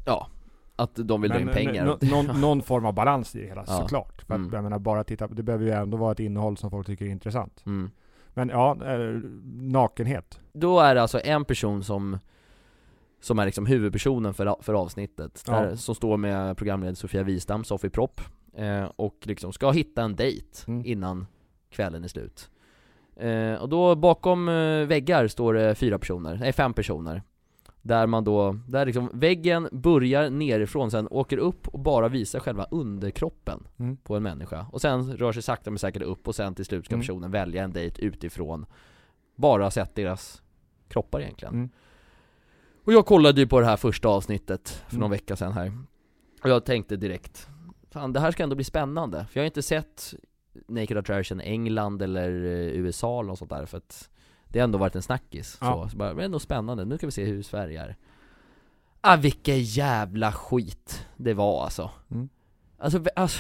ja. 0.06 0.28
Att 0.80 0.96
de 0.96 1.22
vill 1.22 1.32
dra 1.32 1.40
in 1.40 1.46
Men, 1.46 1.56
pengar 1.56 1.86
nå- 1.86 1.98
någon, 2.02 2.26
någon 2.42 2.62
form 2.62 2.86
av 2.86 2.94
balans 2.94 3.36
i 3.36 3.42
det 3.42 3.48
hela, 3.48 3.64
Ja. 3.68 3.74
såklart. 3.74 4.22
För 4.22 4.34
att, 4.34 4.40
Mm. 4.40 4.54
jag 4.54 4.64
menar, 4.64 4.80
bara 4.80 5.04
titta, 5.04 5.28
det 5.28 5.44
behöver 5.44 5.66
ju 5.66 5.72
ändå 5.72 5.98
vara 5.98 6.12
ett 6.12 6.20
innehåll 6.20 6.58
som 6.58 6.72
folk 6.72 6.88
tycker 6.88 7.06
är 7.06 7.10
intressant. 7.10 7.64
mm. 7.66 7.92
Men 8.34 8.50
ja, 8.50 8.78
eh, 8.86 9.20
nakenhet. 9.56 10.40
Då 10.54 10.80
är 10.80 10.96
det 10.96 11.02
alltså 11.02 11.20
en 11.24 11.46
person 11.46 11.84
som 11.84 12.18
Som 13.20 13.40
är 13.40 13.46
liksom 13.46 13.66
huvudpersonen 13.66 14.34
för, 14.34 14.56
för 14.62 14.74
avsnittet, 14.74 15.44
Ja. 15.48 15.54
där, 15.54 15.76
som 15.76 15.96
står 15.96 16.18
med 16.18 16.58
programledare 16.58 16.96
Sofia 16.96 17.24
Wistam, 17.24 17.64
Sofie 17.64 17.90
Propp 17.90 18.22
eh, 18.54 18.84
Och 18.96 19.16
liksom 19.24 19.54
ska 19.54 19.72
hitta 19.72 20.02
en 20.04 20.16
dejt 20.16 20.48
Mm. 20.68 20.86
innan 20.86 21.26
kvällen 21.70 22.04
är 22.04 22.08
slut 22.08 22.50
eh, 23.20 23.54
Och 23.62 23.70
då 23.70 23.96
bakom 23.96 24.50
eh, 24.50 24.86
väggar 24.86 25.28
står 25.28 25.54
det 25.54 25.76
fyra 25.76 26.00
personer, 26.00 26.36
nej 26.36 26.54
fem 26.54 26.74
personer 26.74 27.22
Där 27.82 28.08
man 28.08 28.24
då, 28.24 28.60
där 28.68 28.86
liksom 28.86 29.10
väggen 29.14 29.70
börjar 29.72 30.30
nerifrån, 30.30 30.92
sen 30.92 31.08
åker 31.12 31.38
upp 31.38 31.68
och 31.68 31.80
bara 31.80 32.08
visar 32.08 32.40
själva 32.40 32.64
underkroppen 32.72 33.68
Mm. 33.80 33.98
på 33.98 34.16
en 34.16 34.24
människa 34.24 34.66
Och 34.72 34.82
sen 34.82 35.18
rör 35.18 35.32
sig 35.32 35.42
sakta 35.44 35.72
men 35.72 35.80
säkert 35.80 36.02
upp 36.02 36.28
och 36.28 36.36
sen 36.36 36.56
till 36.56 36.66
slut 36.66 36.86
ska 36.86 36.94
Mm. 36.96 37.02
personen 37.02 37.32
välja 37.32 37.64
en 37.64 37.74
dejt 37.74 38.02
utifrån 38.06 38.66
Bara 39.36 39.72
sett 39.72 39.96
deras 39.96 40.42
kroppar 40.90 41.22
egentligen 41.22 41.54
Mm. 41.54 41.70
Och 42.86 42.94
jag 42.94 43.06
kollade 43.06 43.42
ju 43.42 43.48
på 43.48 43.60
det 43.60 43.66
här 43.66 43.78
första 43.78 44.08
avsnittet 44.10 44.70
för 44.70 44.92
Mm. 44.96 45.00
någon 45.02 45.12
vecka 45.12 45.36
sedan 45.36 45.52
här 45.54 45.72
Och 46.44 46.50
jag 46.50 46.66
tänkte 46.66 46.96
direkt 46.96 47.48
Fan 47.92 48.14
det 48.14 48.20
här 48.20 48.32
ska 48.32 48.44
ändå 48.44 48.56
bli 48.56 48.64
spännande, 48.66 49.26
för 49.32 49.40
jag 49.40 49.44
har 49.44 49.46
inte 49.46 49.62
sett 49.62 50.14
Naked 50.68 50.98
Attraction 50.98 51.42
England 51.42 52.02
eller 52.02 52.30
eh, 52.30 52.80
USA 52.80 53.20
eller 53.20 53.28
något 53.28 53.40
sånt 53.40 53.52
där 53.52 53.66
för 53.66 53.78
att 53.78 54.10
Det 54.48 54.60
har 54.60 54.64
ändå 54.64 54.78
varit 54.78 54.96
en 54.96 55.02
snackis 55.02 55.58
Ja. 55.62 55.84
så, 55.84 55.90
så 55.90 55.98
bara, 55.98 56.14
det 56.14 56.22
är 56.22 56.26
ändå 56.26 56.40
spännande, 56.40 56.86
nu 56.86 56.98
ska 56.98 57.08
vi 57.08 57.12
se 57.12 57.24
hur 57.24 57.42
Sverige 57.44 57.82
är 57.82 57.96
Ah 59.02 59.18
vilken 59.18 59.62
jävla 59.62 60.32
skit 60.32 61.06
det 61.18 61.34
var 61.34 61.64
alltså 61.64 61.92
Mm. 62.12 62.30
Alltså, 62.78 63.04
alltså 63.16 63.40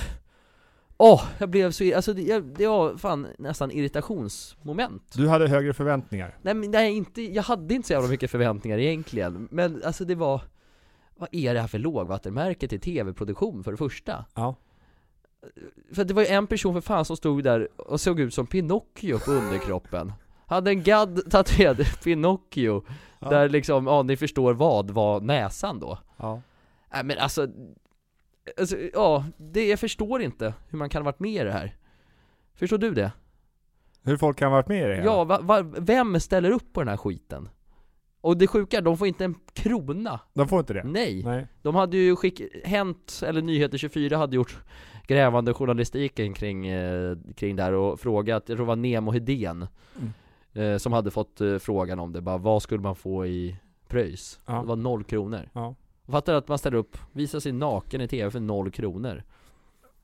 Åh, 1.00 1.24
jag 1.38 1.50
blev 1.50 1.72
så, 1.72 1.96
alltså 1.96 2.14
det, 2.14 2.40
det 2.40 2.68
var 2.68 2.98
fan 2.98 3.28
nästan 3.38 3.72
irritationsmoment 3.72 5.14
Du 5.14 5.28
hade 5.28 5.48
högre 5.48 5.74
förväntningar. 5.74 6.38
Nej 6.42 6.54
men 6.54 6.72
nej, 6.72 6.94
inte, 6.94 7.22
jag 7.22 7.44
hade 7.44 7.74
inte 7.74 7.88
så 7.88 7.94
jävla 7.94 8.10
mycket 8.10 8.32
förväntningar 8.32 8.78
egentligen, 8.78 9.48
men 9.52 9.84
alltså 9.84 10.06
det 10.06 10.16
var 10.16 10.42
Vad 11.16 11.30
är 11.32 11.54
det 11.54 11.60
här 11.60 11.68
för 11.68 11.80
lågvattenmärke 11.80 12.68
till 12.68 12.80
tv-produktion 12.80 13.64
för 13.64 13.72
det 13.72 13.78
första? 13.78 14.26
Ja. 14.36 14.56
För 15.94 16.04
det 16.04 16.14
var 16.14 16.22
ju 16.22 16.28
en 16.28 16.48
person 16.48 16.74
för 16.74 16.82
fan 16.82 17.06
som 17.06 17.18
stod 17.18 17.44
där 17.44 17.68
och 17.78 18.02
såg 18.02 18.20
ut 18.20 18.34
som 18.34 18.48
Pinocchio 18.48 19.20
på 19.20 19.32
underkroppen 19.32 20.14
Hade 20.46 20.72
en 20.72 20.84
gadd 20.84 21.32
tatuerad 21.32 21.86
Pinocchio, 22.04 22.84
Ja. 23.20 23.30
där 23.30 23.50
liksom, 23.50 23.88
ja 23.88 24.04
ni 24.04 24.18
förstår 24.18 24.54
vad, 24.54 24.92
var 24.92 25.22
näsan 25.22 25.80
då? 25.80 25.98
Ja. 26.18 26.42
Nej 26.94 27.04
men 27.04 27.18
alltså, 27.18 27.48
alltså 28.60 28.78
ja, 28.94 29.26
det, 29.38 29.68
jag 29.68 29.80
förstår 29.80 30.22
inte 30.22 30.54
hur 30.70 30.78
man 30.78 30.90
kan 30.90 31.02
ha 31.02 31.06
varit 31.06 31.20
med 31.20 31.32
i 31.42 31.44
det 31.44 31.52
här 31.52 31.76
Förstår 32.56 32.78
du 32.78 32.94
det? 32.94 33.12
Hur 34.04 34.18
folk 34.18 34.38
kan 34.38 34.48
ha 34.52 34.58
varit 34.58 34.68
med 34.68 34.84
i 34.84 34.88
det 34.88 34.96
hela? 34.96 35.06
Ja, 35.06 35.24
va, 35.24 35.40
va, 35.42 35.62
vem 35.78 36.20
ställer 36.20 36.52
upp 36.52 36.74
på 36.74 36.82
den 36.82 36.88
här 36.88 36.98
skiten? 36.98 37.50
Och 38.22 38.38
det 38.38 38.48
sjuka 38.48 38.82
de 38.82 38.98
får 38.98 39.08
inte 39.08 39.26
en 39.26 39.36
krona 39.54 40.20
De 40.34 40.48
får 40.48 40.60
inte 40.60 40.74
det? 40.74 40.84
Nej, 40.84 41.24
Nej. 41.24 41.48
de 41.62 41.76
hade 41.76 41.98
ju 41.98 42.16
skick, 42.16 42.42
Hänt, 42.64 43.22
eller 43.26 43.42
Nyheter 43.42 43.78
24 43.78 44.18
hade 44.18 44.36
gjort 44.36 44.58
grävande 45.08 45.54
journalistiken 45.54 46.34
kring, 46.34 46.68
eh, 46.68 47.18
kring 47.36 47.56
det 47.56 47.64
här 47.64 47.74
och 47.74 48.00
frågat, 48.00 48.50
jag 48.50 48.58
tror 48.58 48.58
det 48.58 48.64
var 48.64 48.76
Nemo 48.76 49.12
Hedén 49.12 49.68
Mm. 49.98 50.14
eh, 50.74 50.78
Som 50.78 50.94
hade 50.94 51.12
fått 51.12 51.42
eh, 51.42 51.58
frågan 51.58 52.00
om 52.00 52.14
det, 52.14 52.22
bara 52.22 52.38
vad 52.38 52.62
skulle 52.62 52.82
man 52.82 52.96
få 52.96 53.26
i 53.26 53.58
pröjs? 53.88 54.40
Ja. 54.46 54.54
Det 54.62 54.68
var 54.68 54.76
noll 54.76 55.04
kronor 55.04 55.50
Ja. 55.54 55.76
Fattar 56.08 56.34
du 56.34 56.38
att 56.38 56.48
man 56.48 56.58
ställer 56.58 56.78
upp, 56.78 56.98
visar 57.12 57.40
sig 57.40 57.52
naken 57.52 58.02
i 58.02 58.08
tv 58.08 58.32
för 58.32 58.40
noll 58.40 58.72
kronor? 58.72 59.24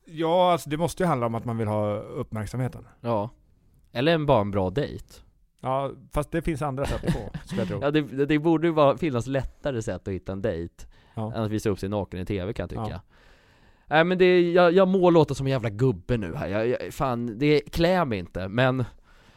Ja, 0.04 0.52
alltså 0.52 0.70
det 0.70 0.76
måste 0.76 1.02
ju 1.02 1.06
handla 1.06 1.26
om 1.26 1.34
att 1.34 1.44
man 1.44 1.58
vill 1.58 1.68
ha 1.68 1.96
uppmärksamheten. 1.96 2.86
Ja 3.00 3.30
Eller 3.92 4.12
en, 4.14 4.26
bara 4.26 4.40
en 4.40 4.50
bra 4.50 4.70
dejt 4.70 5.04
Ja, 5.60 5.90
fast 6.12 6.30
det 6.30 6.42
finns 6.42 6.62
andra 6.62 6.84
sätt 6.86 7.04
att 7.06 7.12
få, 7.12 7.30
skulle 7.44 7.60
jag 7.60 7.68
tro. 7.68 7.78
Ja 7.82 7.90
det, 7.90 8.26
det 8.26 8.38
borde 8.38 8.66
ju 8.66 8.72
vara, 8.72 8.96
finnas 8.96 9.26
lättare 9.26 9.82
sätt 9.82 10.08
att 10.08 10.14
hitta 10.14 10.32
en 10.32 10.42
dejt 10.42 10.74
Ja. 11.14 11.32
Än 11.34 11.42
att 11.42 11.50
visa 11.50 11.70
upp 11.70 11.78
sig 11.78 11.88
naken 11.88 12.20
i 12.20 12.24
tv 12.24 12.52
kan 12.52 12.62
jag 12.62 12.70
tycka 12.70 12.88
Ja. 12.90 13.00
Nej 13.94 14.04
men 14.04 14.18
det, 14.18 14.52
jag, 14.52 14.72
jag 14.72 14.88
må 14.88 15.10
låta 15.10 15.34
som 15.34 15.46
en 15.46 15.50
jävla 15.52 15.70
gubbe 15.70 16.16
nu 16.16 16.34
här, 16.34 16.48
jag, 16.48 16.68
jag, 16.68 16.94
fan, 16.94 17.38
det 17.38 17.60
klär 17.60 18.04
mig 18.04 18.18
inte 18.18 18.48
men 18.48 18.84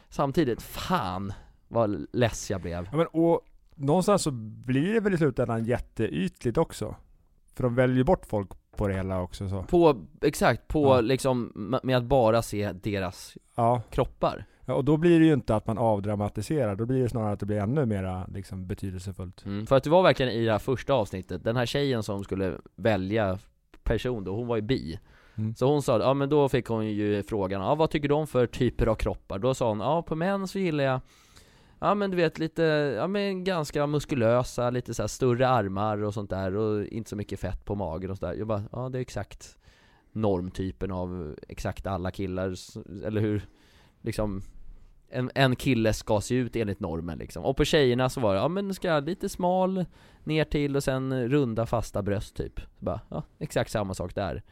Samtidigt, 0.08 0.62
fan 0.62 1.32
vad 1.68 2.06
less 2.12 2.50
jag 2.50 2.60
blev 2.60 2.88
Ja, 2.90 2.96
men, 2.96 3.06
och 3.06 3.40
någonstans 3.74 4.22
så 4.22 4.30
blir 4.30 4.94
det 4.94 5.00
väl 5.00 5.14
i 5.14 5.18
slutändan 5.18 5.64
jätteytligt 5.64 6.58
också. 6.58 6.94
För 7.54 7.62
de 7.62 7.74
väljer 7.74 8.04
bort 8.04 8.26
folk 8.26 8.48
på 8.76 8.88
det 8.88 8.94
hela 8.94 9.20
också 9.20 9.48
så. 9.48 9.62
På, 9.62 10.06
exakt, 10.22 10.68
på 10.68 10.86
Ja. 10.86 11.00
liksom, 11.00 11.52
med 11.82 11.96
att 11.96 12.04
bara 12.04 12.42
se 12.42 12.72
deras 12.72 13.36
Ja. 13.56 13.82
kroppar 13.90 14.44
ja, 14.64 14.74
och 14.74 14.84
då 14.84 14.96
blir 14.96 15.20
det 15.20 15.26
ju 15.26 15.32
inte 15.32 15.56
att 15.56 15.66
man 15.66 15.78
avdramatiserar, 15.78 16.76
då 16.76 16.86
blir 16.86 17.02
det 17.02 17.08
snarare 17.08 17.32
att 17.32 17.40
det 17.40 17.46
blir 17.46 17.58
ännu 17.58 17.86
mera 17.86 18.26
liksom, 18.26 18.66
betydelsefullt. 18.66 19.44
mm. 19.44 19.66
För 19.66 19.76
att 19.76 19.84
det 19.84 19.90
var 19.90 20.02
verkligen 20.02 20.32
i 20.32 20.44
det 20.44 20.52
här 20.52 20.58
första 20.58 20.92
avsnittet, 20.94 21.44
den 21.44 21.56
här 21.56 21.66
tjejen 21.66 22.02
som 22.02 22.24
skulle 22.24 22.54
välja 22.76 23.38
person 23.88 24.24
då, 24.24 24.36
hon 24.36 24.46
var 24.46 24.56
ju 24.56 24.62
bi 24.62 24.98
Mm. 25.38 25.54
Så 25.54 25.66
hon 25.66 25.82
sa, 25.82 26.00
ja 26.00 26.14
men 26.14 26.28
då 26.28 26.48
fick 26.48 26.66
hon 26.66 26.86
ju 26.86 27.22
frågan, 27.22 27.62
ja 27.62 27.74
vad 27.74 27.90
tycker 27.90 28.08
du 28.08 28.14
om 28.14 28.26
för 28.26 28.46
typer 28.46 28.86
av 28.86 28.94
kroppar? 28.94 29.38
Då 29.38 29.54
sa 29.54 29.68
hon, 29.68 29.80
ja 29.80 30.02
på 30.02 30.14
män 30.14 30.48
så 30.48 30.58
gillar 30.58 30.84
jag 30.84 31.00
Ja 31.80 31.94
men 31.94 32.10
du 32.10 32.16
vet 32.16 32.38
lite, 32.38 32.62
ja 32.96 33.06
men 33.06 33.44
ganska 33.44 33.86
muskulösa, 33.86 34.70
lite 34.70 34.94
så 34.94 35.02
här 35.02 35.08
större 35.08 35.48
armar 35.48 36.04
och 36.04 36.14
sånt 36.14 36.30
där 36.30 36.56
och 36.56 36.86
inte 36.86 37.10
så 37.10 37.16
mycket 37.16 37.40
fett 37.40 37.64
på 37.64 37.74
magen 37.74 38.10
och 38.10 38.18
sådär 38.18 38.34
Jag 38.34 38.46
bara, 38.46 38.62
ja 38.72 38.88
det 38.88 38.98
är 38.98 39.00
exakt 39.00 39.58
normtypen 40.12 40.90
av 40.90 41.36
exakt 41.48 41.86
alla 41.86 42.10
killar, 42.10 42.54
eller 43.06 43.20
hur 43.20 43.46
liksom 44.02 44.42
en, 45.10 45.30
en 45.34 45.56
kille 45.56 45.92
ska 45.92 46.20
se 46.20 46.34
ut 46.34 46.56
enligt 46.56 46.80
normen 46.80 47.18
liksom. 47.18 47.44
Och 47.44 47.56
på 47.56 47.64
tjejerna 47.64 48.08
så 48.08 48.20
var 48.20 48.34
det, 48.34 48.40
ja 48.40 48.48
men 48.48 48.74
ska 48.74 49.00
lite 49.00 49.28
smal 49.28 49.84
ner 50.24 50.44
till 50.44 50.76
och 50.76 50.84
sen 50.84 51.28
runda 51.28 51.66
fasta 51.66 52.02
bröst 52.02 52.36
typ. 52.36 52.60
Så 52.60 52.84
bara, 52.84 53.00
ja 53.08 53.22
exakt 53.38 53.70
samma 53.70 53.94
sak 53.94 54.14
där. 54.14 54.42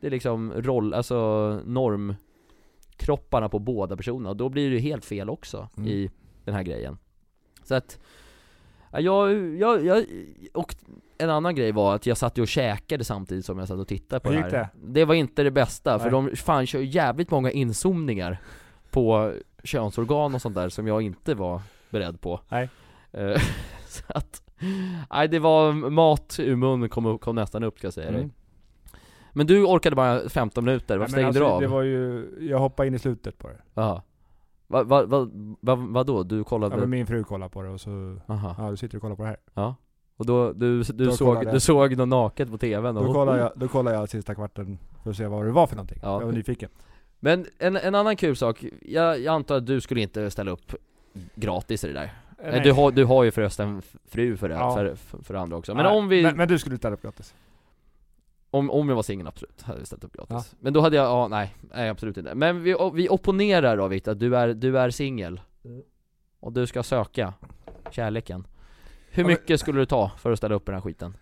Det 0.00 0.06
är 0.06 0.10
liksom 0.10 0.52
roll, 0.52 0.94
alltså 0.94 1.16
normkropparna 1.64 3.48
på 3.48 3.58
båda 3.58 3.96
personerna, 3.96 4.30
och 4.30 4.36
då 4.36 4.48
blir 4.48 4.70
det 4.70 4.76
ju 4.76 4.80
helt 4.80 5.04
fel 5.04 5.30
också 5.30 5.68
Mm. 5.76 5.88
i 5.88 6.10
den 6.44 6.54
här 6.54 6.62
grejen 6.62 6.98
Så 7.64 7.74
att, 7.74 7.98
ja, 8.92 9.00
jag, 9.00 9.56
jag, 9.56 9.84
jag, 9.84 10.04
och 10.54 10.74
en 11.18 11.30
annan 11.30 11.54
grej 11.54 11.72
var 11.72 11.94
att 11.94 12.06
jag 12.06 12.16
satt 12.16 12.38
ju 12.38 12.42
och 12.42 12.48
käkade 12.48 13.04
samtidigt 13.04 13.44
som 13.44 13.58
jag 13.58 13.68
satt 13.68 13.78
och 13.78 13.88
tittade 13.88 14.20
på 14.20 14.30
det 14.30 14.40
här 14.40 14.68
Det 14.84 15.04
var 15.04 15.14
inte 15.14 15.42
det 15.42 15.50
bästa, 15.50 15.98
för 15.98 16.10
Nej. 16.10 16.30
de 16.30 16.36
fan 16.36 16.66
kör 16.66 16.80
jävligt 16.80 17.30
många 17.30 17.50
inzoomningar 17.50 18.40
på 18.90 19.32
könsorgan 19.64 20.34
och 20.34 20.42
sånt 20.42 20.54
där 20.54 20.68
som 20.68 20.86
jag 20.86 21.02
inte 21.02 21.34
var 21.34 21.60
beredd 21.90 22.20
på 22.20 22.40
Nej. 22.48 22.68
Eh, 23.12 23.40
Så 23.94 24.02
att, 24.08 24.42
nej 25.10 25.28
det 25.28 25.38
var 25.38 25.72
mat 25.72 26.36
ur 26.38 26.56
munnen 26.56 26.88
kom, 26.88 27.18
kom 27.18 27.36
nästan 27.36 27.64
upp 27.64 27.78
ska 27.78 27.86
jag 27.86 27.94
säga 27.94 28.10
dig 28.10 28.20
Mm. 28.20 28.32
Men 29.36 29.46
du 29.46 29.64
orkade 29.64 29.96
bara 29.96 30.28
15 30.28 30.64
minuter, 30.64 30.98
varför 30.98 31.12
stängde 31.12 31.28
alltså, 31.28 31.42
du 31.42 31.50
av? 31.50 31.60
Det 31.60 31.66
var 31.66 31.82
ju, 31.82 32.28
jag 32.50 32.58
hoppade 32.58 32.86
in 32.86 32.94
i 32.94 32.98
slutet 32.98 33.38
på 33.38 33.48
det. 33.48 33.56
Jaha 33.74 34.02
Vad 34.66 34.86
va, 34.86 35.06
va, 35.06 35.28
va, 35.60 35.74
vadå? 35.74 36.22
Du 36.22 36.44
kollade? 36.44 36.74
Ja, 36.74 36.80
men 36.80 36.90
min 36.90 37.06
fru 37.06 37.24
kollade 37.24 37.50
på 37.50 37.62
det 37.62 37.68
och 37.68 37.80
så, 37.80 38.16
Aha, 38.26 38.54
ja 38.58 38.70
du 38.70 38.76
sitter 38.76 38.96
och 38.96 39.02
kollar 39.02 39.16
på 39.16 39.22
det 39.22 39.28
här. 39.28 39.36
ja 39.54 39.74
Och 40.16 40.26
då, 40.26 40.52
du, 40.52 40.82
du, 40.82 41.04
Då 41.04 41.12
såg, 41.12 41.52
du 41.52 41.60
såg 41.60 41.96
något 41.96 42.08
naket 42.08 42.50
på 42.50 42.58
tvn 42.58 42.96
och 42.96 43.04
Då 43.04 43.12
kollade 43.12 43.38
jag, 43.40 43.52
då 43.56 43.68
kollade 43.68 43.96
jag 43.96 44.08
sista 44.08 44.34
kvarten 44.34 44.78
för 45.02 45.10
att 45.10 45.16
se 45.16 45.26
vad 45.26 45.46
det 45.46 45.52
var 45.52 45.66
för 45.66 45.76
någonting. 45.76 45.98
Ja. 46.02 46.20
Jag 46.20 46.26
var 46.26 46.32
nyfiken. 46.32 46.70
Men 47.24 47.46
en, 47.58 47.76
en 47.76 47.94
annan 47.94 48.16
kul 48.16 48.36
sak, 48.36 48.64
jag, 48.82 49.20
jag 49.20 49.34
antar 49.34 49.56
att 49.56 49.66
du 49.66 49.80
skulle 49.80 50.00
inte 50.00 50.30
ställa 50.30 50.50
upp 50.50 50.74
gratis 51.34 51.84
i 51.84 51.86
det 51.86 51.92
där? 51.92 52.12
Nej. 52.44 52.60
Du, 52.60 52.72
har, 52.72 52.90
du 52.90 53.04
har 53.04 53.24
ju 53.24 53.30
förresten 53.30 53.82
fru 54.08 54.36
för 54.36 54.48
det, 54.48 54.54
Ja. 54.54 54.74
för, 54.74 54.96
för, 55.22 55.34
andra 55.34 55.56
också 55.56 55.74
Men 55.74 55.84
Nej, 55.84 55.96
om 55.96 56.08
vi, 56.08 56.22
men, 56.22 56.36
men 56.36 56.48
du 56.48 56.58
skulle 56.58 56.76
ställa 56.76 56.94
upp 56.94 57.02
gratis? 57.02 57.34
om, 58.50 58.70
om 58.70 58.88
jag 58.88 58.96
var 58.96 59.02
singel 59.02 59.26
absolut, 59.26 59.62
hade 59.62 59.80
vi 59.80 59.86
ställt 59.86 60.04
upp 60.04 60.12
gratis 60.12 60.54
Men 60.60 60.72
då 60.72 60.80
hade 60.80 60.96
jag, 60.96 61.06
ja 61.06 61.28
nej, 61.28 61.54
nej 61.74 61.88
absolut 61.88 62.16
inte 62.16 62.34
Men 62.34 62.62
vi, 62.62 62.76
vi 62.94 63.08
opponerar 63.08 63.76
då 63.76 63.88
Viktor, 63.88 64.14
du 64.14 64.36
är, 64.36 64.54
du 64.54 64.78
är 64.78 64.90
singel 64.90 65.40
Och 66.40 66.52
du 66.52 66.66
ska 66.66 66.82
söka 66.82 67.34
kärleken 67.90 68.46
Hur 69.10 69.22
Ja, 69.22 69.26
mycket 69.26 69.60
skulle 69.60 69.80
du 69.80 69.86
ta 69.86 70.10
för 70.18 70.32
att 70.32 70.38
ställa 70.38 70.54
upp 70.54 70.62
i 70.62 70.66
den 70.66 70.74
här 70.74 70.80
skiten? 70.80 71.16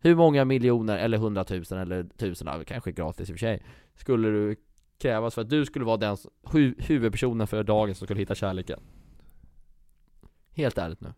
Hur 0.00 0.14
många 0.14 0.44
miljoner, 0.44 0.98
eller 0.98 1.18
hundratusen, 1.18 1.78
eller 1.78 2.04
tusen, 2.16 2.48
ja, 2.52 2.64
kanske 2.66 2.92
gratis 2.92 3.30
i 3.30 3.32
och 3.32 3.38
för 3.38 3.46
sig 3.46 3.62
Skulle 3.94 4.28
du 4.28 4.56
krävas 4.98 5.34
för 5.34 5.42
att 5.42 5.50
du 5.50 5.66
skulle 5.66 5.84
vara 5.84 5.96
den 5.96 6.16
hu, 6.52 6.74
huvudpersonen 6.78 7.46
för 7.46 7.62
dagen 7.62 7.94
som 7.94 8.06
skulle 8.06 8.20
hitta 8.20 8.34
kärleken? 8.34 8.80
Helt 10.50 10.78
ärligt 10.78 11.00
nu 11.00 11.12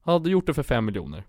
Hade 0.00 0.24
du 0.24 0.30
gjort 0.30 0.46
det 0.46 0.54
för 0.54 0.62
fem 0.62 0.84
miljoner? 0.84 1.24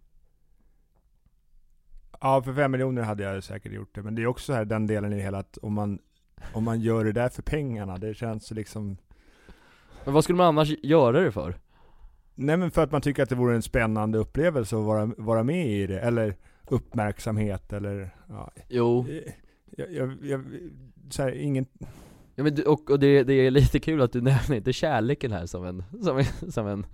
Ja, 2.21 2.41
för 2.41 2.53
fem 2.53 2.71
miljoner 2.71 3.01
hade 3.01 3.23
jag 3.23 3.43
säkert 3.43 3.71
gjort 3.71 3.95
det. 3.95 4.01
Men 4.01 4.15
det 4.15 4.21
är 4.21 4.27
också 4.27 4.53
här 4.53 4.65
den 4.65 4.87
delen 4.87 5.13
i 5.13 5.15
det 5.15 5.21
hela 5.21 5.37
att 5.37 5.57
om 5.57 5.73
man, 5.73 5.99
om 6.53 6.63
man 6.63 6.81
gör 6.81 7.05
det 7.05 7.11
där 7.11 7.29
för 7.29 7.41
pengarna, 7.41 7.97
det 7.97 8.13
känns 8.13 8.51
liksom 8.51 8.97
Men 10.05 10.13
vad 10.13 10.23
skulle 10.23 10.37
man 10.37 10.47
annars 10.47 10.73
göra 10.83 11.19
det 11.19 11.31
för? 11.31 11.59
Nej 12.35 12.57
men 12.57 12.71
för 12.71 12.83
att 12.83 12.91
man 12.91 13.01
tycker 13.01 13.23
att 13.23 13.29
det 13.29 13.35
vore 13.35 13.55
en 13.55 13.61
spännande 13.61 14.17
upplevelse 14.17 14.75
att 14.75 14.83
vara, 14.83 15.05
vara 15.17 15.43
med 15.43 15.67
i 15.67 15.87
det, 15.87 15.99
eller 15.99 16.35
uppmärksamhet 16.67 17.73
eller 17.73 18.15
ja, 18.29 18.51
Jo 18.69 19.05
jag, 19.91 20.17
jag, 20.21 20.43
så 21.09 21.21
här, 21.23 21.31
ingen, 21.31 21.65
Ja 22.35 22.43
men 22.43 22.55
du, 22.55 22.63
och, 22.63 22.91
och 22.91 22.99
det, 22.99 23.23
det 23.23 23.33
är 23.33 23.51
lite 23.51 23.79
kul 23.79 24.01
att 24.01 24.11
du 24.11 24.21
nämner 24.21 24.53
inte 24.55 24.73
kärleken 24.73 25.31
här 25.31 25.45
som 25.45 25.65
en, 25.65 25.83
som 26.03 26.17
en, 26.17 26.51
som 26.51 26.67
en, 26.67 26.85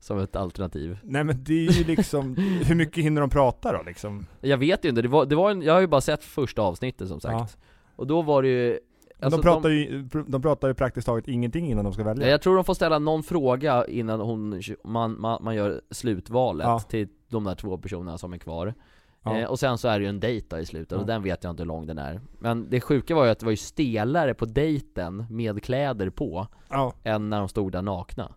som 0.00 0.18
ett 0.18 0.36
alternativ 0.36 0.98
nej 1.02 1.24
men 1.24 1.44
det 1.44 1.66
är 1.66 1.72
ju 1.72 1.84
liksom, 1.84 2.36
hur 2.64 2.74
mycket 2.74 3.04
hinner 3.04 3.20
de 3.20 3.30
prata 3.30 3.72
då 3.72 3.82
liksom? 3.86 4.26
Jag 4.40 4.58
vet 4.58 4.84
ju 4.84 4.88
inte, 4.88 5.02
det 5.02 5.08
var, 5.08 5.26
det 5.26 5.34
var 5.36 5.50
en, 5.50 5.62
jag 5.62 5.72
har 5.72 5.80
ju 5.80 5.86
bara 5.86 6.00
sett 6.00 6.24
första 6.24 6.62
avsnittet 6.62 7.08
som 7.08 7.20
sagt 7.20 7.58
Och 7.96 8.06
då 8.06 8.22
var 8.22 8.42
det 8.42 8.48
ju 8.48 8.78
alltså, 9.20 9.40
de, 9.40 9.42
pratar 9.42 9.68
ju, 9.68 10.08
de 10.26 10.42
pratar 10.42 10.68
ju 10.68 10.74
praktiskt 10.74 11.06
taget 11.06 11.28
ingenting 11.28 11.70
innan 11.70 11.84
de 11.84 11.92
ska 11.94 12.04
välja. 12.04 12.26
Ja, 12.26 12.30
Jag 12.30 12.42
tror 12.42 12.56
de 12.56 12.64
får 12.64 12.74
ställa 12.74 12.98
någon 12.98 13.22
fråga 13.22 13.86
innan 13.86 14.20
hon, 14.20 14.62
man, 14.84 15.20
man, 15.20 15.44
man 15.44 15.54
gör 15.54 15.80
slutvalet 15.90 16.66
Ja. 16.66 16.78
till 16.80 17.08
de 17.28 17.44
där 17.44 17.54
två 17.54 17.78
personerna 17.78 18.18
som 18.18 18.32
är 18.32 18.38
kvar 18.38 18.74
Ja. 19.22 19.38
eh, 19.38 19.48
Och 19.48 19.58
sen 19.58 19.78
så 19.78 19.88
är 19.88 19.98
det 19.98 20.02
ju 20.02 20.08
en 20.08 20.20
dejt 20.20 20.58
i 20.58 20.66
slutet, 20.66 20.92
och 20.92 21.02
Ja. 21.02 21.06
den 21.06 21.22
vet 21.22 21.44
jag 21.44 21.50
inte 21.52 21.62
hur 21.62 21.66
lång 21.68 21.86
den 21.86 21.98
är 21.98 22.20
Men 22.38 22.70
det 22.70 22.80
sjuka 22.80 23.14
var 23.14 23.24
ju 23.24 23.30
att 23.30 23.38
det 23.38 23.44
var 23.46 23.50
ju 23.50 23.56
stelare 23.56 24.34
på 24.34 24.44
dejten 24.44 25.26
med 25.30 25.62
kläder 25.62 26.10
på 26.10 26.46
ja. 26.68 26.92
Än 27.04 27.30
när 27.30 27.38
de 27.38 27.48
stod 27.48 27.72
där 27.72 27.82
nakna 27.82 28.34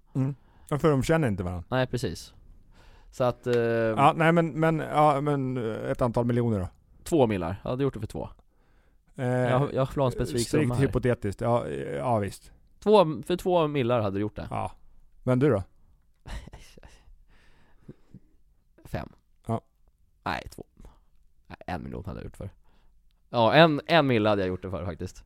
Ja, 0.69 0.77
för 0.79 0.91
de 0.91 1.03
känner 1.03 1.27
inte 1.27 1.43
varandra. 1.43 1.65
Nej 1.69 1.87
precis 1.87 2.33
Så 3.11 3.23
att, 3.23 3.47
eh, 3.47 3.55
Ja, 3.55 4.13
nej 4.17 4.31
men, 4.31 4.59
men, 4.59 4.79
ja 4.79 5.21
men 5.21 5.57
eh, 5.57 5.91
ett 5.91 6.01
antal 6.01 6.25
miljoner 6.25 6.59
då. 6.59 6.67
två 7.03 7.27
millar, 7.27 7.55
jag 7.63 7.69
hade 7.69 7.83
gjort 7.83 7.93
det 7.93 7.99
för 7.99 8.07
två 8.07 8.29
Eh, 9.15 9.25
Jag, 9.27 9.73
jag 9.73 9.85
har 9.85 10.05
en 10.05 10.11
specifik 10.11 10.47
summa 10.47 10.73
här 10.75 10.81
hypotetiskt, 10.81 11.41
ja, 11.41 11.67
ja 11.97 12.17
visst. 12.17 12.51
två, 12.79 13.05
För 13.25 13.35
två 13.35 13.67
millar 13.67 14.01
hade 14.01 14.17
du 14.17 14.21
gjort 14.21 14.35
det? 14.35 14.47
Ja. 14.49 14.71
Men 15.23 15.39
du 15.39 15.49
då? 15.49 15.63
Fem 18.85 19.09
Ja. 19.47 19.61
Nej, 20.23 20.47
två 20.51 20.63
en 21.67 21.83
miljon 21.83 22.03
hade 22.05 22.19
jag 22.19 22.23
gjort 22.25 22.37
för 22.37 22.49
Ja, 23.29 23.53
en, 23.53 23.81
en 23.85 24.07
mille 24.07 24.29
hade 24.29 24.41
jag 24.41 24.49
gjort 24.49 24.61
det 24.61 24.69
för 24.69 24.85
faktiskt 24.85 25.23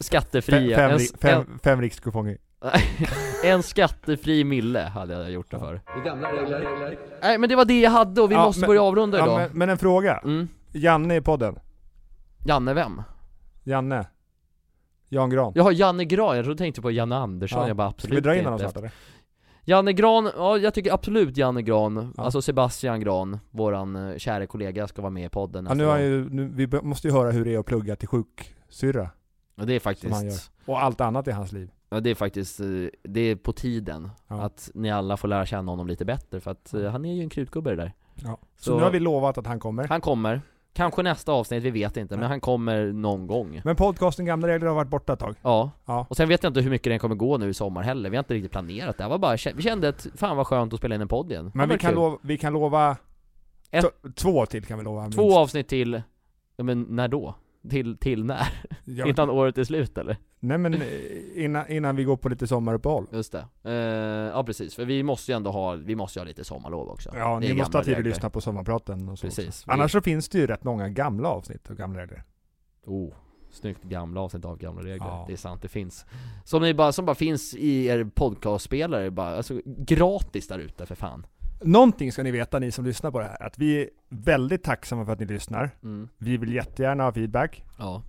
Skattefria, 0.00 0.76
Fem, 0.76 0.90
fem, 0.90 1.00
en, 1.00 1.18
fem, 1.44 1.58
fem 1.62 1.80
rikskuponger. 1.80 2.38
en, 3.44 3.62
skattefri 3.62 4.44
mille 4.44 4.80
hade 4.80 5.12
jag 5.14 5.30
gjort 5.30 5.50
det 5.50 5.58
för. 5.58 5.80
Nej 7.22 7.38
men 7.38 7.48
det 7.48 7.56
var 7.56 7.64
det 7.64 7.80
jag 7.80 7.90
hade 7.90 8.20
och 8.22 8.30
vi 8.30 8.34
Ja, 8.34 8.44
måste 8.44 8.60
men- 8.60 8.66
börja 8.66 8.82
avrunda 8.82 9.18
Ja, 9.18 9.24
idag 9.24 9.38
men, 9.38 9.50
men 9.58 9.68
en 9.70 9.78
fråga. 9.78 10.18
mm. 10.24 10.48
Janne 10.72 11.16
i 11.16 11.20
podden. 11.20 11.58
Janne 12.46 12.74
vem? 12.74 13.02
Janne. 13.64 14.06
Jan 15.08 15.30
Gran. 15.30 15.52
Jaha, 15.56 15.72
Janne 15.72 16.04
Gran, 16.04 16.36
jag 16.36 16.44
trodde 16.44 16.54
du 16.54 16.58
tänkte 16.64 16.82
på 16.82 16.90
Janne 16.90 17.16
Andersson, 17.16 17.60
Ja. 17.62 17.68
jag 17.68 17.76
bara 17.76 17.90
Ska 17.90 17.94
absolut 17.96 18.16
vi 18.16 18.20
dra 18.20 18.36
in 18.36 18.44
honom 18.44 18.58
snart 18.58 18.76
eller? 18.76 18.90
Janne 19.68 19.92
Gran, 19.92 20.30
ja 20.36 20.58
jag 20.58 20.74
tycker 20.74 20.92
absolut 20.92 21.36
Janne 21.36 21.62
Gran, 21.62 22.12
Ja. 22.16 22.22
alltså 22.24 22.42
Sebastian 22.42 23.00
Gran, 23.00 23.38
våran 23.50 23.96
eh, 23.96 24.16
kära 24.16 24.46
kollega 24.46 24.86
ska 24.88 25.02
vara 25.02 25.10
med 25.10 25.24
i 25.26 25.28
podden 25.28 25.66
Ja, 25.68 25.74
nu 25.74 25.84
har 25.84 25.98
ju, 25.98 26.28
nu, 26.30 26.48
vi 26.48 26.68
måste 26.82 27.08
ju 27.08 27.14
höra 27.14 27.30
hur 27.30 27.44
det 27.44 27.54
är 27.54 27.58
att 27.58 27.66
plugga 27.66 27.96
till 27.96 28.08
sjuksyrra. 28.08 29.10
Och 29.56 29.66
det 29.66 29.74
är 29.74 29.80
faktiskt, 29.80 30.50
Och 30.66 30.82
allt 30.82 31.00
annat 31.00 31.28
i 31.28 31.30
hans 31.30 31.52
liv. 31.52 31.70
ja 31.90 32.00
det 32.00 32.10
är 32.10 32.14
faktiskt, 32.14 32.60
eh, 32.60 32.66
det 33.02 33.20
är 33.20 33.36
på 33.36 33.52
tiden 33.52 34.10
Ja. 34.28 34.40
att 34.42 34.70
ni 34.74 34.90
alla 34.90 35.16
får 35.16 35.28
lära 35.28 35.46
känna 35.46 35.72
honom 35.72 35.86
lite 35.86 36.04
bättre 36.04 36.40
för 36.40 36.50
att 36.50 36.74
eh, 36.74 36.82
han 36.90 37.04
är 37.04 37.14
ju 37.14 37.22
en 37.22 37.28
krutgubbe 37.28 37.74
där 37.76 37.92
Ja. 38.14 38.38
Så, 38.56 38.64
Så- 38.70 38.76
nu 38.76 38.82
har 38.84 38.90
vi 38.90 39.00
lovat 39.00 39.38
att 39.38 39.46
han 39.46 39.60
kommer. 39.60 39.88
Han 39.88 40.00
kommer, 40.00 40.42
kanske 40.72 41.02
nästa 41.02 41.32
avsnitt, 41.32 41.62
vi 41.62 41.70
vet 41.70 41.96
inte, 41.96 42.16
men 42.16 42.28
han 42.28 42.40
kommer 42.40 42.92
någon 42.92 43.26
gång 43.26 43.60
Men 43.64 43.76
podcasten 43.76 44.24
Gamla 44.24 44.48
Regler 44.48 44.66
har 44.68 44.74
varit 44.74 44.88
borta 44.90 45.12
ett 45.12 45.18
tag. 45.18 45.34
Ja, 45.42 45.70
Ja. 45.86 46.06
och 46.10 46.16
sen 46.16 46.28
vet 46.28 46.42
jag 46.42 46.50
inte 46.50 46.60
hur 46.60 46.70
mycket 46.70 46.90
den 46.90 46.98
kommer 46.98 47.14
gå 47.14 47.38
nu 47.38 47.48
i 47.48 47.54
sommar 47.54 47.82
heller, 47.82 48.10
vi 48.10 48.16
har 48.16 48.22
inte 48.22 48.34
riktigt 48.34 48.52
planerat 48.52 48.98
det, 48.98 49.04
det 49.04 49.08
var 49.08 49.18
bara, 49.18 49.36
vi 49.54 49.62
kände 49.62 49.88
att 49.88 50.06
fan 50.16 50.36
vad 50.36 50.46
skönt 50.46 50.72
att 50.72 50.78
spela 50.78 50.94
in 50.94 51.00
en 51.00 51.08
podd 51.08 51.32
igen 51.32 51.50
Men 51.54 51.68
vi 51.68 51.78
kan, 51.78 51.94
lova, 51.94 52.18
vi 52.22 52.38
kan 52.38 52.52
lova 52.52 52.96
Ett- 53.70 54.14
två 54.14 54.46
till 54.46 54.64
kan 54.64 54.78
vi 54.78 54.84
lova. 54.84 55.10
Två 55.10 55.22
minst. 55.22 55.36
avsnitt 55.38 55.68
till, 55.68 56.02
men 56.56 56.82
när 56.82 57.08
då? 57.08 57.34
Till, 57.70 57.96
till 57.96 58.24
när? 58.24 58.48
Ja. 58.84 59.06
Innan 59.08 59.30
året 59.30 59.58
är 59.58 59.64
slut 59.64 59.98
eller? 59.98 60.16
Nej 60.40 60.58
men 60.58 60.74
eh, 60.74 60.80
innan, 61.44 61.70
innan 61.70 61.96
vi 61.96 62.04
går 62.04 62.16
på 62.16 62.28
lite 62.28 62.46
sommaruppehåll. 62.46 63.06
Just 63.12 63.32
det, 63.32 63.46
eh, 63.64 63.72
ja 64.36 64.44
precis, 64.44 64.74
för 64.74 64.84
vi 64.84 65.02
måste 65.02 65.32
ju 65.32 65.36
ändå 65.36 65.50
ha, 65.50 65.72
vi 65.74 65.96
måste 65.96 66.18
ju 66.18 66.20
ha 66.20 66.26
lite 66.28 66.44
sommarlov 66.44 66.88
också 66.88 67.10
Ja, 67.14 67.38
ni 67.38 67.54
måste 67.54 67.76
ha 67.76 67.84
tid 67.84 67.96
att 67.98 68.04
lyssna 68.04 68.30
på 68.30 68.40
sommarpraten 68.40 69.08
och 69.08 69.18
så. 69.18 69.26
Precis. 69.26 69.48
också. 69.48 69.70
Annars 69.70 69.92
så 69.92 70.00
finns 70.00 70.28
det 70.28 70.38
ju 70.38 70.46
rätt 70.46 70.64
många 70.64 70.88
gamla 70.88 71.28
avsnitt 71.28 71.70
av 71.70 71.76
Gamla 71.76 72.00
Regler. 72.00 72.22
Oh, 72.86 73.12
snyggt 73.50 73.82
gamla 73.82 74.20
avsnitt 74.20 74.44
av 74.44 74.58
gamla 74.58 74.82
regler, 74.82 75.06
Ja. 75.06 75.24
det 75.26 75.32
är 75.32 75.36
sant, 75.36 75.62
det 75.62 75.68
finns 75.68 76.06
Som, 76.44 76.62
ni 76.62 76.74
bara, 76.74 76.92
som 76.92 77.06
bara 77.06 77.14
finns 77.14 77.54
i 77.54 77.86
er 77.86 78.04
podcastspelare, 78.14 79.10
bara, 79.10 79.36
alltså 79.36 79.60
gratis 79.64 80.48
där 80.48 80.58
ute 80.58 80.86
för 80.86 80.94
fan 80.94 81.26
Någonting 81.62 82.12
ska 82.12 82.22
ni 82.22 82.30
veta 82.30 82.58
ni 82.58 82.70
som 82.70 82.84
lyssnar 82.84 83.10
på 83.10 83.18
det 83.18 83.24
här, 83.24 83.42
att 83.42 83.58
vi 83.58 83.82
är 83.82 83.88
väldigt 84.08 84.62
tacksamma 84.64 85.04
för 85.04 85.12
att 85.12 85.20
ni 85.20 85.26
lyssnar. 85.26 85.70
mm. 85.82 86.08
Vi 86.18 86.36
vill 86.36 86.54
jättegärna 86.54 87.04
ha 87.04 87.12
feedback 87.12 87.64
Ja, 87.78 88.02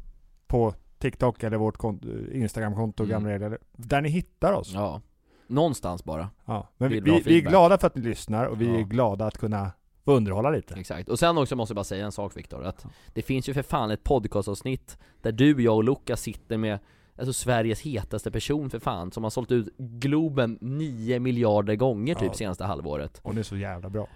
på 0.48 0.74
TikTok 1.00 1.44
eller 1.44 1.58
vårt 1.58 1.78
kont- 1.78 2.32
Instagramkonto 2.34 3.04
Mm. 3.04 3.12
Gamla 3.12 3.30
Regler, 3.30 3.58
där 3.74 4.02
ni 4.02 4.10
hittar 4.10 4.54
oss. 4.54 4.72
ja 4.74 5.02
Någonstans 5.48 6.04
bara, 6.04 6.30
Ja. 6.46 6.68
Men 6.78 6.90
vi, 6.90 7.00
vi 7.00 7.22
vi, 7.26 7.38
är 7.38 7.42
glada 7.42 7.78
för 7.78 7.88
att 7.88 7.96
ni 7.96 8.02
lyssnar 8.02 8.46
och 8.46 8.62
vi 8.62 8.68
Ja. 8.68 8.76
är 8.80 8.84
glada 8.84 9.26
att 9.26 9.38
kunna 9.38 9.72
få 10.06 10.12
underhålla 10.14 10.50
lite. 10.50 10.76
exakt 10.76 11.10
Och 11.10 11.20
sen 11.20 11.38
också 11.38 11.56
måste 11.56 11.72
jag 11.72 11.76
bara 11.76 11.84
säga 11.84 12.06
en 12.06 12.12
sak 12.12 12.38
Viktor, 12.38 12.64
att 12.64 12.86
det 13.14 13.22
finns 13.22 13.50
ju 13.50 13.54
för 13.54 13.62
fan 13.62 13.92
ett 13.92 14.04
podcastavsnitt 14.04 14.98
Där 15.22 15.32
du, 15.32 15.62
jag 15.64 15.76
och 15.76 15.84
Luca 15.84 16.16
sitter 16.18 16.58
med 16.58 16.80
Alltså 17.18 17.34
Sveriges 17.34 17.82
hetaste 17.82 18.32
person 18.32 18.70
för 18.70 18.80
fan, 18.80 19.12
som 19.12 19.24
har 19.24 19.30
sålt 19.30 19.52
ut 19.52 19.74
Globen 19.78 20.58
9 20.62 21.20
miljarder 21.20 21.76
gånger 21.76 22.16
typ 22.16 22.28
Ja. 22.28 22.34
senaste 22.34 22.64
halvåret 22.66 23.20
Och 23.24 23.36
det 23.36 23.42
är 23.42 23.44
så 23.44 23.58
jävla 23.58 23.90
bra. 23.90 24.08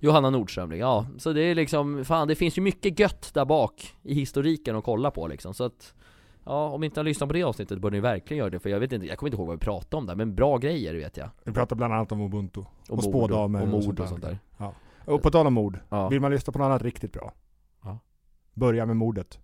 Johanna 0.00 0.30
Nordströmling, 0.30 0.80
ja, 0.80 1.06
så 1.18 1.32
det 1.32 1.42
är 1.42 1.54
liksom, 1.54 2.04
fan 2.04 2.28
det 2.28 2.34
finns 2.34 2.58
ju 2.58 2.62
mycket 2.62 2.98
gött 2.98 3.30
där 3.34 3.44
bak 3.44 3.94
i 4.02 4.14
historiken 4.14 4.76
att 4.76 4.84
kolla 4.84 5.10
på 5.10 5.26
liksom, 5.28 5.54
så 5.54 5.64
att 5.64 5.94
Ja, 6.44 6.68
om 6.68 6.84
inte 6.84 7.00
har 7.00 7.04
lyssnat 7.04 7.28
på 7.28 7.32
det 7.32 7.42
avsnittet 7.42 7.78
bör 7.78 7.90
ni 7.90 8.00
verkligen 8.00 8.38
göra 8.38 8.50
det, 8.50 8.58
för 8.58 8.70
jag 8.70 8.80
vet 8.80 8.92
inte, 8.92 9.06
jag 9.06 9.18
kommer 9.18 9.28
inte 9.30 9.36
ihåg 9.36 9.46
vad 9.46 9.56
vi 9.56 9.60
pratade 9.64 9.96
om 9.96 10.06
där, 10.06 10.14
men 10.14 10.34
bra 10.34 10.58
grejer 10.58 10.94
vet 10.94 11.16
jag 11.16 11.28
Vi 11.44 11.52
pratar 11.52 11.76
bland 11.76 11.94
annat 11.94 12.12
om 12.12 12.20
Ubuntu. 12.20 12.60
Och, 12.60 12.66
Och 12.90 13.04
spådamer 13.04 13.58
och, 13.58 13.64
och 13.64 13.70
mord 13.70 13.82
sånt 13.84 13.98
och 13.98 14.04
där. 14.04 14.08
sånt 14.10 14.22
där 14.58 14.72
Och 15.14 15.22
på 15.22 15.30
tal 15.30 15.46
om 15.46 15.54
mord, 15.54 15.78
Ja, 15.88 16.08
vill 16.08 16.20
man 16.20 16.30
lyssna 16.30 16.52
på 16.52 16.58
något 16.58 16.66
annat 16.66 16.82
riktigt 16.82 17.12
bra? 17.12 17.32
Ja. 17.84 17.98
Börja 18.54 18.86
med 18.86 18.96
mordet. 18.96 19.38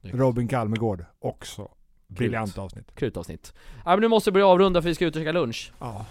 Snyggt. 0.00 0.16
Robin 0.16 0.48
Kalmegård, 0.48 1.04
också. 1.18 1.68
Briljant 2.06 2.58
avsnitt. 2.58 2.94
Krutavsnitt. 2.94 3.54
Ja, 3.84 3.90
men 3.90 4.00
nu 4.00 4.08
måste 4.08 4.30
vi 4.30 4.32
börja 4.32 4.46
avrunda 4.46 4.82
för 4.82 4.88
vi 4.88 4.94
ska 4.94 5.04
ut 5.06 5.16
och 5.16 5.20
käka 5.20 5.32
lunch. 5.32 5.72
Ja. 5.80 6.06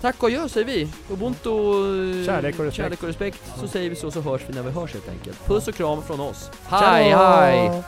Tack 0.00 0.22
och 0.22 0.28
adjö 0.28 0.48
säger 0.48 0.66
vi. 0.66 0.88
Ubuntu, 1.14 1.48
eh, 1.50 2.26
Kärlek 2.26 2.58
och 2.58 2.64
respekt. 2.64 2.74
kärlek 2.76 3.02
och 3.02 3.08
respekt. 3.08 3.52
Så 3.56 3.68
säger 3.68 3.90
vi 3.90 3.96
så, 3.96 4.10
så 4.10 4.20
hörs 4.20 4.42
vi 4.48 4.54
när 4.54 4.62
vi 4.62 4.70
hörs 4.70 4.92
helt 4.92 5.08
enkelt. 5.08 5.46
Puss 5.46 5.68
och 5.68 5.74
kram 5.74 6.02
från 6.02 6.20
oss. 6.20 6.50
Hej 6.68 7.10
hej! 7.10 7.82